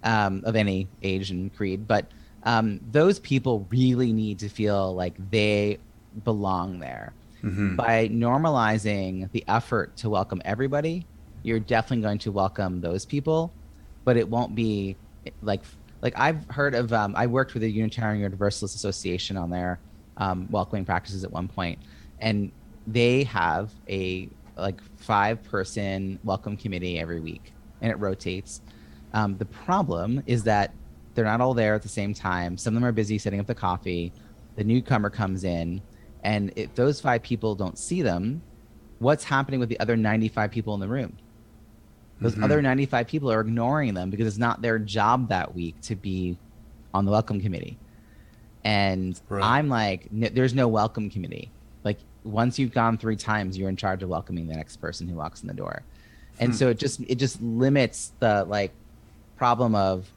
um, 0.04 0.42
of 0.46 0.56
any 0.56 0.88
age 1.04 1.32
and 1.32 1.56
creed. 1.56 1.88
But 1.88 2.08
um, 2.44 2.80
those 2.92 3.20
people 3.20 3.68
really 3.70 4.12
need 4.12 4.40
to 4.40 4.50
feel 4.50 4.94
like 4.96 5.14
they 5.30 5.78
belong 6.24 6.80
there. 6.80 7.14
Mm-hmm. 7.44 7.76
By 7.76 8.08
normalizing 8.10 9.32
the 9.32 9.44
effort 9.48 9.96
to 9.98 10.10
welcome 10.10 10.42
everybody, 10.46 11.06
you're 11.44 11.60
definitely 11.60 12.04
going 12.04 12.20
to 12.20 12.32
welcome 12.32 12.82
those 12.82 13.06
people, 13.06 13.52
but 14.06 14.16
it 14.16 14.28
won't 14.28 14.54
be 14.56 14.96
like 15.42 15.62
like 16.02 16.14
I've 16.18 16.46
heard 16.50 16.76
of. 16.76 16.94
Um, 16.94 17.16
I 17.16 17.28
worked 17.28 17.54
with 17.54 17.62
the 17.62 17.72
Unitarian 17.72 18.22
Universalist 18.22 18.76
Association 18.76 19.38
on 19.38 19.50
their 19.50 19.80
um, 20.18 20.48
welcoming 20.52 20.86
practices 20.86 21.24
at 21.24 21.32
one 21.32 21.48
point, 21.48 21.80
and 22.20 22.52
they 22.86 23.24
have 23.24 23.72
a 23.90 24.30
like 24.56 24.80
five 24.98 25.44
person 25.44 26.20
welcome 26.24 26.58
committee 26.58 27.00
every 27.00 27.20
week 27.20 27.54
and 27.82 27.92
it 27.92 27.96
rotates. 27.96 28.62
Um, 29.14 29.38
the 29.38 29.46
problem 29.46 30.24
is 30.26 30.44
that 30.44 30.74
they're 31.14 31.26
not 31.26 31.42
all 31.42 31.54
there 31.54 31.76
at 31.76 31.82
the 31.82 31.90
same 31.90 32.14
time. 32.14 32.58
Some 32.58 32.76
of 32.76 32.82
them 32.82 32.88
are 32.88 32.94
busy 32.94 33.18
setting 33.18 33.40
up 33.40 33.48
the 33.48 33.56
coffee. 33.56 34.14
The 34.56 34.64
newcomer 34.64 35.10
comes 35.10 35.44
in, 35.44 35.82
and 36.24 36.52
if 36.56 36.74
those 36.76 37.02
five 37.02 37.24
people 37.24 37.56
don't 37.56 37.78
see 37.78 38.02
them, 38.02 38.42
what's 39.00 39.24
happening 39.24 39.60
with 39.60 39.70
the 39.70 39.80
other 39.80 39.98
95 39.98 40.52
people 40.52 40.74
in 40.74 40.80
the 40.80 40.88
room? 40.88 41.18
Those 42.20 42.34
mm-hmm. 42.34 42.44
other 42.44 42.62
95 42.62 43.08
people 43.08 43.32
are 43.32 43.42
ignoring 43.42 43.94
them 43.94 44.12
because 44.12 44.28
it's 44.28 44.38
not 44.38 44.62
their 44.62 44.78
job 44.78 45.30
that 45.30 45.56
week 45.56 45.80
to 45.82 45.96
be 45.96 46.38
on 46.94 47.06
the 47.06 47.12
welcome 47.12 47.42
committee. 47.42 47.78
And 48.64 49.20
right. 49.28 49.44
I'm 49.44 49.70
like, 49.70 50.08
there's 50.12 50.54
no 50.54 50.68
welcome 50.68 51.10
committee 51.10 51.50
Like, 51.84 51.98
once 52.24 52.60
you've 52.60 52.74
gone 52.74 53.00
three 53.00 53.16
times, 53.16 53.58
you're 53.58 53.70
in 53.70 53.76
charge 53.76 54.04
of 54.04 54.10
welcoming 54.10 54.48
the 54.48 54.56
next 54.56 54.78
person 54.78 55.08
who 55.08 55.16
walks 55.16 55.42
in 55.42 55.48
the 55.48 55.54
door. 55.56 55.82
And 56.40 56.52
hmm. 56.52 56.56
so 56.56 56.70
it 56.70 56.78
just 56.78 57.02
it 57.08 57.16
just 57.16 57.42
limits 57.42 58.14
the 58.20 58.46
like 58.46 58.72
problem 59.42 59.74
of, 59.74 60.08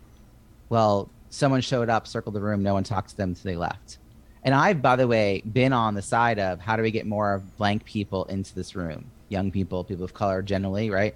well, 0.68 1.08
someone 1.30 1.62
showed 1.62 1.88
up, 1.88 2.06
circled 2.06 2.34
the 2.34 2.40
room, 2.42 2.62
no 2.62 2.74
one 2.74 2.84
talked 2.84 3.08
to 3.08 3.16
them 3.16 3.30
until 3.30 3.50
they 3.50 3.56
left. 3.56 3.96
And 4.42 4.54
I've, 4.54 4.82
by 4.82 4.96
the 4.96 5.08
way, 5.08 5.42
been 5.50 5.72
on 5.72 5.94
the 5.94 6.02
side 6.02 6.38
of 6.38 6.60
how 6.60 6.76
do 6.76 6.82
we 6.82 6.90
get 6.90 7.06
more 7.06 7.42
blank 7.56 7.86
people 7.86 8.26
into 8.26 8.54
this 8.54 8.76
room, 8.76 9.10
young 9.30 9.50
people, 9.50 9.82
people 9.82 10.04
of 10.04 10.12
color 10.12 10.42
generally, 10.42 10.90
right? 10.90 11.14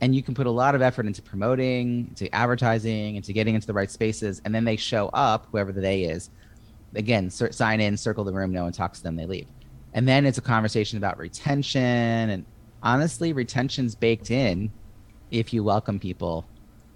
And 0.00 0.16
you 0.16 0.22
can 0.24 0.34
put 0.34 0.48
a 0.48 0.50
lot 0.50 0.74
of 0.74 0.82
effort 0.82 1.06
into 1.06 1.22
promoting, 1.22 2.08
into 2.08 2.34
advertising, 2.34 3.14
into 3.14 3.32
getting 3.32 3.54
into 3.54 3.68
the 3.68 3.74
right 3.74 3.90
spaces, 3.90 4.42
and 4.44 4.52
then 4.52 4.64
they 4.64 4.76
show 4.76 5.08
up, 5.12 5.46
whoever 5.52 5.70
the 5.70 5.80
day 5.80 6.04
is. 6.04 6.30
Again, 6.96 7.30
sign 7.30 7.80
in, 7.80 7.96
circle 7.96 8.24
the 8.24 8.32
room, 8.32 8.50
no 8.52 8.64
one 8.64 8.72
talks 8.72 8.98
to 8.98 9.04
them, 9.04 9.14
they 9.14 9.26
leave 9.26 9.46
and 9.94 10.06
then 10.06 10.26
it's 10.26 10.38
a 10.38 10.42
conversation 10.42 10.98
about 10.98 11.18
retention 11.18 11.80
and 11.80 12.44
honestly 12.82 13.32
retention's 13.32 13.94
baked 13.94 14.30
in 14.30 14.70
if 15.30 15.52
you 15.52 15.64
welcome 15.64 15.98
people 15.98 16.44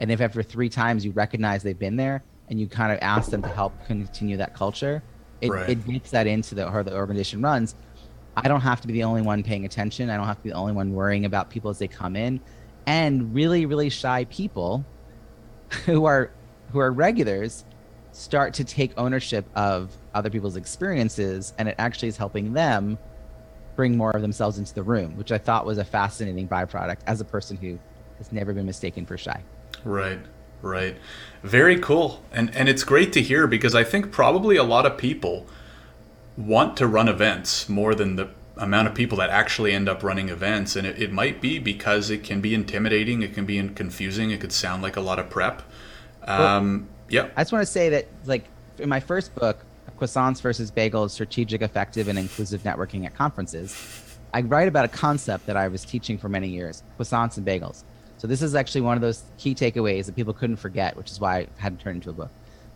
and 0.03 0.11
if 0.11 0.21
after 0.21 0.43
three 0.43 0.69
times 0.69 1.05
you 1.05 1.13
recognize 1.13 1.63
they've 1.63 1.79
been 1.79 1.97
there 1.97 2.23
and 2.51 2.61
you 2.61 2.67
kind 2.67 2.93
of 2.93 2.99
ask 3.01 3.31
them 3.31 3.41
to 3.41 3.49
help 3.49 3.73
continue 3.87 4.37
that 4.37 4.53
culture 4.53 5.03
it, 5.43 5.51
right. 5.51 5.71
it 5.71 5.87
gets 5.87 6.11
that 6.11 6.27
into 6.27 6.55
the 6.55 6.71
how 6.71 6.83
the 6.83 6.95
organization 6.95 7.43
runs. 7.43 7.75
I 8.37 8.49
don't 8.49 8.61
have 8.61 8.81
to 8.81 8.87
be 8.87 8.95
the 8.95 9.03
only 9.03 9.23
one 9.23 9.43
paying 9.43 9.65
attention. 9.65 10.09
I 10.09 10.17
don't 10.17 10.27
have 10.27 10.39
to 10.39 10.43
be 10.43 10.51
the 10.51 10.57
only 10.57 10.73
one 10.73 10.95
worrying 10.95 11.25
about 11.25 11.51
people 11.51 11.71
as 11.71 11.79
they 11.79 11.89
come 11.89 12.17
in. 12.17 12.41
And 12.87 13.35
really 13.35 13.67
really 13.67 13.91
shy 13.91 14.25
people 14.27 14.85
who 15.87 16.05
are 16.05 16.31
who 16.71 16.79
are 16.79 16.91
regulars 16.91 17.65
start 18.13 18.55
to 18.55 18.65
take 18.65 18.93
ownership 18.97 19.45
of 19.55 19.91
other 20.15 20.31
people's 20.31 20.57
experiences 20.57 21.55
and 21.59 21.69
it 21.69 21.75
actually 21.79 22.09
is 22.09 22.17
helping 22.17 22.53
them 22.53 22.99
bring 23.75 23.97
more 23.97 24.11
of 24.11 24.21
themselves 24.21 24.59
into 24.59 24.75
the 24.75 24.83
room 24.83 25.17
which 25.17 25.33
i 25.33 25.39
thought 25.39 25.65
was 25.65 25.79
a 25.79 25.85
fascinating 25.85 26.47
byproduct 26.47 26.99
as 27.07 27.23
a 27.23 27.25
person 27.25 27.57
who 27.57 27.79
has 28.19 28.31
never 28.31 28.53
been 28.53 28.67
mistaken 28.67 29.07
for 29.07 29.17
shy 29.17 29.43
right 29.85 30.21
right 30.61 30.97
very 31.43 31.79
cool 31.79 32.23
and 32.33 32.55
and 32.55 32.69
it's 32.69 32.85
great 32.85 33.13
to 33.13 33.21
hear 33.21 33.47
because 33.47 33.75
i 33.75 33.83
think 33.83 34.13
probably 34.13 34.57
a 34.57 34.63
lot 34.63 34.87
of 34.87 34.97
people 34.97 35.47
want 36.37 36.77
to 36.77 36.87
run 36.87 37.09
events 37.09 37.69
more 37.69 37.95
than 37.95 38.17
the 38.17 38.29
amount 38.57 38.87
of 38.87 38.95
people 38.95 39.19
that 39.19 39.31
actually 39.31 39.73
end 39.73 39.89
up 39.89 40.03
running 40.03 40.29
events 40.29 40.77
and 40.77 40.87
it, 40.87 41.01
it 41.01 41.11
might 41.11 41.41
be 41.41 41.59
because 41.59 42.11
it 42.11 42.23
can 42.23 42.41
be 42.41 42.55
intimidating 42.55 43.23
it 43.23 43.35
can 43.35 43.45
be 43.45 43.61
confusing 43.71 44.31
it 44.31 44.41
could 44.41 44.53
sound 44.53 44.83
like 44.83 44.97
a 44.97 45.01
lot 45.01 45.19
of 45.19 45.29
prep 45.29 45.63
um, 46.25 46.89
yeah. 47.13 47.29
I 47.37 47.43
just 47.43 47.53
want 47.53 47.63
to 47.63 47.71
say 47.71 47.91
that, 47.91 48.07
like, 48.25 48.45
in 48.79 48.89
my 48.89 49.01
first 49.01 49.35
book, 49.35 49.59
Croissants 49.99 50.41
versus 50.41 50.71
Bagels 50.71 51.11
Strategic, 51.11 51.63
Effective, 51.63 52.09
and 52.09 52.19
Inclusive 52.19 52.63
Networking 52.63 53.05
at 53.05 53.15
Conferences, 53.15 54.19
I 54.35 54.41
write 54.41 54.67
about 54.67 54.87
a 54.87 54.89
concept 54.89 55.47
that 55.47 55.57
I 55.57 55.69
was 55.69 55.85
teaching 55.85 56.17
for 56.17 56.29
many 56.29 56.49
years 56.49 56.83
croissants 56.99 57.37
and 57.37 57.47
bagels. 57.47 57.85
So, 58.23 58.29
this 58.29 58.41
is 58.41 58.55
actually 58.55 58.83
one 58.83 58.97
of 58.97 59.01
those 59.01 59.25
key 59.37 59.53
takeaways 59.53 60.07
that 60.07 60.15
people 60.15 60.33
couldn't 60.33 60.59
forget, 60.59 60.97
which 60.97 61.11
is 61.11 61.19
why 61.19 61.39
I 61.39 61.47
had 61.57 61.77
to 61.77 61.83
turn 61.83 61.97
into 61.97 62.11
a 62.11 62.13
book. 62.13 62.31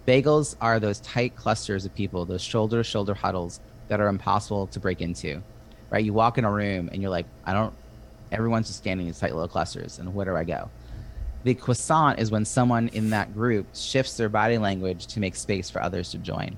Bagels 0.04 0.56
are 0.60 0.80
those 0.80 0.98
tight 0.98 1.36
clusters 1.36 1.84
of 1.84 1.94
people, 1.94 2.24
those 2.24 2.42
shoulder 2.42 2.78
to 2.78 2.82
shoulder 2.82 3.14
huddles 3.14 3.60
that 3.86 4.00
are 4.00 4.08
impossible 4.08 4.66
to 4.66 4.80
break 4.80 5.00
into, 5.00 5.40
right? 5.88 6.04
You 6.04 6.12
walk 6.12 6.36
in 6.36 6.44
a 6.44 6.50
room 6.50 6.90
and 6.92 7.00
you're 7.00 7.12
like, 7.12 7.26
I 7.44 7.52
don't, 7.52 7.72
everyone's 8.32 8.66
just 8.66 8.80
standing 8.80 9.06
in 9.06 9.12
these 9.12 9.20
tight 9.20 9.34
little 9.34 9.46
clusters, 9.46 10.00
and 10.00 10.12
where 10.12 10.26
do 10.26 10.34
I 10.34 10.42
go? 10.42 10.68
The 11.44 11.54
croissant 11.54 12.18
is 12.18 12.32
when 12.32 12.44
someone 12.44 12.88
in 12.88 13.10
that 13.10 13.32
group 13.32 13.68
shifts 13.72 14.16
their 14.16 14.28
body 14.28 14.58
language 14.58 15.06
to 15.06 15.20
make 15.20 15.36
space 15.36 15.70
for 15.70 15.80
others 15.80 16.10
to 16.10 16.18
join. 16.18 16.56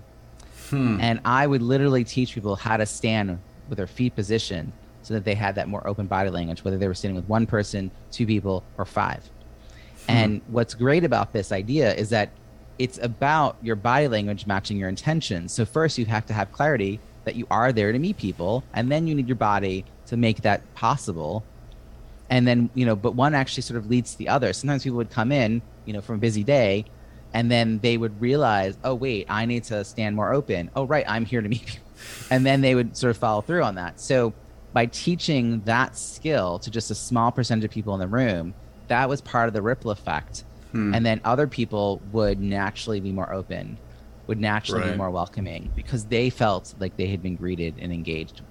Hmm. 0.71 0.99
And 0.99 1.21
I 1.27 1.47
would 1.47 1.61
literally 1.61 2.05
teach 2.05 2.33
people 2.33 2.57
how 2.57 2.79
to 2.79 2.87
stand 2.87 3.39
with 3.69 3.77
their 3.77 3.87
feet 3.87 4.15
positioned 4.15 4.73
so 5.09 5.15
that 5.15 5.25
they 5.25 5.35
had 5.35 5.55
that 5.55 5.69
more 5.69 5.87
open 5.87 6.07
body 6.07 6.29
language, 6.29 6.65
whether 6.65 6.77
they 6.77 6.87
were 6.87 6.95
sitting 6.95 7.17
with 7.17 7.27
one 7.29 7.47
person, 7.47 7.91
two 8.13 8.27
people, 8.27 8.63
or 8.77 8.85
five. 8.85 9.25
Hmm. 10.07 10.11
And 10.11 10.41
what's 10.49 10.75
great 10.75 11.03
about 11.03 11.33
this 11.33 11.51
idea 11.51 11.95
is 11.95 12.11
that 12.11 12.29
it's 12.79 12.99
about 12.99 13.57
your 13.63 13.75
body 13.75 14.07
language 14.07 14.47
matching 14.47 14.77
your 14.77 14.91
intentions. 14.91 15.53
So, 15.53 15.65
first, 15.65 15.97
you 15.97 16.05
have 16.05 16.27
to 16.27 16.35
have 16.35 16.53
clarity 16.53 17.01
that 17.25 17.37
you 17.37 17.47
are 17.51 17.73
there 17.73 17.91
to 17.91 17.99
meet 17.99 18.19
people, 18.19 18.63
and 18.75 18.93
then 18.93 19.07
you 19.07 19.15
need 19.15 19.27
your 19.27 19.37
body 19.37 19.87
to 20.07 20.17
make 20.19 20.43
that 20.43 20.63
possible 20.75 21.43
and 22.31 22.47
then 22.47 22.71
you 22.75 22.87
know 22.87 22.97
but 22.97 23.15
one 23.15 23.35
actually 23.35 23.63
sort 23.63 23.79
of 23.79 23.89
leads 23.89 24.13
to 24.13 24.19
the 24.19 24.29
other 24.29 24.53
sometimes 24.53 24.83
people 24.83 24.97
would 24.97 25.11
come 25.11 25.33
in 25.33 25.63
you 25.85 25.93
know 25.93 26.01
from 26.01 26.17
a 26.17 26.19
busy 26.19 26.45
day 26.45 26.85
and 27.35 27.51
then 27.51 27.79
they 27.81 27.97
would 27.97 28.21
realize 28.21 28.77
oh 28.85 28.95
wait 28.95 29.27
i 29.29 29.45
need 29.45 29.65
to 29.65 29.85
stand 29.85 30.15
more 30.15 30.33
open 30.33 30.71
oh 30.77 30.85
right 30.85 31.05
i'm 31.09 31.25
here 31.25 31.41
to 31.41 31.49
meet 31.49 31.65
people 31.67 31.89
and 32.31 32.45
then 32.45 32.61
they 32.61 32.75
would 32.75 32.97
sort 32.97 33.11
of 33.11 33.17
follow 33.17 33.41
through 33.41 33.63
on 33.63 33.75
that 33.75 34.01
so 34.01 34.33
by 34.73 34.87
teaching 34.87 35.61
that 35.63 35.97
skill 35.97 36.59
to 36.59 36.71
just 36.71 36.91
a 36.91 36.95
small 36.95 37.33
percentage 37.33 37.65
of 37.65 37.71
people 37.71 37.95
in 37.95 38.01
the 38.01 38.09
room 38.09 38.55
that 38.89 39.09
was 39.09 39.21
part 39.21 39.49
of 39.49 39.55
the 39.55 39.63
ripple 39.63 39.91
effect 39.91 40.45
hmm. 40.73 40.95
and 40.95 41.05
then 41.05 41.21
other 41.25 41.47
people 41.47 42.01
would 42.13 42.41
naturally 42.41 43.01
be 43.01 43.13
more 43.13 43.33
open 43.33 43.79
would 44.27 44.39
naturally 44.39 44.83
right. 44.83 44.93
be 44.93 44.97
more 44.97 45.11
welcoming 45.11 45.71
because 45.75 46.05
they 46.07 46.29
felt 46.29 46.75
like 46.79 46.97
they 46.97 47.07
had 47.07 47.23
been 47.23 47.37
greeted 47.37 47.75
and 47.79 47.93
engaged 47.93 48.43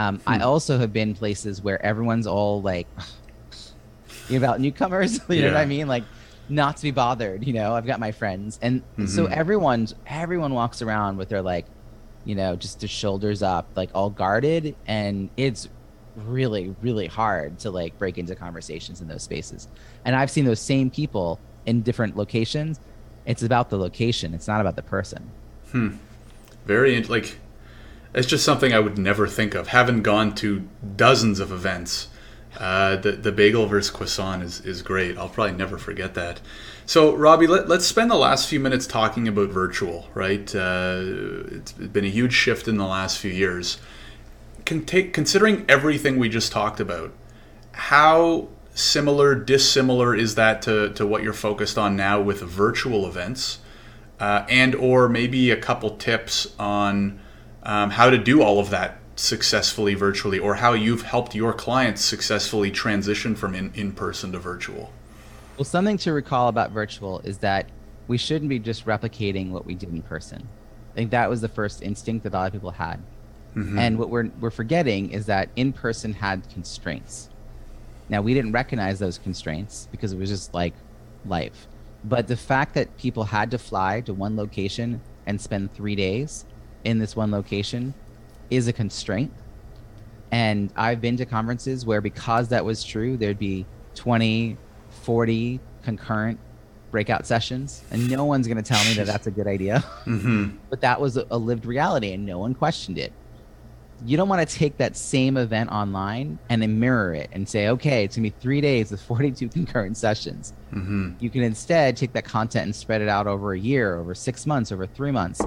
um, 0.00 0.18
hmm. 0.18 0.28
I 0.28 0.40
also 0.40 0.78
have 0.78 0.92
been 0.92 1.14
places 1.14 1.62
where 1.62 1.84
everyone's 1.84 2.26
all 2.26 2.62
like 2.62 2.86
you 4.28 4.38
about 4.38 4.60
newcomers. 4.60 5.18
you 5.28 5.36
yeah. 5.36 5.48
know 5.48 5.54
what 5.54 5.60
I 5.60 5.66
mean? 5.66 5.88
Like 5.88 6.04
not 6.48 6.76
to 6.78 6.82
be 6.82 6.90
bothered. 6.90 7.46
You 7.46 7.52
know, 7.52 7.74
I've 7.74 7.86
got 7.86 8.00
my 8.00 8.12
friends, 8.12 8.58
and 8.62 8.80
mm-hmm. 8.80 9.06
so 9.06 9.26
everyone's 9.26 9.94
everyone 10.06 10.54
walks 10.54 10.80
around 10.82 11.16
with 11.18 11.28
their 11.28 11.42
like, 11.42 11.66
you 12.24 12.34
know, 12.34 12.56
just 12.56 12.80
the 12.80 12.88
shoulders 12.88 13.42
up, 13.42 13.68
like 13.76 13.90
all 13.94 14.10
guarded, 14.10 14.74
and 14.86 15.30
it's 15.36 15.68
really 16.16 16.74
really 16.82 17.06
hard 17.06 17.58
to 17.58 17.70
like 17.70 17.96
break 17.98 18.18
into 18.18 18.34
conversations 18.34 19.00
in 19.00 19.08
those 19.08 19.22
spaces. 19.22 19.68
And 20.04 20.16
I've 20.16 20.30
seen 20.30 20.44
those 20.44 20.60
same 20.60 20.90
people 20.90 21.38
in 21.66 21.82
different 21.82 22.16
locations. 22.16 22.80
It's 23.26 23.42
about 23.42 23.70
the 23.70 23.78
location. 23.78 24.34
It's 24.34 24.48
not 24.48 24.60
about 24.60 24.76
the 24.76 24.82
person. 24.82 25.30
Hmm. 25.70 25.96
Very 26.66 27.02
like 27.04 27.38
it's 28.14 28.26
just 28.26 28.44
something 28.44 28.72
I 28.72 28.80
would 28.80 28.98
never 28.98 29.26
think 29.26 29.54
of. 29.54 29.68
Having 29.68 30.02
gone 30.02 30.34
to 30.36 30.68
dozens 30.96 31.38
of 31.40 31.52
events, 31.52 32.08
uh, 32.58 32.96
the 32.96 33.12
the 33.12 33.32
bagel 33.32 33.66
versus 33.66 33.90
croissant 33.90 34.42
is, 34.42 34.60
is 34.62 34.82
great. 34.82 35.16
I'll 35.16 35.28
probably 35.28 35.56
never 35.56 35.78
forget 35.78 36.14
that. 36.14 36.40
So, 36.84 37.14
Robbie, 37.14 37.46
let, 37.46 37.70
us 37.70 37.86
spend 37.86 38.10
the 38.10 38.16
last 38.16 38.48
few 38.48 38.58
minutes 38.58 38.86
talking 38.86 39.28
about 39.28 39.50
virtual. 39.50 40.08
Right, 40.14 40.52
uh, 40.54 41.02
it's 41.52 41.72
been 41.72 42.04
a 42.04 42.10
huge 42.10 42.32
shift 42.32 42.66
in 42.66 42.76
the 42.76 42.86
last 42.86 43.18
few 43.18 43.30
years. 43.30 43.78
can 44.64 44.84
take 44.84 45.12
considering 45.12 45.64
everything 45.68 46.18
we 46.18 46.28
just 46.28 46.50
talked 46.50 46.80
about, 46.80 47.12
how 47.72 48.48
similar, 48.74 49.34
dissimilar 49.34 50.14
is 50.14 50.34
that 50.34 50.62
to, 50.62 50.92
to 50.94 51.06
what 51.06 51.22
you're 51.22 51.32
focused 51.32 51.78
on 51.78 51.96
now 51.96 52.20
with 52.20 52.40
virtual 52.40 53.06
events, 53.06 53.58
uh, 54.18 54.44
and 54.48 54.74
or 54.74 55.08
maybe 55.08 55.50
a 55.50 55.56
couple 55.56 55.96
tips 55.96 56.52
on 56.58 57.20
um, 57.62 57.90
how 57.90 58.10
to 58.10 58.18
do 58.18 58.42
all 58.42 58.58
of 58.58 58.70
that 58.70 58.99
successfully 59.20 59.94
virtually, 59.94 60.38
or 60.38 60.54
how 60.56 60.72
you've 60.72 61.02
helped 61.02 61.34
your 61.34 61.52
clients 61.52 62.02
successfully 62.02 62.70
transition 62.70 63.34
from 63.34 63.54
in, 63.54 63.70
in 63.74 63.92
person 63.92 64.32
to 64.32 64.38
virtual. 64.38 64.92
Well, 65.56 65.64
something 65.64 65.98
to 65.98 66.12
recall 66.12 66.48
about 66.48 66.70
virtual 66.70 67.20
is 67.20 67.38
that 67.38 67.68
we 68.08 68.16
shouldn't 68.16 68.48
be 68.48 68.58
just 68.58 68.86
replicating 68.86 69.50
what 69.50 69.66
we 69.66 69.74
did 69.74 69.90
in 69.90 70.02
person. 70.02 70.48
I 70.92 70.94
think 70.94 71.10
that 71.10 71.28
was 71.28 71.42
the 71.42 71.48
first 71.48 71.82
instinct 71.82 72.24
that 72.24 72.32
a 72.32 72.36
lot 72.36 72.46
of 72.46 72.52
people 72.54 72.70
had. 72.70 72.98
Mm-hmm. 73.54 73.78
And 73.78 73.98
what 73.98 74.08
we're, 74.08 74.30
we're 74.40 74.50
forgetting 74.50 75.10
is 75.10 75.26
that 75.26 75.50
in 75.54 75.72
person 75.72 76.14
had 76.14 76.48
constraints. 76.50 77.28
Now, 78.08 78.22
we 78.22 78.32
didn't 78.32 78.52
recognize 78.52 78.98
those 78.98 79.18
constraints 79.18 79.86
because 79.92 80.12
it 80.12 80.18
was 80.18 80.30
just 80.30 80.54
like 80.54 80.74
life. 81.26 81.68
But 82.04 82.26
the 82.26 82.36
fact 82.36 82.74
that 82.74 82.96
people 82.96 83.24
had 83.24 83.50
to 83.50 83.58
fly 83.58 84.00
to 84.02 84.14
one 84.14 84.36
location 84.36 85.02
and 85.26 85.40
spend 85.40 85.74
three 85.74 85.94
days 85.94 86.46
in 86.84 86.98
this 86.98 87.14
one 87.14 87.30
location 87.30 87.92
is 88.50 88.68
a 88.68 88.72
constraint. 88.72 89.32
And 90.30 90.72
I've 90.76 91.00
been 91.00 91.16
to 91.16 91.26
conferences 91.26 91.84
where, 91.84 92.00
because 92.00 92.48
that 92.48 92.64
was 92.64 92.84
true, 92.84 93.16
there'd 93.16 93.38
be 93.38 93.66
20, 93.94 94.56
40 95.02 95.60
concurrent 95.82 96.38
breakout 96.90 97.26
sessions, 97.26 97.82
and 97.90 98.10
no 98.10 98.24
one's 98.24 98.46
going 98.46 98.56
to 98.56 98.62
tell 98.62 98.82
me 98.84 98.94
that 98.94 99.06
that's 99.06 99.26
a 99.26 99.30
good 99.30 99.46
idea. 99.46 99.84
Mm-hmm. 100.04 100.56
but 100.70 100.80
that 100.82 101.00
was 101.00 101.16
a 101.16 101.36
lived 101.36 101.66
reality, 101.66 102.12
and 102.12 102.26
no 102.26 102.38
one 102.38 102.54
questioned 102.54 102.98
it 102.98 103.12
you 104.04 104.16
don't 104.16 104.28
want 104.28 104.46
to 104.46 104.56
take 104.56 104.78
that 104.78 104.96
same 104.96 105.36
event 105.36 105.70
online 105.70 106.38
and 106.48 106.62
then 106.62 106.78
mirror 106.80 107.12
it 107.14 107.28
and 107.32 107.48
say, 107.48 107.68
okay, 107.68 108.04
it's 108.04 108.16
gonna 108.16 108.30
be 108.30 108.34
three 108.40 108.60
days 108.60 108.90
with 108.90 109.00
42 109.02 109.48
concurrent 109.50 109.96
sessions. 109.96 110.52
Mm-hmm. 110.72 111.12
You 111.20 111.30
can 111.30 111.42
instead 111.42 111.96
take 111.96 112.12
that 112.12 112.24
content 112.24 112.64
and 112.64 112.74
spread 112.74 113.02
it 113.02 113.08
out 113.08 113.26
over 113.26 113.52
a 113.52 113.58
year, 113.58 113.96
over 113.96 114.14
six 114.14 114.46
months, 114.46 114.72
over 114.72 114.86
three 114.86 115.10
months, 115.10 115.40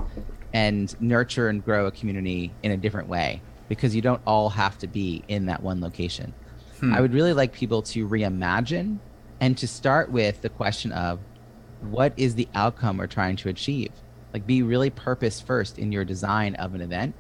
and 0.54 1.00
nurture 1.02 1.50
and 1.50 1.64
grow 1.64 1.88
a 1.88 1.92
community 1.92 2.54
in 2.64 2.72
a 2.72 2.78
different 2.78 3.08
way 3.08 3.42
because 3.70 3.96
you 3.96 4.02
don't 4.02 4.22
all 4.26 4.50
have 4.50 4.78
to 4.78 4.88
be 4.88 5.24
in 5.28 5.46
that 5.48 5.62
one 5.64 5.82
location. 5.82 6.34
Hmm. 6.80 6.94
I 6.94 7.02
would 7.02 7.14
really 7.14 7.34
like 7.34 7.54
people 7.54 7.82
to 7.84 8.08
reimagine 8.08 9.00
and 9.40 9.58
to 9.58 9.68
start 9.68 10.12
with 10.12 10.42
the 10.42 10.50
question 10.50 10.92
of 10.92 11.20
what 11.90 12.14
is 12.18 12.36
the 12.36 12.48
outcome 12.54 12.98
we're 12.98 13.08
trying 13.08 13.36
to 13.38 13.50
achieve? 13.50 13.92
Like, 14.32 14.48
be 14.48 14.64
really 14.64 14.90
purpose 14.90 15.42
first 15.42 15.78
in 15.78 15.92
your 15.92 16.06
design 16.06 16.56
of 16.56 16.74
an 16.74 16.82
event 16.82 17.14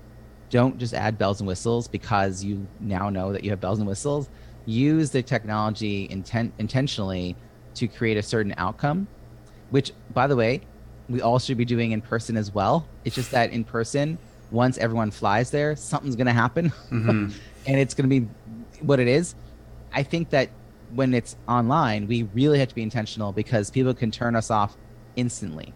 don't 0.54 0.78
just 0.78 0.94
add 0.94 1.18
bells 1.18 1.42
and 1.42 1.48
whistles 1.48 1.88
because 1.88 2.44
you 2.44 2.68
now 2.80 3.10
know 3.10 3.34
that 3.34 3.44
you 3.44 3.50
have 3.50 3.60
bells 3.60 3.80
and 3.80 3.88
whistles. 3.88 4.30
Use 4.68 5.10
the 5.10 5.24
technology 5.24 6.08
intent 6.12 6.54
intentionally 6.60 7.36
to 7.74 7.88
create 7.88 8.18
a 8.18 8.22
certain 8.22 8.54
outcome, 8.58 9.08
which, 9.72 9.92
by 10.14 10.28
the 10.28 10.36
way, 10.36 10.62
we 11.14 11.22
all 11.22 11.38
should 11.38 11.57
be 11.57 11.64
doing 11.64 11.91
in 11.91 12.01
person 12.01 12.36
as 12.36 12.53
well. 12.53 12.88
It's 13.05 13.16
just 13.16 13.32
that 13.32 13.51
in 13.51 13.64
person, 13.64 14.18
once 14.49 14.80
everyone 14.80 15.11
flies 15.11 15.51
there, 15.51 15.76
something's 15.76 16.16
going 16.16 16.28
to 16.28 16.34
happen, 16.34 16.72
mm-hmm. 16.89 17.30
and 17.68 17.80
it's 17.80 17.93
going 17.93 18.09
to 18.09 18.20
be 18.20 18.28
what 18.82 18.99
it 18.99 19.07
is. 19.07 19.36
I 19.93 20.01
think 20.01 20.32
that 20.32 20.49
when 20.95 21.14
it's 21.14 21.36
online, 21.47 22.07
we 22.07 22.24
really 22.34 22.57
have 22.57 22.68
to 22.70 22.76
be 22.76 22.82
intentional 22.82 23.32
because 23.32 23.70
people 23.70 23.93
can 23.93 24.09
turn 24.09 24.36
us 24.36 24.49
off 24.49 24.76
instantly. 25.16 25.72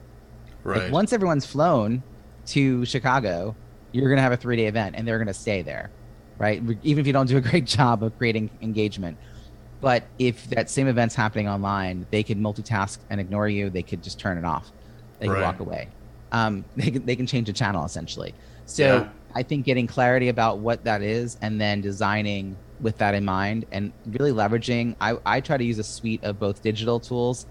Right. 0.63 0.83
Like 0.83 0.91
once 0.91 1.13
everyone's 1.13 1.45
flown 1.45 2.01
to 2.47 2.83
Chicago, 2.85 3.55
you're 3.91 4.09
going 4.09 4.17
to 4.17 4.23
have 4.23 4.31
a 4.31 4.37
three 4.37 4.55
day 4.55 4.65
event 4.65 4.95
and 4.97 5.07
they're 5.07 5.19
going 5.19 5.27
to 5.27 5.33
stay 5.33 5.61
there, 5.61 5.91
right? 6.39 6.61
Even 6.81 7.01
if 7.01 7.07
you 7.07 7.13
don't 7.13 7.27
do 7.27 7.37
a 7.37 7.41
great 7.49 7.65
job 7.65 8.03
of 8.03 8.17
creating 8.17 8.49
engagement. 8.61 9.17
But 9.81 10.03
if 10.17 10.49
that 10.49 10.71
same 10.71 10.87
event's 10.87 11.13
happening 11.13 11.47
online, 11.47 12.07
they 12.09 12.23
could 12.23 12.39
multitask 12.39 12.97
and 13.11 13.21
ignore 13.21 13.47
you. 13.47 13.69
They 13.69 13.83
could 13.83 14.01
just 14.01 14.19
turn 14.19 14.39
it 14.39 14.45
off. 14.45 14.71
They 15.19 15.27
right. 15.27 15.35
can 15.35 15.43
walk 15.43 15.59
away. 15.59 15.89
Um, 16.31 16.65
they 16.75 16.91
can 16.91 17.05
they 17.05 17.15
can 17.15 17.27
change 17.27 17.47
the 17.47 17.53
channel 17.53 17.85
essentially. 17.85 18.33
So 18.65 18.83
yeah. 18.83 19.09
I 19.35 19.43
think 19.43 19.65
getting 19.65 19.87
clarity 19.87 20.29
about 20.29 20.59
what 20.59 20.83
that 20.83 21.01
is 21.01 21.37
and 21.41 21.59
then 21.59 21.81
designing 21.81 22.57
with 22.79 22.97
that 22.97 23.15
in 23.15 23.25
mind 23.25 23.65
and 23.71 23.91
really 24.07 24.31
leveraging. 24.31 24.95
I, 25.01 25.17
I 25.25 25.41
try 25.41 25.57
to 25.57 25.63
use 25.63 25.79
a 25.79 25.83
suite 25.83 26.23
of 26.23 26.39
both 26.39 26.61
digital 26.61 26.99
tools 26.99 27.45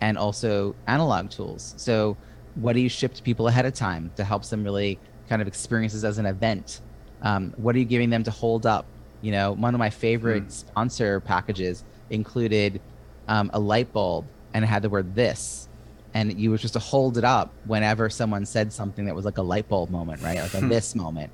and 0.00 0.16
also 0.16 0.74
analog 0.86 1.30
tools. 1.30 1.74
So 1.76 2.16
what 2.54 2.72
do 2.74 2.80
you 2.80 2.88
ship 2.88 3.14
to 3.14 3.22
people 3.22 3.48
ahead 3.48 3.66
of 3.66 3.74
time 3.74 4.10
to 4.16 4.24
help 4.24 4.44
them 4.44 4.64
really 4.64 4.98
kind 5.28 5.42
of 5.42 5.48
experience 5.48 5.92
this 5.92 6.04
as 6.04 6.18
an 6.18 6.26
event? 6.26 6.80
Um, 7.22 7.52
what 7.56 7.74
are 7.74 7.78
you 7.78 7.84
giving 7.84 8.10
them 8.10 8.24
to 8.24 8.30
hold 8.30 8.66
up? 8.66 8.86
You 9.22 9.32
know, 9.32 9.52
one 9.52 9.74
of 9.74 9.78
my 9.78 9.90
favorite 9.90 10.46
mm. 10.46 10.50
sponsor 10.52 11.20
packages 11.20 11.84
included 12.08 12.80
um, 13.28 13.50
a 13.52 13.60
light 13.60 13.92
bulb 13.92 14.26
and 14.54 14.64
it 14.64 14.68
had 14.68 14.82
the 14.82 14.90
word 14.90 15.14
this. 15.14 15.68
And 16.12 16.38
you 16.40 16.50
were 16.50 16.58
just 16.58 16.74
to 16.74 16.80
hold 16.80 17.18
it 17.18 17.24
up 17.24 17.52
whenever 17.66 18.10
someone 18.10 18.44
said 18.44 18.72
something 18.72 19.04
that 19.04 19.14
was 19.14 19.24
like 19.24 19.38
a 19.38 19.42
light 19.42 19.68
bulb 19.68 19.90
moment, 19.90 20.22
right? 20.22 20.38
Like 20.38 20.54
a 20.54 20.60
hmm. 20.60 20.68
this 20.68 20.94
moment. 20.94 21.30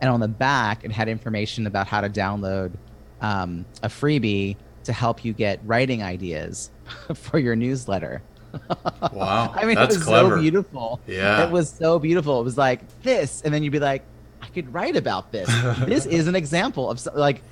And 0.00 0.10
on 0.10 0.20
the 0.20 0.28
back, 0.28 0.84
it 0.84 0.90
had 0.90 1.08
information 1.08 1.66
about 1.66 1.86
how 1.86 2.00
to 2.00 2.08
download 2.08 2.72
um, 3.20 3.64
a 3.82 3.88
freebie 3.88 4.56
to 4.84 4.92
help 4.92 5.24
you 5.24 5.32
get 5.32 5.60
writing 5.64 6.02
ideas 6.02 6.70
for 7.14 7.38
your 7.38 7.56
newsletter. 7.56 8.22
Wow. 9.12 9.52
I 9.56 9.64
mean, 9.64 9.76
that's 9.76 9.94
it 9.94 9.98
was 9.98 10.06
clever. 10.06 10.36
so 10.36 10.40
beautiful. 10.40 11.00
Yeah. 11.06 11.46
It 11.46 11.50
was 11.50 11.70
so 11.70 11.98
beautiful. 11.98 12.40
It 12.40 12.44
was 12.44 12.58
like 12.58 12.80
this. 13.02 13.42
And 13.42 13.52
then 13.52 13.62
you'd 13.62 13.72
be 13.72 13.78
like, 13.78 14.02
I 14.42 14.48
could 14.48 14.72
write 14.72 14.96
about 14.96 15.32
this. 15.32 15.48
this 15.86 16.06
is 16.06 16.26
an 16.26 16.34
example 16.34 16.90
of 16.90 17.04
like, 17.14 17.42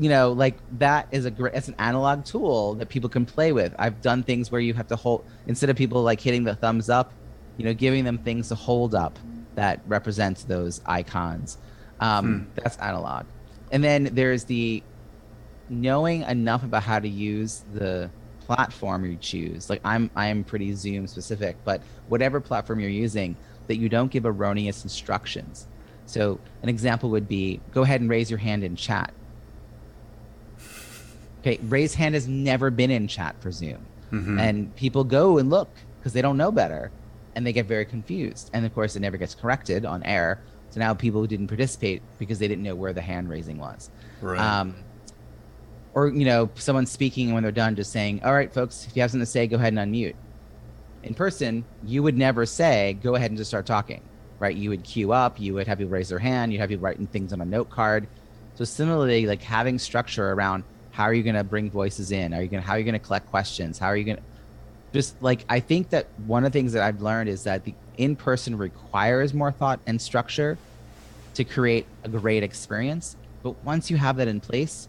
you 0.00 0.08
know, 0.08 0.32
like 0.32 0.56
that 0.78 1.06
is 1.10 1.26
a 1.26 1.30
great, 1.30 1.54
it's 1.54 1.68
an 1.68 1.74
analog 1.78 2.24
tool 2.24 2.74
that 2.76 2.88
people 2.88 3.10
can 3.10 3.26
play 3.26 3.52
with. 3.52 3.74
I've 3.78 4.00
done 4.00 4.22
things 4.22 4.50
where 4.50 4.60
you 4.60 4.72
have 4.74 4.88
to 4.88 4.96
hold, 4.96 5.26
instead 5.46 5.68
of 5.68 5.76
people 5.76 6.02
like 6.02 6.20
hitting 6.20 6.42
the 6.42 6.54
thumbs 6.54 6.88
up, 6.88 7.12
you 7.58 7.66
know, 7.66 7.74
giving 7.74 8.04
them 8.04 8.16
things 8.16 8.48
to 8.48 8.54
hold 8.54 8.94
up 8.94 9.18
that 9.56 9.80
represents 9.86 10.44
those 10.44 10.80
icons. 10.86 11.58
Um, 12.00 12.24
hmm. 12.24 12.50
That's 12.54 12.78
analog. 12.78 13.26
And 13.70 13.84
then 13.84 14.08
there's 14.12 14.44
the 14.44 14.82
knowing 15.68 16.22
enough 16.22 16.64
about 16.64 16.82
how 16.82 16.98
to 16.98 17.08
use 17.08 17.62
the 17.74 18.10
platform 18.40 19.04
you 19.04 19.16
choose 19.18 19.70
like 19.70 19.80
i'm 19.84 20.10
i'm 20.16 20.42
pretty 20.42 20.74
zoom 20.74 21.06
specific 21.06 21.56
but 21.64 21.80
whatever 22.08 22.40
platform 22.40 22.80
you're 22.80 22.90
using 22.90 23.36
that 23.68 23.76
you 23.76 23.88
don't 23.88 24.10
give 24.10 24.26
erroneous 24.26 24.82
instructions 24.82 25.68
so 26.06 26.40
an 26.64 26.68
example 26.68 27.08
would 27.10 27.28
be 27.28 27.60
go 27.70 27.82
ahead 27.82 28.00
and 28.00 28.10
raise 28.10 28.28
your 28.28 28.40
hand 28.40 28.64
in 28.64 28.74
chat 28.74 29.12
okay 31.40 31.58
raise 31.64 31.94
hand 31.94 32.14
has 32.14 32.28
never 32.28 32.70
been 32.70 32.90
in 32.90 33.08
chat 33.08 33.34
for 33.40 33.50
zoom. 33.50 33.86
Mm-hmm. 34.12 34.40
and 34.40 34.74
people 34.74 35.04
go 35.04 35.38
and 35.38 35.50
look 35.50 35.68
because 35.98 36.12
they 36.12 36.20
don't 36.20 36.36
know 36.36 36.50
better 36.50 36.90
and 37.34 37.46
they 37.46 37.52
get 37.52 37.66
very 37.66 37.84
confused. 37.84 38.50
And 38.52 38.66
of 38.66 38.74
course 38.74 38.96
it 38.96 39.00
never 39.00 39.16
gets 39.16 39.34
corrected 39.34 39.84
on 39.84 40.02
air. 40.02 40.40
So 40.70 40.80
now 40.80 40.94
people 40.94 41.20
who 41.20 41.26
didn't 41.26 41.48
participate 41.48 42.02
because 42.18 42.38
they 42.38 42.48
didn't 42.48 42.64
know 42.64 42.74
where 42.74 42.92
the 42.92 43.00
hand 43.00 43.28
raising 43.28 43.58
was. 43.58 43.90
Right. 44.20 44.40
Um, 44.40 44.74
or 45.94 46.08
you 46.08 46.24
know 46.24 46.50
someone 46.54 46.86
speaking 46.86 47.26
and 47.26 47.34
when 47.34 47.42
they're 47.42 47.50
done 47.52 47.74
just 47.74 47.90
saying 47.90 48.22
all 48.24 48.32
right 48.32 48.52
folks 48.54 48.86
if 48.86 48.94
you 48.94 49.02
have 49.02 49.10
something 49.10 49.24
to 49.24 49.30
say 49.30 49.46
go 49.46 49.56
ahead 49.56 49.72
and 49.72 49.92
unmute. 49.92 50.14
In 51.02 51.14
person 51.14 51.64
you 51.84 52.02
would 52.02 52.16
never 52.16 52.46
say 52.46 52.98
go 53.02 53.14
ahead 53.14 53.30
and 53.30 53.38
just 53.38 53.50
start 53.50 53.66
talking 53.66 54.02
right? 54.38 54.56
You 54.56 54.70
would 54.70 54.84
queue 54.84 55.12
up 55.12 55.40
you 55.40 55.54
would 55.54 55.66
have 55.66 55.78
people 55.78 55.90
raise 55.90 56.08
their 56.08 56.18
hand 56.18 56.52
you'd 56.52 56.60
have 56.60 56.68
people 56.68 56.84
writing 56.84 57.06
things 57.06 57.32
on 57.32 57.40
a 57.40 57.44
note 57.44 57.70
card. 57.70 58.06
So 58.54 58.64
similarly 58.64 59.26
like 59.26 59.42
having 59.42 59.78
structure 59.78 60.32
around 60.32 60.64
how 60.90 61.04
are 61.04 61.14
you 61.14 61.22
going 61.22 61.36
to 61.36 61.44
bring 61.44 61.70
voices 61.70 62.12
in 62.12 62.34
are 62.34 62.42
you 62.42 62.48
going 62.48 62.62
to 62.62 62.66
how 62.66 62.74
are 62.74 62.78
you 62.78 62.84
going 62.84 62.92
to 62.92 62.98
collect 62.98 63.28
questions 63.30 63.78
how 63.78 63.86
are 63.86 63.96
you 63.96 64.04
going 64.04 64.16
to 64.16 64.22
just 64.92 65.20
like 65.22 65.44
i 65.48 65.60
think 65.60 65.90
that 65.90 66.06
one 66.26 66.44
of 66.44 66.52
the 66.52 66.58
things 66.58 66.72
that 66.72 66.82
i've 66.82 67.00
learned 67.00 67.28
is 67.28 67.44
that 67.44 67.64
the 67.64 67.74
in 67.96 68.16
person 68.16 68.56
requires 68.56 69.34
more 69.34 69.52
thought 69.52 69.80
and 69.86 70.00
structure 70.00 70.58
to 71.34 71.44
create 71.44 71.86
a 72.04 72.08
great 72.08 72.42
experience 72.42 73.16
but 73.42 73.52
once 73.64 73.90
you 73.90 73.96
have 73.96 74.16
that 74.16 74.28
in 74.28 74.40
place 74.40 74.88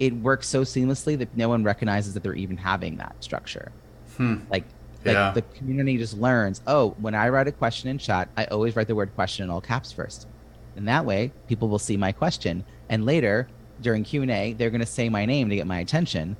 it 0.00 0.14
works 0.14 0.48
so 0.48 0.62
seamlessly 0.62 1.16
that 1.18 1.36
no 1.36 1.48
one 1.48 1.62
recognizes 1.62 2.14
that 2.14 2.22
they're 2.22 2.34
even 2.34 2.56
having 2.56 2.96
that 2.96 3.14
structure. 3.20 3.70
Hmm. 4.16 4.38
Like, 4.50 4.64
like 5.04 5.14
yeah. 5.14 5.30
the 5.32 5.42
community 5.42 5.98
just 5.98 6.16
learns, 6.16 6.62
oh, 6.66 6.96
when 6.98 7.14
I 7.14 7.28
write 7.28 7.46
a 7.46 7.52
question 7.52 7.90
in 7.90 7.98
chat, 7.98 8.28
I 8.36 8.46
always 8.46 8.74
write 8.74 8.88
the 8.88 8.94
word 8.94 9.14
question 9.14 9.44
in 9.44 9.50
all 9.50 9.60
caps 9.60 9.92
first. 9.92 10.26
And 10.74 10.88
that 10.88 11.04
way, 11.04 11.32
people 11.48 11.68
will 11.68 11.78
see 11.78 11.98
my 11.98 12.12
question. 12.12 12.64
And 12.88 13.04
later, 13.04 13.46
during 13.80 14.04
Q&A, 14.04 14.52
they're 14.54 14.70
going 14.70 14.80
to 14.80 14.86
say 14.86 15.08
my 15.08 15.26
name 15.26 15.48
to 15.48 15.56
get 15.56 15.66
my 15.66 15.80
attention. 15.80 16.36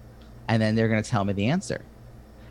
And 0.49 0.61
then 0.61 0.75
they're 0.75 0.89
going 0.89 1.03
to 1.03 1.09
tell 1.09 1.25
me 1.25 1.33
the 1.33 1.47
answer. 1.47 1.83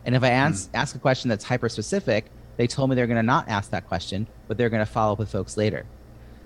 And 0.04 0.14
if 0.14 0.22
I 0.22 0.30
ask, 0.30 0.70
hmm. 0.70 0.76
ask 0.76 0.94
a 0.94 0.98
question 0.98 1.28
that's 1.28 1.44
hyper 1.44 1.68
specific, 1.68 2.26
they 2.56 2.66
told 2.66 2.90
me 2.90 2.96
they're 2.96 3.06
going 3.06 3.16
to 3.16 3.22
not 3.22 3.48
ask 3.48 3.70
that 3.70 3.86
question, 3.86 4.26
but 4.48 4.56
they're 4.56 4.70
going 4.70 4.84
to 4.84 4.90
follow 4.90 5.12
up 5.12 5.18
with 5.18 5.30
folks 5.30 5.56
later. 5.56 5.86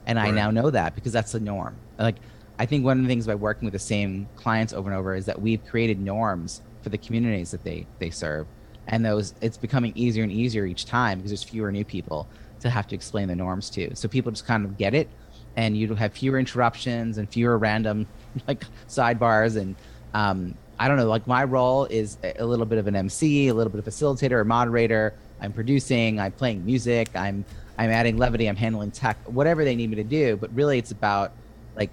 And 0.06 0.18
right. 0.18 0.28
I 0.28 0.30
now 0.30 0.50
know 0.50 0.70
that 0.70 0.94
because 0.94 1.12
that's 1.12 1.32
the 1.32 1.40
norm. 1.40 1.76
Like 1.98 2.16
I 2.58 2.66
think 2.66 2.84
one 2.84 2.98
of 2.98 3.04
the 3.04 3.08
things 3.08 3.26
by 3.26 3.34
working 3.34 3.66
with 3.66 3.72
the 3.72 3.78
same 3.78 4.28
clients 4.36 4.72
over 4.72 4.88
and 4.88 4.98
over 4.98 5.14
is 5.14 5.26
that 5.26 5.40
we've 5.40 5.64
created 5.66 6.00
norms 6.00 6.62
for 6.82 6.88
the 6.88 6.98
communities 6.98 7.50
that 7.50 7.64
they 7.64 7.86
they 7.98 8.10
serve, 8.10 8.46
and 8.86 9.04
those 9.04 9.34
it's 9.40 9.56
becoming 9.56 9.92
easier 9.94 10.22
and 10.22 10.32
easier 10.32 10.66
each 10.66 10.84
time 10.84 11.18
because 11.18 11.30
there's 11.30 11.42
fewer 11.42 11.72
new 11.72 11.84
people 11.84 12.28
to 12.60 12.70
have 12.70 12.86
to 12.88 12.94
explain 12.94 13.28
the 13.28 13.34
norms 13.34 13.70
to. 13.70 13.94
So 13.96 14.08
people 14.08 14.30
just 14.30 14.46
kind 14.46 14.64
of 14.64 14.78
get 14.78 14.94
it, 14.94 15.08
and 15.56 15.76
you'd 15.76 15.96
have 15.96 16.12
fewer 16.12 16.38
interruptions 16.38 17.18
and 17.18 17.28
fewer 17.28 17.58
random 17.58 18.06
like 18.48 18.64
sidebars 18.88 19.56
and 19.56 19.76
um, 20.14 20.54
I 20.78 20.88
don't 20.88 20.96
know, 20.96 21.06
like 21.06 21.26
my 21.26 21.44
role 21.44 21.84
is 21.86 22.18
a 22.38 22.44
little 22.44 22.66
bit 22.66 22.78
of 22.78 22.86
an 22.86 22.96
MC, 22.96 23.48
a 23.48 23.54
little 23.54 23.70
bit 23.70 23.78
of 23.78 23.84
facilitator 23.84 24.32
or 24.32 24.44
moderator. 24.44 25.14
I'm 25.40 25.52
producing, 25.52 26.20
I'm 26.20 26.32
playing 26.32 26.64
music, 26.64 27.10
I'm 27.14 27.44
I'm 27.76 27.90
adding 27.90 28.16
levity, 28.16 28.48
I'm 28.48 28.56
handling 28.56 28.92
tech, 28.92 29.16
whatever 29.26 29.64
they 29.64 29.74
need 29.74 29.90
me 29.90 29.96
to 29.96 30.04
do. 30.04 30.36
But 30.36 30.54
really 30.54 30.78
it's 30.78 30.92
about 30.92 31.32
like 31.76 31.90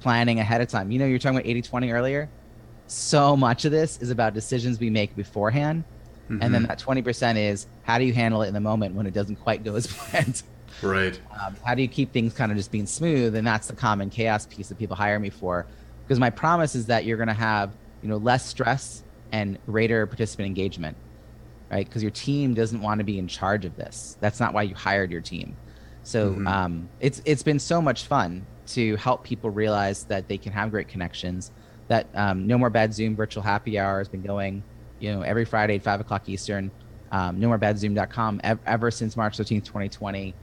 planning 0.00 0.38
ahead 0.38 0.60
of 0.60 0.68
time. 0.68 0.90
You 0.90 0.98
know, 0.98 1.06
you're 1.06 1.18
talking 1.18 1.38
about 1.38 1.48
80-20 1.48 1.92
earlier. 1.92 2.28
So 2.86 3.36
much 3.36 3.64
of 3.64 3.72
this 3.72 3.98
is 4.00 4.10
about 4.10 4.34
decisions 4.34 4.78
we 4.78 4.90
make 4.90 5.16
beforehand. 5.16 5.84
Mm-hmm. 6.24 6.42
And 6.42 6.54
then 6.54 6.62
mm-hmm. 6.62 6.68
that 6.68 6.78
20% 6.78 7.36
is 7.36 7.66
how 7.82 7.98
do 7.98 8.04
you 8.04 8.12
handle 8.12 8.42
it 8.42 8.48
in 8.48 8.54
the 8.54 8.60
moment 8.60 8.94
when 8.94 9.06
it 9.06 9.14
doesn't 9.14 9.36
quite 9.36 9.64
go 9.64 9.74
as 9.74 9.86
planned? 9.92 10.42
Right. 10.82 11.18
Um, 11.40 11.56
how 11.64 11.74
do 11.74 11.82
you 11.82 11.88
keep 11.88 12.12
things 12.12 12.34
kind 12.34 12.50
of 12.50 12.58
just 12.58 12.70
being 12.70 12.86
smooth? 12.86 13.36
And 13.36 13.46
that's 13.46 13.68
the 13.68 13.76
common 13.76 14.10
chaos 14.10 14.46
piece 14.46 14.68
that 14.68 14.78
people 14.78 14.96
hire 14.96 15.18
me 15.18 15.30
for. 15.30 15.66
Because 16.04 16.18
my 16.18 16.30
promise 16.30 16.74
is 16.74 16.86
that 16.86 17.04
you're 17.04 17.16
going 17.16 17.28
to 17.28 17.34
have 17.34 17.72
you 18.04 18.10
know 18.10 18.18
less 18.18 18.46
stress 18.46 19.02
and 19.32 19.58
greater 19.66 20.06
participant 20.06 20.46
engagement 20.46 20.96
right 21.70 21.88
because 21.88 22.02
your 22.02 22.12
team 22.12 22.54
doesn't 22.54 22.82
want 22.82 22.98
to 22.98 23.04
be 23.04 23.18
in 23.18 23.26
charge 23.26 23.64
of 23.64 23.74
this 23.76 24.16
that's 24.20 24.38
not 24.38 24.52
why 24.52 24.62
you 24.62 24.74
hired 24.74 25.10
your 25.10 25.22
team 25.22 25.56
so 26.02 26.30
mm-hmm. 26.30 26.46
um, 26.46 26.88
it's 27.00 27.22
it's 27.24 27.42
been 27.42 27.58
so 27.58 27.80
much 27.80 28.04
fun 28.04 28.46
to 28.66 28.94
help 28.96 29.24
people 29.24 29.50
realize 29.50 30.04
that 30.04 30.28
they 30.28 30.36
can 30.36 30.52
have 30.52 30.70
great 30.70 30.86
connections 30.86 31.50
that 31.88 32.06
um, 32.14 32.46
no 32.46 32.58
more 32.58 32.70
bad 32.70 32.92
zoom 32.92 33.16
virtual 33.16 33.42
happy 33.42 33.78
hour 33.78 33.98
has 33.98 34.08
been 34.08 34.22
going 34.22 34.62
you 35.00 35.10
know 35.10 35.22
every 35.22 35.46
friday 35.46 35.76
at 35.76 35.82
5 35.82 36.00
o'clock 36.00 36.28
eastern 36.28 36.70
um, 37.10 37.40
no 37.40 37.48
more 37.48 37.58
bad 37.58 37.78
zoom.com 37.78 38.40
ever, 38.44 38.60
ever 38.66 38.90
since 38.90 39.16
march 39.16 39.38
13th 39.38 39.64
2020 39.64 40.34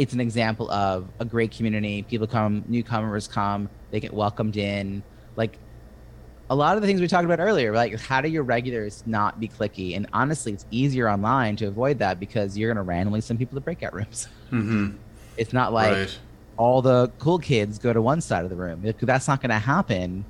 it's 0.00 0.12
an 0.12 0.20
example 0.20 0.70
of 0.70 1.08
a 1.18 1.24
great 1.24 1.50
community 1.50 2.02
people 2.02 2.26
come 2.26 2.64
newcomers 2.68 3.28
come 3.28 3.68
they 3.90 4.00
get 4.00 4.12
welcomed 4.14 4.56
in 4.56 5.02
like 5.36 5.58
a 6.50 6.54
lot 6.54 6.74
of 6.74 6.82
the 6.82 6.88
things 6.88 7.00
we 7.00 7.06
talked 7.06 7.24
about 7.24 7.38
earlier, 7.38 7.72
like 7.72 7.98
how 8.00 8.20
do 8.20 8.28
your 8.28 8.42
regulars 8.42 9.04
not 9.06 9.38
be 9.38 9.46
cliquey? 9.46 9.94
And 9.96 10.08
honestly, 10.12 10.52
it's 10.52 10.66
easier 10.72 11.08
online 11.08 11.54
to 11.56 11.68
avoid 11.68 12.00
that 12.00 12.18
because 12.18 12.58
you're 12.58 12.68
going 12.68 12.84
to 12.84 12.88
randomly 12.88 13.20
send 13.20 13.38
people 13.38 13.54
to 13.54 13.60
breakout 13.60 13.94
rooms. 13.94 14.28
Mm-hmm. 14.50 14.96
It's 15.36 15.52
not 15.52 15.72
like 15.72 15.92
right. 15.92 16.18
all 16.56 16.82
the 16.82 17.12
cool 17.20 17.38
kids 17.38 17.78
go 17.78 17.92
to 17.92 18.02
one 18.02 18.20
side 18.20 18.42
of 18.42 18.50
the 18.50 18.56
room. 18.56 18.82
That's 19.00 19.28
not 19.28 19.40
going 19.40 19.50
to 19.50 19.60
happen. 19.60 20.24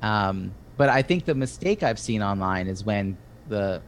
Um, 0.00 0.54
but 0.78 0.88
I 0.88 1.02
think 1.02 1.26
the 1.26 1.34
mistake 1.34 1.82
I've 1.82 1.98
seen 1.98 2.22
online 2.22 2.68
is 2.68 2.82
when 2.82 3.18
the 3.48 3.82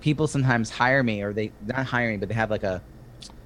people 0.00 0.26
sometimes 0.26 0.70
hire 0.70 1.04
me 1.04 1.22
or 1.22 1.32
they 1.32 1.52
not 1.64 1.86
hire 1.86 2.10
me, 2.10 2.16
but 2.16 2.30
they 2.30 2.34
have 2.34 2.50
like 2.50 2.64
a 2.64 2.82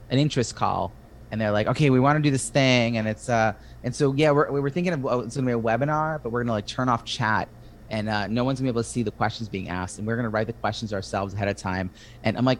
an 0.08 0.18
interest 0.18 0.56
call 0.56 0.92
and 1.30 1.40
they're 1.40 1.50
like, 1.50 1.66
okay, 1.66 1.90
we 1.90 2.00
want 2.00 2.16
to 2.16 2.22
do 2.22 2.30
this 2.30 2.48
thing, 2.48 2.98
and 2.98 3.08
it's 3.08 3.28
uh, 3.28 3.52
and 3.84 3.94
so 3.94 4.12
yeah, 4.14 4.30
we're 4.30 4.50
we 4.50 4.60
are 4.60 4.70
thinking 4.70 4.92
of 4.92 5.04
oh, 5.06 5.20
it's 5.20 5.36
gonna 5.36 5.46
be 5.46 5.52
a 5.52 5.58
webinar, 5.58 6.22
but 6.22 6.30
we're 6.30 6.42
gonna 6.42 6.52
like 6.52 6.66
turn 6.66 6.88
off 6.88 7.04
chat 7.04 7.48
and 7.90 8.08
uh, 8.08 8.26
no 8.26 8.44
one's 8.44 8.58
gonna 8.58 8.66
be 8.66 8.74
able 8.74 8.82
to 8.82 8.88
see 8.88 9.02
the 9.02 9.10
questions 9.10 9.48
being 9.48 9.68
asked 9.68 9.98
and 9.98 10.06
we're 10.06 10.16
gonna 10.16 10.28
write 10.28 10.46
the 10.46 10.52
questions 10.54 10.92
ourselves 10.92 11.34
ahead 11.34 11.48
of 11.48 11.56
time 11.56 11.90
and 12.24 12.36
i'm 12.36 12.44
like 12.44 12.58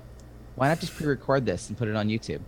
why 0.55 0.69
not 0.69 0.81
just 0.81 0.95
pre-record 0.95 1.45
this 1.45 1.69
and 1.69 1.77
put 1.77 1.89
it 1.89 1.97
on 1.97 2.09
youtube? 2.09 2.41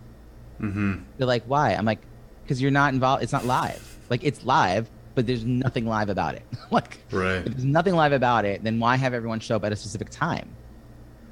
Mm-hmm. 0.59 1.03
they're 1.17 1.27
like 1.27 1.43
why? 1.45 1.73
I'm 1.73 1.85
like 1.85 1.99
because 2.43 2.61
you're 2.61 2.71
not 2.71 2.93
involved 2.93 3.23
it's 3.23 3.31
not 3.31 3.45
live. 3.45 3.97
Like 4.09 4.23
it's 4.23 4.43
live 4.43 4.89
but 5.15 5.27
there's 5.27 5.43
nothing 5.43 5.85
live 5.85 6.09
about 6.09 6.35
it. 6.35 6.43
Like 6.71 6.99
right. 7.11 7.37
if 7.37 7.45
there's 7.45 7.65
nothing 7.65 7.95
live 7.95 8.13
about 8.13 8.45
it 8.45 8.63
then 8.63 8.79
why 8.79 8.95
have 8.95 9.13
everyone 9.13 9.39
show 9.39 9.55
up 9.55 9.65
at 9.65 9.71
a 9.71 9.75
specific 9.75 10.09
time? 10.09 10.49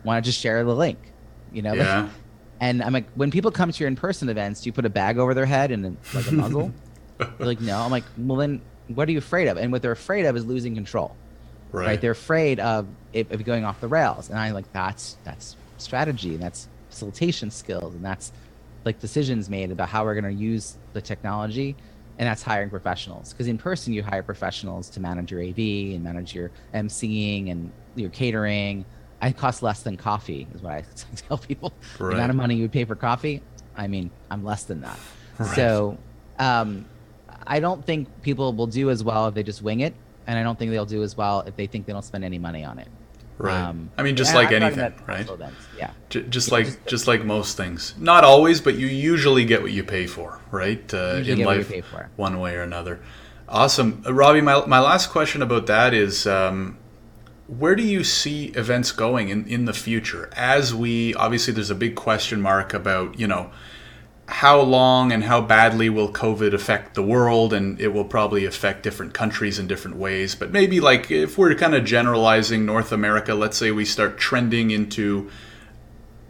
Why 0.03 0.15
not 0.15 0.23
just 0.23 0.39
share 0.39 0.63
the 0.63 0.75
link? 0.75 0.99
You 1.51 1.61
know 1.61 1.73
yeah. 1.73 2.01
Like, 2.03 2.11
and 2.59 2.81
i'm 2.83 2.93
like 2.93 3.05
when 3.15 3.29
people 3.31 3.51
come 3.51 3.71
to 3.71 3.79
your 3.79 3.87
in-person 3.87 4.29
events 4.29 4.61
do 4.61 4.67
you 4.69 4.73
put 4.73 4.85
a 4.85 4.89
bag 4.89 5.17
over 5.17 5.33
their 5.33 5.45
head 5.45 5.71
and 5.71 5.97
like 6.13 6.27
a 6.27 6.31
muzzle 6.33 6.71
they're 7.17 7.29
like 7.39 7.61
no 7.61 7.79
i'm 7.81 7.91
like 7.91 8.03
well 8.17 8.37
then 8.37 8.61
what 8.87 9.07
are 9.07 9.11
you 9.11 9.17
afraid 9.17 9.47
of 9.47 9.57
and 9.57 9.71
what 9.71 9.81
they're 9.81 9.91
afraid 9.91 10.25
of 10.25 10.35
is 10.35 10.45
losing 10.45 10.73
control 10.75 11.15
Right. 11.69 11.85
right? 11.87 12.01
They're 12.01 12.11
afraid 12.11 12.61
of 12.61 12.87
it 13.11 13.29
of 13.29 13.43
going 13.43 13.65
off 13.65 13.81
the 13.81 13.89
rails, 13.89 14.29
and 14.29 14.39
I 14.39 14.51
like 14.51 14.71
that's 14.71 15.17
that's 15.25 15.57
strategy, 15.77 16.29
and 16.33 16.41
that's 16.41 16.69
facilitation 16.89 17.51
skills, 17.51 17.93
and 17.93 18.05
that's 18.05 18.31
like 18.85 19.01
decisions 19.01 19.49
made 19.49 19.69
about 19.69 19.89
how 19.89 20.05
we're 20.05 20.13
going 20.19 20.33
to 20.33 20.41
use 20.41 20.77
the 20.93 21.01
technology, 21.01 21.75
and 22.17 22.25
that's 22.29 22.41
hiring 22.41 22.69
professionals. 22.69 23.33
Because 23.33 23.49
in 23.49 23.57
person, 23.57 23.91
you 23.91 24.01
hire 24.01 24.23
professionals 24.23 24.89
to 24.91 25.01
manage 25.01 25.29
your 25.29 25.41
AV 25.41 25.57
and 25.93 26.05
manage 26.05 26.33
your 26.33 26.51
mc'ing 26.73 27.51
and 27.51 27.69
your 27.95 28.11
catering. 28.11 28.85
I 29.21 29.31
cost 29.31 29.63
less 29.63 29.83
than 29.83 29.97
coffee, 29.97 30.47
is 30.53 30.61
what 30.61 30.73
I 30.73 30.85
tell 31.15 31.37
people. 31.37 31.73
Right. 31.99 32.09
The 32.09 32.15
amount 32.15 32.29
of 32.29 32.35
money 32.35 32.55
you 32.55 32.63
would 32.63 32.71
pay 32.71 32.85
for 32.85 32.95
coffee, 32.95 33.41
I 33.75 33.87
mean, 33.87 34.11
I'm 34.29 34.43
less 34.43 34.63
than 34.63 34.81
that. 34.81 34.99
Right. 35.39 35.55
So, 35.55 35.97
um, 36.39 36.85
I 37.45 37.59
don't 37.59 37.83
think 37.85 38.07
people 38.21 38.53
will 38.53 38.67
do 38.67 38.89
as 38.89 39.03
well 39.03 39.27
if 39.27 39.33
they 39.33 39.43
just 39.43 39.61
wing 39.61 39.79
it 39.79 39.93
and 40.27 40.37
I 40.37 40.43
don't 40.43 40.59
think 40.59 40.71
they'll 40.71 40.85
do 40.85 41.01
as 41.03 41.15
well 41.15 41.41
if 41.41 41.55
they 41.55 41.65
think 41.65 41.85
they 41.85 41.93
don't 41.93 42.03
spend 42.03 42.23
any 42.23 42.37
money 42.37 42.63
on 42.63 42.77
it. 42.77 42.89
Right. 43.37 43.55
Um, 43.55 43.91
I 43.97 44.03
mean, 44.03 44.15
just 44.15 44.33
like 44.33 44.47
I'm 44.47 44.63
anything, 44.63 44.93
right? 45.05 45.29
Events. 45.29 45.55
Yeah. 45.77 45.91
J- 46.09 46.23
just 46.23 46.51
like 46.51 46.65
just, 46.65 46.85
just, 46.87 47.07
like 47.07 47.23
most 47.23 47.55
things. 47.55 47.93
Not 47.99 48.23
always, 48.23 48.61
but 48.61 48.75
you 48.75 48.87
usually 48.87 49.45
get 49.45 49.61
what 49.61 49.71
you 49.71 49.83
pay 49.83 50.07
for, 50.07 50.41
right? 50.49 50.91
Uh, 50.91 51.21
in 51.23 51.43
life, 51.43 51.71
one 52.15 52.39
way 52.39 52.55
or 52.55 52.63
another. 52.63 52.99
Awesome, 53.47 54.03
uh, 54.07 54.13
Robbie. 54.13 54.41
My 54.41 54.65
my 54.65 54.79
last 54.79 55.11
question 55.11 55.41
about 55.41 55.67
that 55.67 55.93
is. 55.93 56.25
Um, 56.25 56.79
where 57.47 57.75
do 57.75 57.83
you 57.83 58.03
see 58.03 58.47
events 58.47 58.91
going 58.91 59.29
in, 59.29 59.47
in 59.47 59.65
the 59.65 59.73
future 59.73 60.29
as 60.35 60.75
we 60.75 61.13
obviously 61.15 61.53
there's 61.53 61.69
a 61.69 61.75
big 61.75 61.95
question 61.95 62.41
mark 62.41 62.73
about 62.73 63.17
you 63.17 63.25
know 63.25 63.49
how 64.27 64.59
long 64.59 65.13
and 65.13 65.23
how 65.23 65.39
badly 65.39 65.89
will 65.89 66.11
COVID 66.11 66.53
affect 66.53 66.95
the 66.95 67.03
world? 67.03 67.53
And 67.53 67.79
it 67.79 67.89
will 67.89 68.05
probably 68.05 68.45
affect 68.45 68.83
different 68.83 69.13
countries 69.13 69.57
in 69.57 69.67
different 69.67 69.97
ways. 69.97 70.35
But 70.35 70.51
maybe, 70.51 70.79
like, 70.79 71.09
if 71.09 71.37
we're 71.37 71.55
kind 71.55 71.73
of 71.73 71.85
generalizing 71.85 72.65
North 72.65 72.91
America, 72.91 73.33
let's 73.33 73.57
say 73.57 73.71
we 73.71 73.85
start 73.85 74.17
trending 74.17 74.71
into 74.71 75.31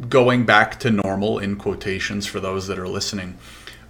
going 0.10 0.46
back 0.46 0.80
to 0.82 0.92
normal, 0.92 1.40
in 1.40 1.56
quotations, 1.56 2.28
for 2.28 2.40
those 2.40 2.68
that 2.68 2.78
are 2.78 2.88
listening. 2.88 3.38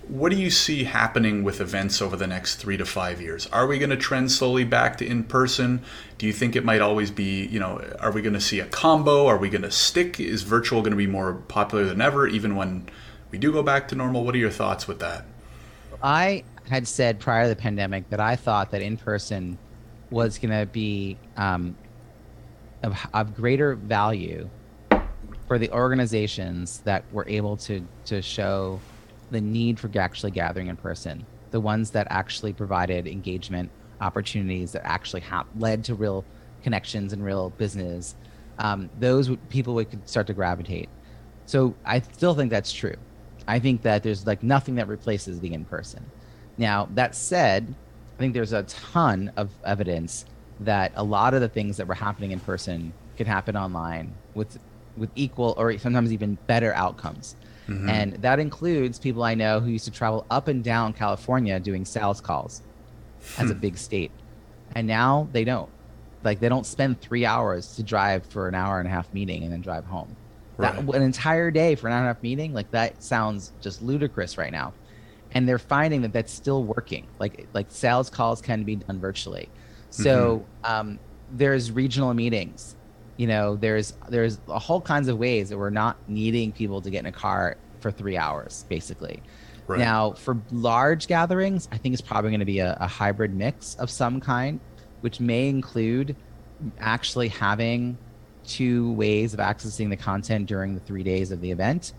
What 0.07 0.31
do 0.31 0.37
you 0.37 0.49
see 0.49 0.85
happening 0.85 1.43
with 1.43 1.59
events 1.59 2.01
over 2.01 2.15
the 2.15 2.27
next 2.27 2.55
three 2.55 2.77
to 2.77 2.85
five 2.85 3.21
years? 3.21 3.45
Are 3.47 3.67
we 3.67 3.77
going 3.77 3.89
to 3.89 3.97
trend 3.97 4.31
slowly 4.31 4.63
back 4.63 4.97
to 4.97 5.05
in 5.05 5.25
person? 5.25 5.81
Do 6.17 6.25
you 6.25 6.31
think 6.31 6.55
it 6.55 6.63
might 6.63 6.79
always 6.79 7.11
be, 7.11 7.45
you 7.47 7.59
know, 7.59 7.83
are 7.99 8.11
we 8.11 8.21
going 8.21 8.33
to 8.33 8.41
see 8.41 8.61
a 8.61 8.65
combo? 8.65 9.27
Are 9.27 9.37
we 9.37 9.49
going 9.49 9.63
to 9.63 9.71
stick? 9.71 10.17
Is 10.19 10.43
virtual 10.43 10.81
going 10.81 10.91
to 10.91 10.97
be 10.97 11.07
more 11.07 11.33
popular 11.33 11.83
than 11.83 11.99
ever, 11.99 12.25
even 12.25 12.55
when 12.55 12.87
we 13.31 13.37
do 13.37 13.51
go 13.51 13.61
back 13.61 13.89
to 13.89 13.95
normal. 13.95 14.23
What 14.23 14.33
are 14.35 14.37
your 14.37 14.49
thoughts 14.49 14.87
with 14.87 14.99
that? 14.99 15.25
I 16.01 16.45
had 16.69 16.87
said 16.87 17.19
prior 17.19 17.43
to 17.43 17.49
the 17.49 17.55
pandemic 17.55 18.09
that 18.09 18.21
I 18.21 18.37
thought 18.37 18.71
that 18.71 18.81
in 18.81 18.95
person 18.95 19.57
was 20.09 20.37
going 20.37 20.57
to 20.57 20.65
be 20.65 21.17
um, 21.35 21.75
of, 22.83 22.97
of 23.13 23.35
greater 23.35 23.75
value 23.75 24.49
for 25.47 25.57
the 25.57 25.71
organizations 25.71 26.79
that 26.79 27.03
were 27.11 27.25
able 27.27 27.57
to 27.57 27.85
to 28.05 28.21
show 28.21 28.79
the 29.31 29.41
need 29.41 29.79
for 29.79 29.89
actually 29.99 30.31
gathering 30.31 30.67
in 30.67 30.77
person, 30.77 31.25
the 31.51 31.59
ones 31.59 31.91
that 31.91 32.07
actually 32.09 32.53
provided 32.53 33.07
engagement 33.07 33.69
opportunities 34.01 34.71
that 34.73 34.85
actually 34.85 35.21
ha- 35.21 35.45
led 35.57 35.83
to 35.85 35.95
real 35.95 36.23
connections 36.63 37.13
and 37.13 37.23
real 37.23 37.49
business. 37.51 38.15
Um, 38.59 38.89
those 38.99 39.29
people 39.49 39.75
would 39.75 40.09
start 40.09 40.27
to 40.27 40.33
gravitate. 40.33 40.89
So 41.45 41.75
I 41.85 42.01
still 42.01 42.33
think 42.33 42.51
that's 42.51 42.71
true. 42.73 42.95
I 43.47 43.59
think 43.59 43.81
that 43.83 44.03
there's 44.03 44.27
like 44.27 44.43
nothing 44.43 44.75
that 44.75 44.87
replaces 44.87 45.39
the 45.39 45.53
in 45.53 45.65
person. 45.65 46.05
Now, 46.57 46.89
that 46.95 47.15
said, 47.15 47.73
I 48.15 48.19
think 48.19 48.33
there's 48.33 48.53
a 48.53 48.63
ton 48.63 49.31
of 49.37 49.49
evidence 49.63 50.25
that 50.61 50.91
a 50.95 51.03
lot 51.03 51.33
of 51.33 51.41
the 51.41 51.47
things 51.47 51.77
that 51.77 51.87
were 51.87 51.93
happening 51.93 52.31
in 52.31 52.39
person 52.39 52.91
could 53.15 53.27
happen 53.27 53.55
online 53.55 54.13
with 54.33 54.57
with 54.97 55.11
equal 55.15 55.53
or 55.57 55.77
sometimes 55.77 56.11
even 56.11 56.37
better 56.47 56.73
outcomes. 56.73 57.35
Mm-hmm. 57.67 57.89
And 57.89 58.13
that 58.15 58.39
includes 58.39 58.97
people 58.99 59.23
I 59.23 59.35
know 59.35 59.59
who 59.59 59.69
used 59.69 59.85
to 59.85 59.91
travel 59.91 60.25
up 60.29 60.47
and 60.47 60.63
down 60.63 60.93
California 60.93 61.59
doing 61.59 61.85
sales 61.85 62.21
calls 62.21 62.61
as 63.37 63.49
a 63.49 63.53
hmm. 63.53 63.59
big 63.59 63.77
state. 63.77 64.11
And 64.75 64.87
now 64.87 65.27
they 65.31 65.43
don't. 65.43 65.69
Like 66.23 66.39
they 66.39 66.49
don't 66.49 66.65
spend 66.65 67.01
3 67.01 67.25
hours 67.25 67.75
to 67.75 67.83
drive 67.83 68.25
for 68.25 68.47
an 68.47 68.55
hour 68.55 68.79
and 68.79 68.87
a 68.87 68.91
half 68.91 69.13
meeting 69.13 69.43
and 69.43 69.51
then 69.51 69.61
drive 69.61 69.85
home. 69.85 70.15
That, 70.57 70.77
an 70.77 71.01
entire 71.03 71.51
day 71.51 71.75
for 71.75 71.87
an 71.87 71.93
hour 71.93 71.99
and 71.99 72.09
a 72.09 72.13
half 72.13 72.23
meeting, 72.23 72.53
like 72.53 72.71
that 72.71 73.03
sounds 73.03 73.51
just 73.61 73.81
ludicrous 73.83 74.37
right 74.37 74.51
now. 74.51 74.73
And 75.31 75.47
they're 75.47 75.59
finding 75.59 76.01
that 76.01 76.13
that's 76.13 76.33
still 76.33 76.63
working. 76.63 77.05
Like 77.19 77.47
like 77.53 77.67
sales 77.69 78.09
calls 78.09 78.41
can 78.41 78.63
be 78.63 78.77
done 78.77 78.99
virtually. 78.99 79.49
So 79.89 80.45
mm-hmm. 80.63 80.73
um, 80.73 80.99
there's 81.31 81.71
regional 81.71 82.13
meetings. 82.13 82.76
You 83.17 83.27
know, 83.27 83.55
there's 83.55 83.93
there's 84.09 84.39
a 84.47 84.59
whole 84.59 84.81
kinds 84.81 85.07
of 85.07 85.17
ways 85.17 85.49
that 85.49 85.57
we're 85.57 85.69
not 85.69 85.97
needing 86.07 86.51
people 86.51 86.81
to 86.81 86.89
get 86.89 86.99
in 86.99 87.07
a 87.07 87.11
car 87.11 87.57
for 87.79 87.91
three 87.91 88.17
hours, 88.17 88.65
basically. 88.69 89.21
Right. 89.67 89.79
Now, 89.79 90.13
for 90.13 90.37
large 90.51 91.07
gatherings, 91.07 91.67
I 91.71 91.77
think 91.77 91.93
it's 91.93 92.01
probably 92.01 92.31
going 92.31 92.39
to 92.39 92.45
be 92.45 92.59
a, 92.59 92.77
a 92.79 92.87
hybrid 92.87 93.33
mix 93.33 93.75
of 93.75 93.89
some 93.89 94.21
kind, 94.21 94.59
which 95.01 95.19
may 95.19 95.49
include 95.49 96.15
actually 96.79 97.27
having 97.27 97.97
two 98.45 98.93
ways 98.93 99.33
of 99.33 99.39
accessing 99.39 99.89
the 99.89 99.97
content 99.97 100.47
during 100.47 100.73
the 100.73 100.79
three 100.79 101.03
days 101.03 101.31
of 101.31 101.41
the 101.41 101.51
event. 101.51 101.93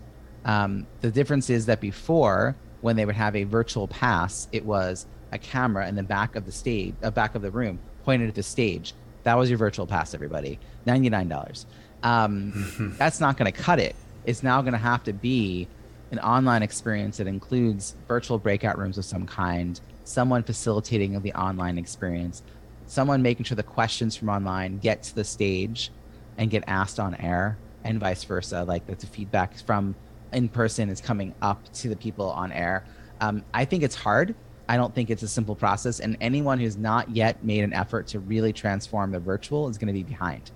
Um, 0.45 0.87
the 1.01 1.11
difference 1.11 1.49
is 1.49 1.67
that 1.67 1.79
before 1.79 2.55
when 2.81 2.95
they 2.95 3.05
would 3.05 3.15
have 3.15 3.35
a 3.35 3.43
virtual 3.43 3.87
pass, 3.87 4.47
it 4.51 4.65
was 4.65 5.05
a 5.31 5.37
camera 5.37 5.87
in 5.87 5.95
the 5.95 6.03
back 6.03 6.35
of 6.35 6.45
the 6.45 6.51
stage, 6.51 6.95
uh, 7.03 7.11
back 7.11 7.35
of 7.35 7.41
the 7.41 7.51
room, 7.51 7.79
pointed 8.03 8.29
at 8.29 8.35
the 8.35 8.43
stage. 8.43 8.93
That 9.23 9.37
was 9.37 9.49
your 9.49 9.57
virtual 9.57 9.85
pass, 9.85 10.13
everybody. 10.13 10.59
Ninety 10.85 11.09
nine 11.09 11.27
dollars. 11.27 11.65
Um, 12.03 12.95
that's 12.97 13.19
not 13.19 13.37
going 13.37 13.51
to 13.51 13.57
cut 13.57 13.79
it. 13.79 13.95
It's 14.25 14.43
now 14.43 14.61
going 14.61 14.73
to 14.73 14.79
have 14.79 15.03
to 15.05 15.13
be 15.13 15.67
an 16.11 16.19
online 16.19 16.63
experience 16.63 17.17
that 17.17 17.27
includes 17.27 17.95
virtual 18.07 18.39
breakout 18.39 18.77
rooms 18.77 18.97
of 18.97 19.05
some 19.05 19.25
kind, 19.25 19.79
someone 20.03 20.43
facilitating 20.43 21.19
the 21.21 21.33
online 21.33 21.77
experience, 21.77 22.41
someone 22.87 23.21
making 23.21 23.45
sure 23.45 23.55
the 23.55 23.63
questions 23.63 24.15
from 24.15 24.29
online 24.29 24.79
get 24.79 25.03
to 25.03 25.15
the 25.15 25.23
stage 25.23 25.91
and 26.37 26.49
get 26.49 26.63
asked 26.67 26.99
on 26.99 27.15
air, 27.15 27.57
and 27.83 27.99
vice 27.99 28.23
versa. 28.23 28.63
Like 28.63 28.87
that 28.87 28.99
the 28.99 29.07
feedback 29.07 29.57
from 29.59 29.95
in 30.33 30.47
person 30.49 30.89
is 30.89 31.01
coming 31.01 31.33
up 31.41 31.71
to 31.73 31.89
the 31.89 31.95
people 31.95 32.29
on 32.31 32.51
air. 32.51 32.85
Um, 33.21 33.43
I 33.53 33.65
think 33.65 33.83
it's 33.83 33.95
hard. 33.95 34.35
I 34.69 34.77
don't 34.77 34.93
think 34.93 35.09
it's 35.09 35.23
a 35.23 35.27
simple 35.27 35.55
process, 35.55 35.99
and 35.99 36.15
anyone 36.21 36.59
who's 36.59 36.77
not 36.77 37.09
yet 37.09 37.43
made 37.43 37.63
an 37.63 37.73
effort 37.73 38.05
to 38.09 38.19
really 38.19 38.53
transform 38.53 39.11
the 39.11 39.19
virtual 39.19 39.67
is 39.67 39.79
going 39.79 39.87
to 39.87 39.93
be 39.93 40.03
behind. 40.03 40.51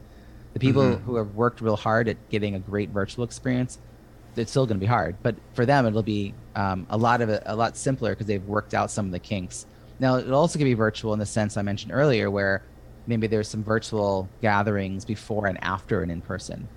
The 0.53 0.59
people 0.59 0.83
mm-hmm. 0.83 1.03
who 1.03 1.15
have 1.15 1.33
worked 1.33 1.61
real 1.61 1.75
hard 1.75 2.07
at 2.07 2.29
getting 2.29 2.53
a 2.53 2.59
great 2.59 2.91
virtual 2.91 3.23
experience, 3.23 3.79
it's 4.35 4.51
still 4.51 4.67
going 4.67 4.77
to 4.77 4.79
be 4.79 4.85
hard. 4.85 5.15
But 5.23 5.35
for 5.55 5.65
them, 5.65 5.87
it'll 5.87 6.03
be 6.03 6.35
um, 6.55 6.85
a 6.91 6.97
lot 6.97 7.21
of 7.21 7.29
it, 7.29 7.41
a 7.47 7.55
lot 7.55 7.75
simpler 7.75 8.11
because 8.11 8.27
they've 8.27 8.45
worked 8.45 8.75
out 8.75 8.91
some 8.91 9.07
of 9.07 9.11
the 9.11 9.17
kinks. 9.17 9.65
Now, 9.99 10.17
it'll 10.17 10.35
also 10.35 10.59
be 10.59 10.75
virtual 10.75 11.13
in 11.13 11.19
the 11.19 11.25
sense 11.25 11.57
I 11.57 11.63
mentioned 11.63 11.91
earlier, 11.91 12.29
where 12.29 12.61
maybe 13.07 13.25
there's 13.25 13.47
some 13.47 13.63
virtual 13.63 14.29
gatherings 14.43 15.05
before 15.05 15.47
and 15.47 15.57
after 15.63 16.03
an 16.03 16.11
in 16.11 16.21
person, 16.21 16.67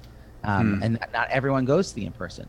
um, 0.42 0.76
hmm. 0.76 0.82
and 0.82 0.98
not 1.12 1.28
everyone 1.28 1.66
goes 1.66 1.90
to 1.90 1.96
the 1.96 2.06
in 2.06 2.12
person 2.12 2.48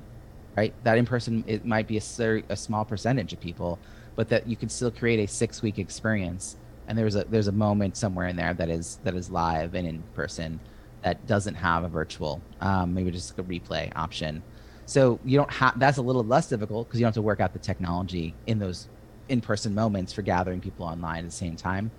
right? 0.58 0.74
That 0.84 0.98
in 0.98 1.06
person, 1.06 1.44
it 1.48 1.66
might 1.66 1.88
be 1.88 1.98
a, 1.98 2.44
a 2.50 2.56
small 2.58 2.84
percentage 2.84 3.32
of 3.32 3.40
people, 3.40 3.78
but 4.18 4.28
that 4.30 4.47
you 4.47 4.57
can 4.57 4.68
still 4.68 4.91
create 4.91 5.20
a 5.20 5.28
six 5.28 5.61
week 5.61 5.80
experience. 5.80 6.57
And 6.89 6.97
there's 6.97 7.15
a 7.15 7.24
there's 7.26 7.47
a 7.47 7.53
moment 7.53 7.95
somewhere 7.95 8.28
in 8.28 8.36
there 8.36 8.53
that 8.55 8.70
is 8.70 8.99
that 9.05 9.15
is 9.15 9.30
live 9.30 9.76
and 9.76 9.88
in 9.88 10.03
person 10.13 10.59
that 11.03 11.26
doesn't 11.28 11.55
have 11.55 11.86
a 11.86 11.88
virtual, 11.88 12.41
um, 12.59 12.93
maybe 12.93 13.11
just 13.11 13.38
a 13.39 13.43
replay 13.43 13.89
option. 13.95 14.43
So 14.86 15.20
you 15.24 15.38
don't 15.38 15.51
have 15.51 15.80
that's 15.80 15.97
a 15.97 16.01
little 16.01 16.24
less 16.24 16.49
difficult 16.49 16.88
because 16.88 16.99
you 16.99 17.05
don't 17.05 17.09
have 17.09 17.15
to 17.15 17.22
work 17.22 17.39
out 17.39 17.53
the 17.53 17.59
technology 17.59 18.34
in 18.47 18.59
those 18.59 18.89
in-person 19.30 19.76
moments 19.76 20.11
for 20.11 20.24
gathering 20.24 20.59
people 20.59 20.86
online 20.86 21.20
at 21.20 21.26
the 21.26 21.32
same 21.32 21.55
time. 21.55 21.91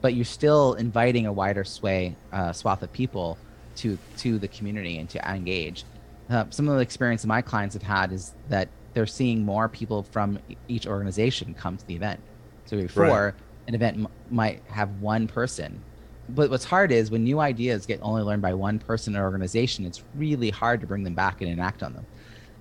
But 0.00 0.14
you're 0.14 0.24
still 0.24 0.74
inviting 0.74 1.26
a 1.26 1.32
wider 1.32 1.64
sway 1.64 2.14
uh, 2.32 2.52
swath 2.52 2.82
of 2.82 2.92
people 2.92 3.38
to 3.76 3.96
to 4.18 4.38
the 4.38 4.48
community 4.48 4.98
and 4.98 5.08
to 5.10 5.30
engage 5.30 5.84
uh, 6.32 6.44
some 6.50 6.68
of 6.68 6.76
the 6.76 6.80
experience 6.80 7.24
my 7.26 7.42
clients 7.42 7.74
have 7.74 7.82
had 7.82 8.12
is 8.12 8.32
that 8.48 8.68
they're 8.94 9.06
seeing 9.06 9.44
more 9.44 9.68
people 9.68 10.02
from 10.02 10.38
each 10.68 10.86
organization 10.86 11.54
come 11.54 11.76
to 11.76 11.86
the 11.86 11.94
event. 11.94 12.20
So 12.66 12.76
before 12.76 13.26
right. 13.26 13.34
an 13.68 13.74
event 13.74 13.96
m- 13.98 14.08
might 14.30 14.62
have 14.68 15.00
one 15.00 15.26
person, 15.26 15.82
but 16.28 16.50
what's 16.50 16.64
hard 16.64 16.92
is 16.92 17.10
when 17.10 17.24
new 17.24 17.40
ideas 17.40 17.86
get 17.86 18.00
only 18.02 18.22
learned 18.22 18.42
by 18.42 18.54
one 18.54 18.78
person 18.78 19.16
or 19.16 19.24
organization, 19.24 19.84
it's 19.84 20.02
really 20.14 20.50
hard 20.50 20.80
to 20.80 20.86
bring 20.86 21.02
them 21.02 21.14
back 21.14 21.40
and 21.40 21.50
enact 21.50 21.82
on 21.82 21.92
them. 21.94 22.06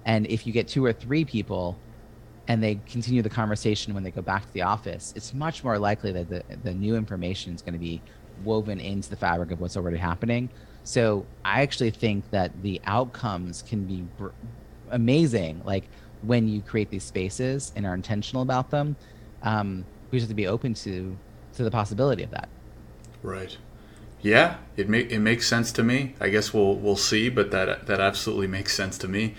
And 0.06 0.26
if 0.28 0.48
you 0.48 0.54
get 0.54 0.68
two 0.68 0.84
or 0.84 0.94
three 0.94 1.26
people 1.26 1.78
and 2.48 2.62
they 2.64 2.80
continue 2.88 3.22
the 3.22 3.30
conversation 3.30 3.94
when 3.94 4.04
they 4.04 4.12
go 4.12 4.22
back 4.22 4.46
to 4.46 4.54
the 4.54 4.64
office, 4.64 5.14
it's 5.16 5.34
much 5.34 5.64
more 5.64 5.78
likely 5.78 6.12
that 6.12 6.30
the, 6.30 6.44
the 6.64 6.74
new 6.74 6.96
information 6.96 7.54
is 7.54 7.62
going 7.62 7.74
to 7.74 7.80
be 7.80 8.02
woven 8.44 8.80
into 8.80 9.10
the 9.10 9.16
fabric 9.16 9.52
of 9.52 9.62
what's 9.62 9.78
already 9.78 9.98
happening 9.98 10.50
so 10.84 11.26
I 11.46 11.62
actually 11.62 11.92
think 11.92 12.30
that 12.32 12.62
the 12.62 12.82
outcomes 12.86 13.62
can 13.62 13.86
be 13.86 14.04
br- 14.18 14.30
amazing. 14.90 15.62
Like 15.64 15.86
when 16.22 16.47
you 16.47 16.61
create 16.61 16.89
these 16.89 17.03
spaces 17.03 17.72
and 17.76 17.86
are 17.86 17.93
intentional 17.93 18.43
about 18.43 18.69
them, 18.69 18.95
um, 19.43 19.86
we 20.11 20.17
just 20.17 20.28
have 20.28 20.30
to 20.30 20.36
be 20.36 20.47
open 20.47 20.74
to 20.76 21.17
to 21.53 21.63
the 21.63 21.72
possibility 21.72 22.24
of 22.24 22.32
that. 22.32 22.47
Right. 23.22 23.57
Yeah, 24.22 24.57
it 24.78 24.88
make 24.88 25.11
it 25.11 25.19
makes 25.19 25.47
sense 25.47 25.72
to 25.74 25.84
me. 25.84 26.15
I 26.19 26.30
guess 26.30 26.53
we'll 26.53 26.76
we'll 26.76 26.95
see, 26.95 27.30
but 27.30 27.51
that 27.51 27.88
that 27.88 27.99
absolutely 27.99 28.47
makes 28.47 28.76
sense 28.76 28.97
to 28.99 29.07
me. 29.07 29.36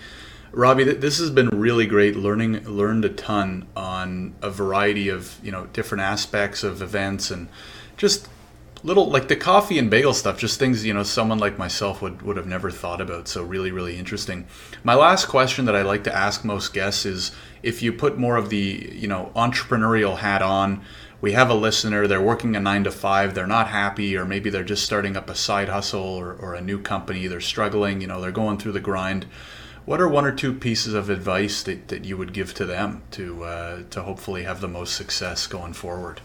Robbie, 0.51 0.83
this 0.83 1.17
has 1.17 1.31
been 1.31 1.49
really 1.49 1.87
great. 1.87 2.15
Learning 2.15 2.63
learned 2.65 3.05
a 3.05 3.09
ton 3.09 3.67
on 3.75 4.35
a 4.41 4.49
variety 4.49 5.09
of 5.09 5.39
you 5.41 5.51
know 5.51 5.67
different 5.67 6.03
aspects 6.03 6.63
of 6.63 6.81
events 6.81 7.31
and 7.31 7.47
just 7.97 8.27
little 8.83 9.09
like 9.09 9.29
the 9.29 9.35
coffee 9.35 9.79
and 9.79 9.89
bagel 9.89 10.13
stuff 10.13 10.37
just 10.37 10.59
things 10.59 10.85
you 10.85 10.93
know 10.93 11.03
someone 11.03 11.39
like 11.39 11.57
myself 11.57 12.01
would 12.01 12.21
would 12.21 12.35
have 12.35 12.45
never 12.45 12.69
thought 12.69 12.99
about 12.99 13.27
so 13.27 13.41
really 13.41 13.71
really 13.71 13.97
interesting. 13.97 14.45
My 14.83 14.93
last 14.93 15.25
question 15.25 15.65
that 15.65 15.75
i 15.75 15.81
like 15.81 16.03
to 16.03 16.15
ask 16.15 16.43
most 16.43 16.73
guests 16.73 17.05
is 17.05 17.31
if 17.63 17.81
you 17.81 17.93
put 17.93 18.17
more 18.17 18.35
of 18.35 18.49
the 18.49 18.91
you 18.93 19.07
know 19.07 19.31
entrepreneurial 19.35 20.17
hat 20.17 20.41
on 20.41 20.81
we 21.21 21.31
have 21.31 21.49
a 21.49 21.53
listener 21.53 22.07
they're 22.07 22.21
working 22.21 22.55
a 22.55 22.59
nine 22.59 22.83
to 22.83 22.91
five 22.91 23.33
they're 23.33 23.47
not 23.47 23.69
happy 23.69 24.17
or 24.17 24.25
maybe 24.25 24.49
they're 24.49 24.63
just 24.63 24.83
starting 24.83 25.15
up 25.15 25.29
a 25.29 25.35
side 25.35 25.69
hustle 25.69 26.01
or, 26.01 26.33
or 26.33 26.53
a 26.53 26.61
new 26.61 26.79
company 26.79 27.27
they're 27.27 27.39
struggling 27.39 28.01
you 28.01 28.07
know 28.07 28.19
they're 28.19 28.31
going 28.31 28.57
through 28.57 28.73
the 28.73 28.79
grind. 28.79 29.25
What 29.85 29.99
are 29.99 30.07
one 30.07 30.23
or 30.23 30.31
two 30.31 30.53
pieces 30.53 30.93
of 30.93 31.09
advice 31.09 31.61
that, 31.63 31.89
that 31.89 32.05
you 32.05 32.15
would 32.15 32.31
give 32.31 32.53
to 32.53 32.65
them 32.65 33.03
to 33.11 33.43
uh, 33.43 33.83
to 33.89 34.01
hopefully 34.03 34.43
have 34.43 34.61
the 34.61 34.67
most 34.67 34.95
success 34.95 35.45
going 35.47 35.73
forward 35.73 36.21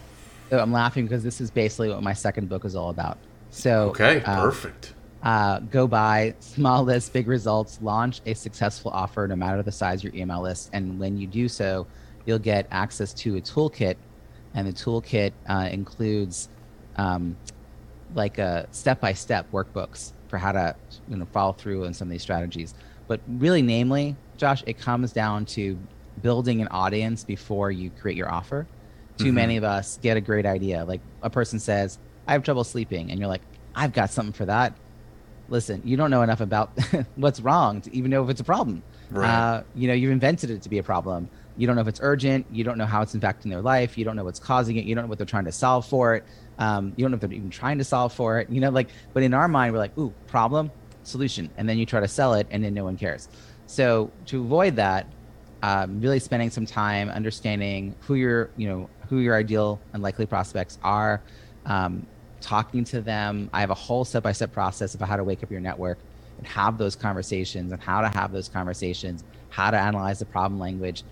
so 0.49 0.59
I'm 0.59 0.71
laughing 0.71 1.05
because 1.05 1.23
this 1.23 1.41
is 1.41 1.51
basically 1.51 1.89
what 1.89 2.01
my 2.01 2.13
second 2.13 2.49
book 2.49 2.65
is 2.65 2.75
all 2.75 2.89
about. 2.89 3.17
So 3.51 3.89
okay, 3.89 4.21
uh, 4.23 4.41
perfect. 4.41 4.93
Uh, 5.21 5.59
go 5.59 5.87
buy 5.87 6.33
small 6.39 6.83
list, 6.83 7.11
big 7.13 7.27
results. 7.27 7.79
Launch 7.81 8.21
a 8.25 8.33
successful 8.33 8.91
offer, 8.91 9.27
no 9.27 9.35
matter 9.35 9.61
the 9.61 9.71
size 9.71 9.99
of 9.99 10.05
your 10.05 10.21
email 10.21 10.41
list. 10.41 10.69
And 10.73 10.99
when 10.99 11.17
you 11.17 11.27
do 11.27 11.47
so, 11.47 11.87
you'll 12.25 12.39
get 12.39 12.67
access 12.71 13.13
to 13.13 13.35
a 13.37 13.41
toolkit, 13.41 13.95
and 14.53 14.67
the 14.67 14.73
toolkit 14.73 15.33
uh, 15.47 15.69
includes 15.71 16.49
um, 16.95 17.35
like 18.15 18.37
a 18.37 18.67
step-by-step 18.71 19.51
workbooks 19.51 20.13
for 20.27 20.37
how 20.37 20.51
to 20.51 20.75
you 21.09 21.17
know 21.17 21.27
follow 21.31 21.53
through 21.53 21.85
on 21.85 21.93
some 21.93 22.07
of 22.07 22.11
these 22.11 22.21
strategies. 22.21 22.73
But 23.07 23.19
really, 23.27 23.61
namely, 23.61 24.15
Josh, 24.37 24.63
it 24.67 24.77
comes 24.77 25.11
down 25.11 25.45
to 25.47 25.77
building 26.21 26.61
an 26.61 26.67
audience 26.69 27.23
before 27.23 27.71
you 27.71 27.89
create 27.89 28.17
your 28.17 28.31
offer 28.31 28.67
too 29.19 29.25
mm-hmm. 29.25 29.35
many 29.35 29.57
of 29.57 29.65
us 29.65 29.99
get 30.01 30.15
a 30.15 30.21
great 30.21 30.45
idea. 30.45 30.85
Like 30.85 31.01
a 31.21 31.29
person 31.29 31.59
says, 31.59 31.99
I 32.25 32.31
have 32.31 32.43
trouble 32.43 32.63
sleeping. 32.63 33.11
And 33.11 33.19
you're 33.19 33.27
like, 33.27 33.41
I've 33.75 33.91
got 33.91 34.11
something 34.11 34.33
for 34.33 34.45
that. 34.45 34.73
Listen, 35.49 35.81
you 35.83 35.97
don't 35.97 36.09
know 36.09 36.21
enough 36.21 36.39
about 36.41 36.71
what's 37.15 37.41
wrong 37.41 37.81
to 37.81 37.93
even 37.95 38.11
know 38.11 38.23
if 38.23 38.29
it's 38.29 38.39
a 38.39 38.45
problem. 38.45 38.81
Right. 39.11 39.29
Uh, 39.29 39.63
you 39.75 39.87
know, 39.87 39.93
you've 39.93 40.11
invented 40.11 40.49
it 40.51 40.61
to 40.61 40.69
be 40.69 40.77
a 40.77 40.83
problem. 40.83 41.29
You 41.57 41.67
don't 41.67 41.75
know 41.75 41.81
if 41.81 41.87
it's 41.89 41.99
urgent. 42.01 42.45
You 42.49 42.63
don't 42.63 42.77
know 42.77 42.85
how 42.85 43.01
it's 43.01 43.13
impacting 43.13 43.49
their 43.49 43.61
life. 43.61 43.97
You 43.97 44.05
don't 44.05 44.15
know 44.15 44.23
what's 44.23 44.39
causing 44.39 44.77
it. 44.77 44.85
You 44.85 44.95
don't 44.95 45.03
know 45.03 45.09
what 45.09 45.17
they're 45.17 45.27
trying 45.27 45.45
to 45.45 45.51
solve 45.51 45.85
for 45.85 46.15
it. 46.15 46.23
Um, 46.57 46.93
you 46.95 47.03
don't 47.03 47.11
know 47.11 47.15
if 47.15 47.21
they're 47.21 47.33
even 47.33 47.49
trying 47.49 47.79
to 47.79 47.83
solve 47.83 48.13
for 48.13 48.39
it. 48.39 48.49
You 48.49 48.61
know, 48.61 48.69
like, 48.69 48.87
but 49.13 49.23
in 49.23 49.33
our 49.33 49.49
mind, 49.49 49.73
we're 49.73 49.79
like, 49.79 49.97
ooh, 49.97 50.13
problem, 50.27 50.71
solution. 51.03 51.49
And 51.57 51.67
then 51.67 51.77
you 51.77 51.85
try 51.85 51.99
to 51.99 52.07
sell 52.07 52.35
it 52.35 52.47
and 52.51 52.63
then 52.63 52.73
no 52.73 52.85
one 52.85 52.95
cares. 52.95 53.27
So 53.65 54.11
to 54.27 54.39
avoid 54.39 54.77
that, 54.77 55.07
um, 55.61 55.99
really 55.99 56.19
spending 56.19 56.49
some 56.49 56.65
time 56.65 57.09
understanding 57.09 57.95
who 58.01 58.15
your 58.15 58.49
you 58.55 58.69
know 58.69 58.89
who 59.09 59.19
your 59.19 59.35
ideal 59.35 59.79
and 59.93 60.03
likely 60.03 60.25
prospects 60.25 60.77
are 60.83 61.21
um, 61.65 62.05
talking 62.41 62.83
to 62.83 63.01
them 63.01 63.49
i 63.53 63.59
have 63.59 63.69
a 63.69 63.75
whole 63.75 64.05
step-by-step 64.05 64.51
process 64.51 64.95
about 64.95 65.09
how 65.09 65.17
to 65.17 65.23
wake 65.23 65.43
up 65.43 65.51
your 65.51 65.59
network 65.59 65.97
and 66.37 66.47
have 66.47 66.77
those 66.77 66.95
conversations 66.95 67.71
and 67.71 67.81
how 67.81 68.01
to 68.01 68.09
have 68.09 68.31
those 68.31 68.47
conversations 68.47 69.23
how 69.49 69.69
to 69.69 69.77
analyze 69.77 70.19
the 70.19 70.25
problem 70.25 70.59
language 70.59 71.03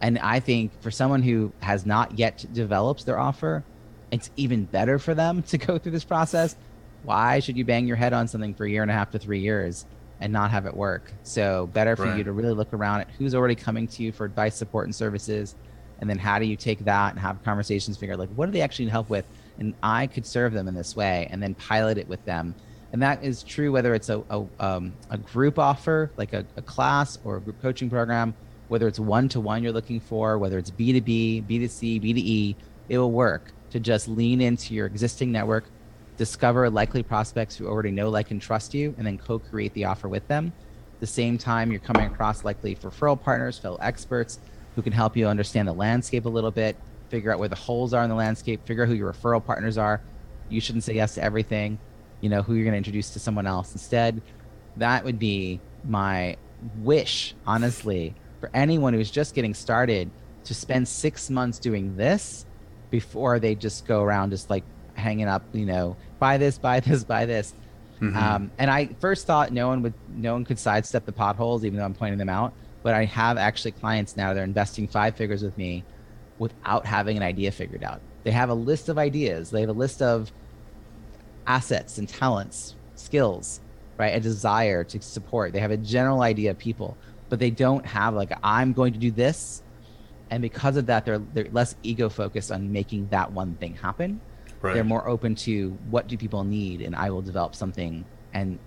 and 0.00 0.18
i 0.20 0.38
think 0.38 0.70
for 0.80 0.90
someone 0.90 1.22
who 1.22 1.52
has 1.60 1.84
not 1.84 2.18
yet 2.18 2.44
developed 2.52 3.04
their 3.04 3.18
offer 3.18 3.64
it's 4.12 4.30
even 4.36 4.64
better 4.64 4.98
for 4.98 5.14
them 5.14 5.42
to 5.50 5.58
go 5.58 5.78
through 5.78 5.92
this 5.92 6.04
process 6.04 6.56
why 7.02 7.40
should 7.40 7.56
you 7.56 7.64
bang 7.64 7.86
your 7.86 7.96
head 7.96 8.12
on 8.12 8.28
something 8.28 8.54
for 8.54 8.64
a 8.64 8.70
year 8.70 8.82
and 8.82 8.90
a 8.90 8.94
half 8.94 9.10
to 9.10 9.18
three 9.18 9.40
years 9.40 9.86
and 10.20 10.32
not 10.32 10.50
have 10.50 10.66
it 10.66 10.74
work. 10.74 11.12
So 11.22 11.68
better 11.72 11.96
for 11.96 12.04
right. 12.04 12.18
you 12.18 12.24
to 12.24 12.32
really 12.32 12.54
look 12.54 12.72
around 12.72 13.02
at 13.02 13.10
who's 13.18 13.34
already 13.34 13.54
coming 13.54 13.86
to 13.88 14.02
you 14.02 14.12
for 14.12 14.24
advice, 14.24 14.54
support, 14.54 14.86
and 14.86 14.94
services, 14.94 15.54
and 16.00 16.08
then 16.08 16.18
how 16.18 16.38
do 16.38 16.44
you 16.44 16.56
take 16.56 16.84
that 16.84 17.12
and 17.12 17.20
have 17.20 17.42
conversations, 17.44 17.96
figure 17.96 18.14
out 18.14 18.18
like 18.18 18.30
what 18.30 18.46
do 18.46 18.52
they 18.52 18.60
actually 18.60 18.86
need 18.86 18.92
help 18.92 19.10
with, 19.10 19.26
and 19.58 19.74
I 19.82 20.06
could 20.06 20.26
serve 20.26 20.52
them 20.52 20.68
in 20.68 20.74
this 20.74 20.96
way, 20.96 21.28
and 21.30 21.42
then 21.42 21.54
pilot 21.54 21.98
it 21.98 22.08
with 22.08 22.24
them. 22.24 22.54
And 22.92 23.02
that 23.02 23.22
is 23.22 23.42
true 23.42 23.72
whether 23.72 23.94
it's 23.94 24.08
a 24.08 24.22
a, 24.30 24.46
um, 24.60 24.92
a 25.10 25.18
group 25.18 25.58
offer 25.58 26.10
like 26.16 26.32
a, 26.32 26.44
a 26.56 26.62
class 26.62 27.18
or 27.24 27.36
a 27.36 27.40
group 27.40 27.60
coaching 27.60 27.90
program, 27.90 28.34
whether 28.68 28.86
it's 28.88 29.00
one 29.00 29.28
to 29.30 29.40
one 29.40 29.62
you're 29.62 29.72
looking 29.72 30.00
for, 30.00 30.38
whether 30.38 30.58
it's 30.58 30.70
B 30.70 30.92
two 30.92 31.00
B, 31.00 31.40
B 31.40 31.58
two 31.58 31.68
C, 31.68 31.98
B 31.98 32.12
two 32.12 32.20
E, 32.22 32.56
it 32.88 32.98
will 32.98 33.12
work 33.12 33.52
to 33.70 33.80
just 33.80 34.08
lean 34.08 34.40
into 34.40 34.74
your 34.74 34.86
existing 34.86 35.32
network 35.32 35.64
discover 36.16 36.70
likely 36.70 37.02
prospects 37.02 37.56
who 37.56 37.66
already 37.66 37.90
know, 37.90 38.08
like, 38.08 38.30
and 38.30 38.40
trust 38.40 38.74
you, 38.74 38.94
and 38.98 39.06
then 39.06 39.18
co 39.18 39.38
create 39.38 39.72
the 39.74 39.84
offer 39.84 40.08
with 40.08 40.26
them. 40.28 40.52
The 41.00 41.06
same 41.06 41.36
time, 41.36 41.70
you're 41.70 41.80
coming 41.80 42.06
across 42.06 42.44
likely 42.44 42.74
referral 42.76 43.20
partners, 43.20 43.58
fellow 43.58 43.78
experts 43.80 44.38
who 44.76 44.82
can 44.82 44.92
help 44.92 45.16
you 45.16 45.26
understand 45.26 45.66
the 45.66 45.72
landscape 45.72 46.26
a 46.26 46.28
little 46.28 46.52
bit, 46.52 46.76
figure 47.08 47.32
out 47.32 47.40
where 47.40 47.48
the 47.48 47.56
holes 47.56 47.92
are 47.94 48.04
in 48.04 48.10
the 48.10 48.14
landscape, 48.14 48.64
figure 48.66 48.84
out 48.84 48.88
who 48.88 48.94
your 48.94 49.12
referral 49.12 49.44
partners 49.44 49.78
are. 49.78 50.00
You 50.48 50.60
shouldn't 50.60 50.84
say 50.84 50.94
yes 50.94 51.14
to 51.14 51.24
everything, 51.24 51.78
you 52.20 52.28
know, 52.28 52.42
who 52.42 52.54
you're 52.54 52.64
going 52.64 52.74
to 52.74 52.78
introduce 52.78 53.10
to 53.10 53.18
someone 53.18 53.46
else. 53.46 53.72
Instead, 53.72 54.22
that 54.76 55.02
would 55.02 55.18
be 55.18 55.60
my 55.82 56.36
wish, 56.78 57.34
honestly, 57.46 58.14
for 58.38 58.50
anyone 58.52 58.92
who's 58.92 59.10
just 59.10 59.34
getting 59.34 59.54
started 59.54 60.10
to 60.44 60.54
spend 60.54 60.86
six 60.86 61.30
months 61.30 61.58
doing 61.58 61.96
this 61.96 62.44
before 62.90 63.40
they 63.40 63.54
just 63.54 63.86
go 63.86 64.02
around 64.02 64.30
just 64.30 64.50
like 64.50 64.62
hanging 64.94 65.26
up, 65.26 65.42
you 65.52 65.66
know, 65.66 65.96
buy 66.18 66.36
this, 66.36 66.58
buy 66.58 66.80
this, 66.80 67.02
buy 67.02 67.24
this. 67.24 67.54
Mm-hmm. 68.00 68.16
Um, 68.16 68.50
and 68.58 68.70
I 68.70 68.90
first 69.00 69.26
thought 69.26 69.52
no 69.52 69.68
one 69.68 69.82
would, 69.82 69.94
no 70.08 70.34
one 70.34 70.44
could 70.44 70.58
sidestep 70.58 71.06
the 71.06 71.12
potholes, 71.12 71.64
even 71.64 71.78
though 71.78 71.84
I'm 71.84 71.94
pointing 71.94 72.18
them 72.18 72.28
out. 72.28 72.52
But 72.86 72.94
I 72.94 73.04
have 73.06 73.36
actually 73.36 73.72
clients 73.72 74.16
now. 74.16 74.32
They're 74.32 74.44
investing 74.44 74.86
five 74.86 75.16
figures 75.16 75.42
with 75.42 75.58
me 75.58 75.82
without 76.38 76.86
having 76.86 77.16
an 77.16 77.22
idea 77.24 77.50
figured 77.50 77.82
out. 77.82 78.00
They 78.22 78.30
have 78.30 78.48
a 78.48 78.54
list 78.54 78.88
of 78.88 78.96
ideas. 78.96 79.50
They 79.50 79.62
have 79.62 79.70
a 79.70 79.72
list 79.72 80.02
of 80.02 80.30
assets 81.48 81.98
and 81.98 82.08
talents, 82.08 82.76
skills, 82.94 83.60
right? 83.98 84.14
A 84.14 84.20
desire 84.20 84.84
to 84.84 85.02
support. 85.02 85.52
They 85.52 85.58
have 85.58 85.72
a 85.72 85.76
general 85.76 86.22
idea 86.22 86.52
of 86.52 86.58
people, 86.58 86.96
but 87.28 87.40
they 87.40 87.50
don't 87.50 87.84
have 87.84 88.14
like 88.14 88.30
I'm 88.44 88.72
going 88.72 88.92
to 88.92 89.00
do 89.00 89.10
this, 89.10 89.64
and 90.30 90.40
because 90.40 90.76
of 90.76 90.86
that, 90.86 91.04
they're 91.04 91.18
they're 91.18 91.48
less 91.50 91.74
ego 91.82 92.08
focused 92.08 92.52
on 92.52 92.70
making 92.70 93.08
that 93.08 93.32
one 93.32 93.56
thing 93.56 93.74
happen. 93.74 94.20
Right. 94.62 94.74
They're 94.74 94.84
more 94.84 95.08
open 95.08 95.34
to 95.46 95.70
what 95.90 96.06
do 96.06 96.16
people 96.16 96.44
need, 96.44 96.82
and 96.82 96.94
I 96.94 97.10
will 97.10 97.22
develop 97.22 97.56
something. 97.56 98.04
And 98.32 98.60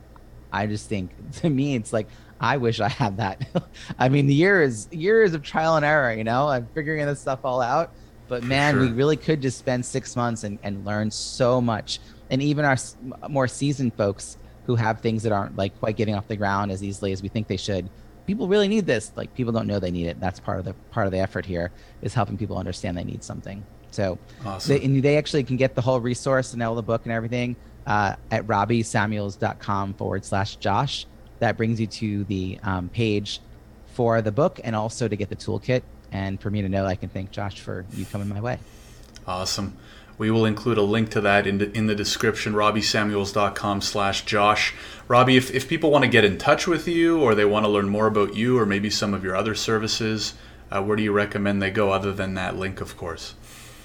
I 0.51 0.67
just 0.67 0.89
think 0.89 1.11
to 1.35 1.49
me, 1.49 1.75
it's 1.75 1.93
like 1.93 2.09
I 2.39 2.57
wish 2.57 2.79
I 2.79 2.89
had 2.89 3.17
that. 3.17 3.47
I 3.99 4.09
mean, 4.09 4.27
the 4.27 4.33
years 4.33 4.87
years 4.91 5.33
of 5.33 5.43
trial 5.43 5.75
and 5.75 5.85
error. 5.85 6.13
You 6.13 6.23
know, 6.23 6.47
I'm 6.47 6.67
figuring 6.73 7.05
this 7.05 7.19
stuff 7.19 7.39
all 7.43 7.61
out. 7.61 7.91
But 8.27 8.43
man, 8.43 8.75
sure. 8.75 8.81
we 8.81 8.91
really 8.91 9.17
could 9.17 9.41
just 9.41 9.57
spend 9.57 9.83
six 9.85 10.15
months 10.15 10.43
and, 10.43 10.59
and 10.61 10.85
learn 10.85 11.09
so 11.09 11.59
much. 11.59 11.99
And 12.29 12.41
even 12.43 12.63
our 12.63 12.77
more 13.27 13.47
seasoned 13.47 13.95
folks 13.95 14.37
who 14.65 14.75
have 14.75 15.01
things 15.01 15.23
that 15.23 15.31
aren't 15.31 15.57
like 15.57 15.77
quite 15.79 15.97
getting 15.97 16.13
off 16.13 16.27
the 16.27 16.35
ground 16.35 16.71
as 16.71 16.83
easily 16.83 17.11
as 17.11 17.23
we 17.23 17.27
think 17.27 17.47
they 17.47 17.57
should, 17.57 17.89
people 18.27 18.47
really 18.47 18.67
need 18.67 18.85
this. 18.85 19.11
Like 19.15 19.33
people 19.33 19.51
don't 19.51 19.65
know 19.65 19.79
they 19.79 19.89
need 19.89 20.05
it. 20.05 20.19
That's 20.19 20.39
part 20.39 20.59
of 20.59 20.65
the 20.65 20.73
part 20.91 21.07
of 21.07 21.11
the 21.11 21.17
effort 21.17 21.45
here 21.45 21.71
is 22.03 22.13
helping 22.13 22.37
people 22.37 22.57
understand 22.57 22.95
they 22.95 23.03
need 23.03 23.23
something. 23.23 23.65
So 23.89 24.19
awesome. 24.45 24.77
they, 24.77 24.85
and 24.85 25.03
they 25.03 25.17
actually 25.17 25.43
can 25.43 25.57
get 25.57 25.73
the 25.73 25.81
whole 25.81 25.99
resource 25.99 26.53
and 26.53 26.61
all 26.61 26.75
the 26.75 26.83
book 26.83 27.01
and 27.05 27.11
everything 27.11 27.55
uh, 27.87 28.15
at 28.29 28.45
robbiesamuels.com 28.45 29.95
forward 29.95 30.23
slash 30.23 30.57
Josh. 30.57 31.07
That 31.39 31.57
brings 31.57 31.79
you 31.79 31.87
to 31.87 32.23
the 32.25 32.59
um, 32.63 32.89
page 32.89 33.41
for 33.87 34.21
the 34.21 34.31
book 34.31 34.59
and 34.63 34.75
also 34.75 35.07
to 35.07 35.15
get 35.15 35.29
the 35.29 35.35
toolkit. 35.35 35.81
And 36.11 36.39
for 36.41 36.49
me 36.49 36.61
to 36.61 36.69
know, 36.69 36.85
I 36.85 36.95
can 36.95 37.09
thank 37.09 37.31
Josh 37.31 37.59
for 37.59 37.85
you 37.93 38.05
coming 38.05 38.27
my 38.29 38.41
way. 38.41 38.59
Awesome. 39.27 39.77
We 40.17 40.31
will 40.31 40.45
include 40.45 40.77
a 40.77 40.81
link 40.81 41.11
to 41.11 41.21
that 41.21 41.47
in 41.47 41.59
the, 41.59 41.71
in 41.71 41.87
the 41.87 41.95
description, 41.95 42.53
robbiesamuels.com 42.53 43.81
slash 43.81 44.25
Josh. 44.25 44.73
Robbie, 45.07 45.37
if, 45.37 45.53
if 45.55 45.69
people 45.69 45.91
want 45.91 46.03
to 46.03 46.09
get 46.09 46.25
in 46.25 46.37
touch 46.37 46.67
with 46.67 46.89
you 46.89 47.21
or 47.21 47.35
they 47.35 47.45
want 47.45 47.65
to 47.65 47.69
learn 47.69 47.87
more 47.87 48.07
about 48.07 48.35
you 48.35 48.57
or 48.57 48.65
maybe 48.65 48.89
some 48.89 49.13
of 49.13 49.23
your 49.23 49.35
other 49.35 49.55
services, 49.55 50.33
uh, 50.71 50.83
where 50.83 50.97
do 50.97 51.03
you 51.03 51.13
recommend 51.13 51.61
they 51.61 51.71
go 51.71 51.91
other 51.91 52.11
than 52.11 52.33
that 52.33 52.57
link, 52.57 52.81
of 52.81 52.97
course? 52.97 53.35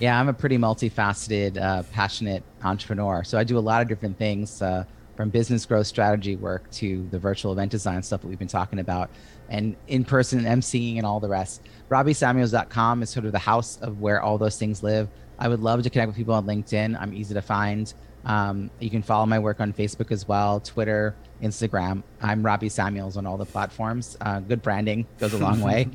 Yeah, 0.00 0.18
I'm 0.18 0.28
a 0.28 0.32
pretty 0.32 0.58
multifaceted, 0.58 1.56
uh, 1.56 1.84
passionate 1.92 2.42
entrepreneur. 2.64 3.22
So 3.22 3.38
I 3.38 3.44
do 3.44 3.56
a 3.56 3.60
lot 3.60 3.80
of 3.80 3.86
different 3.86 4.18
things 4.18 4.60
uh, 4.60 4.84
from 5.16 5.30
business 5.30 5.64
growth 5.66 5.86
strategy 5.86 6.36
work 6.36 6.70
to 6.72 7.06
the 7.10 7.18
virtual 7.18 7.52
event 7.52 7.70
design 7.70 8.02
stuff 8.02 8.20
that 8.22 8.26
we've 8.26 8.38
been 8.38 8.48
talking 8.48 8.78
about 8.78 9.10
and 9.48 9.76
in 9.88 10.04
person 10.04 10.44
emceeing 10.44 10.96
and 10.96 11.06
all 11.06 11.20
the 11.20 11.28
rest. 11.28 11.62
RobbieSamuels.com 11.90 13.02
is 13.02 13.10
sort 13.10 13.26
of 13.26 13.32
the 13.32 13.38
house 13.38 13.78
of 13.80 14.00
where 14.00 14.22
all 14.22 14.38
those 14.38 14.58
things 14.58 14.82
live. 14.82 15.08
I 15.38 15.48
would 15.48 15.60
love 15.60 15.82
to 15.82 15.90
connect 15.90 16.08
with 16.08 16.16
people 16.16 16.34
on 16.34 16.46
LinkedIn. 16.46 17.00
I'm 17.00 17.12
easy 17.12 17.34
to 17.34 17.42
find. 17.42 17.92
Um, 18.24 18.70
you 18.78 18.88
can 18.88 19.02
follow 19.02 19.26
my 19.26 19.38
work 19.38 19.60
on 19.60 19.72
Facebook 19.72 20.10
as 20.10 20.26
well, 20.26 20.60
Twitter, 20.60 21.14
Instagram. 21.42 22.02
I'm 22.22 22.44
Robbie 22.44 22.68
Samuels 22.68 23.16
on 23.16 23.26
all 23.26 23.36
the 23.36 23.44
platforms. 23.44 24.16
Uh, 24.20 24.40
good 24.40 24.62
branding 24.62 25.06
goes 25.18 25.34
a 25.34 25.38
long 25.38 25.60
way. 25.62 25.88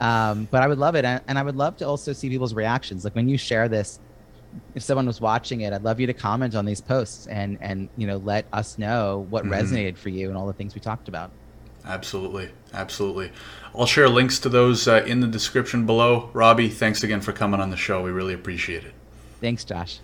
Um, 0.00 0.48
but 0.50 0.62
I 0.62 0.66
would 0.66 0.78
love 0.78 0.94
it, 0.94 1.04
and 1.04 1.38
I 1.38 1.42
would 1.42 1.56
love 1.56 1.76
to 1.78 1.86
also 1.86 2.12
see 2.12 2.28
people's 2.28 2.54
reactions. 2.54 3.04
Like 3.04 3.14
when 3.14 3.28
you 3.28 3.38
share 3.38 3.68
this, 3.68 4.00
if 4.74 4.82
someone 4.82 5.06
was 5.06 5.20
watching 5.20 5.62
it, 5.62 5.72
I'd 5.72 5.82
love 5.82 6.00
you 6.00 6.06
to 6.06 6.14
comment 6.14 6.54
on 6.54 6.64
these 6.64 6.80
posts 6.80 7.26
and 7.26 7.58
and 7.60 7.88
you 7.96 8.06
know 8.06 8.18
let 8.18 8.46
us 8.52 8.78
know 8.78 9.26
what 9.30 9.44
mm-hmm. 9.44 9.54
resonated 9.54 9.96
for 9.96 10.08
you 10.08 10.28
and 10.28 10.36
all 10.36 10.46
the 10.46 10.52
things 10.52 10.74
we 10.74 10.80
talked 10.80 11.08
about. 11.08 11.30
Absolutely, 11.84 12.50
absolutely. 12.72 13.30
I'll 13.74 13.86
share 13.86 14.08
links 14.08 14.40
to 14.40 14.48
those 14.48 14.88
uh, 14.88 15.04
in 15.06 15.20
the 15.20 15.28
description 15.28 15.86
below. 15.86 16.30
Robbie, 16.32 16.68
thanks 16.68 17.04
again 17.04 17.20
for 17.20 17.32
coming 17.32 17.60
on 17.60 17.70
the 17.70 17.76
show. 17.76 18.02
We 18.02 18.10
really 18.10 18.34
appreciate 18.34 18.84
it. 18.84 18.92
Thanks, 19.40 19.64
Josh. 19.64 20.00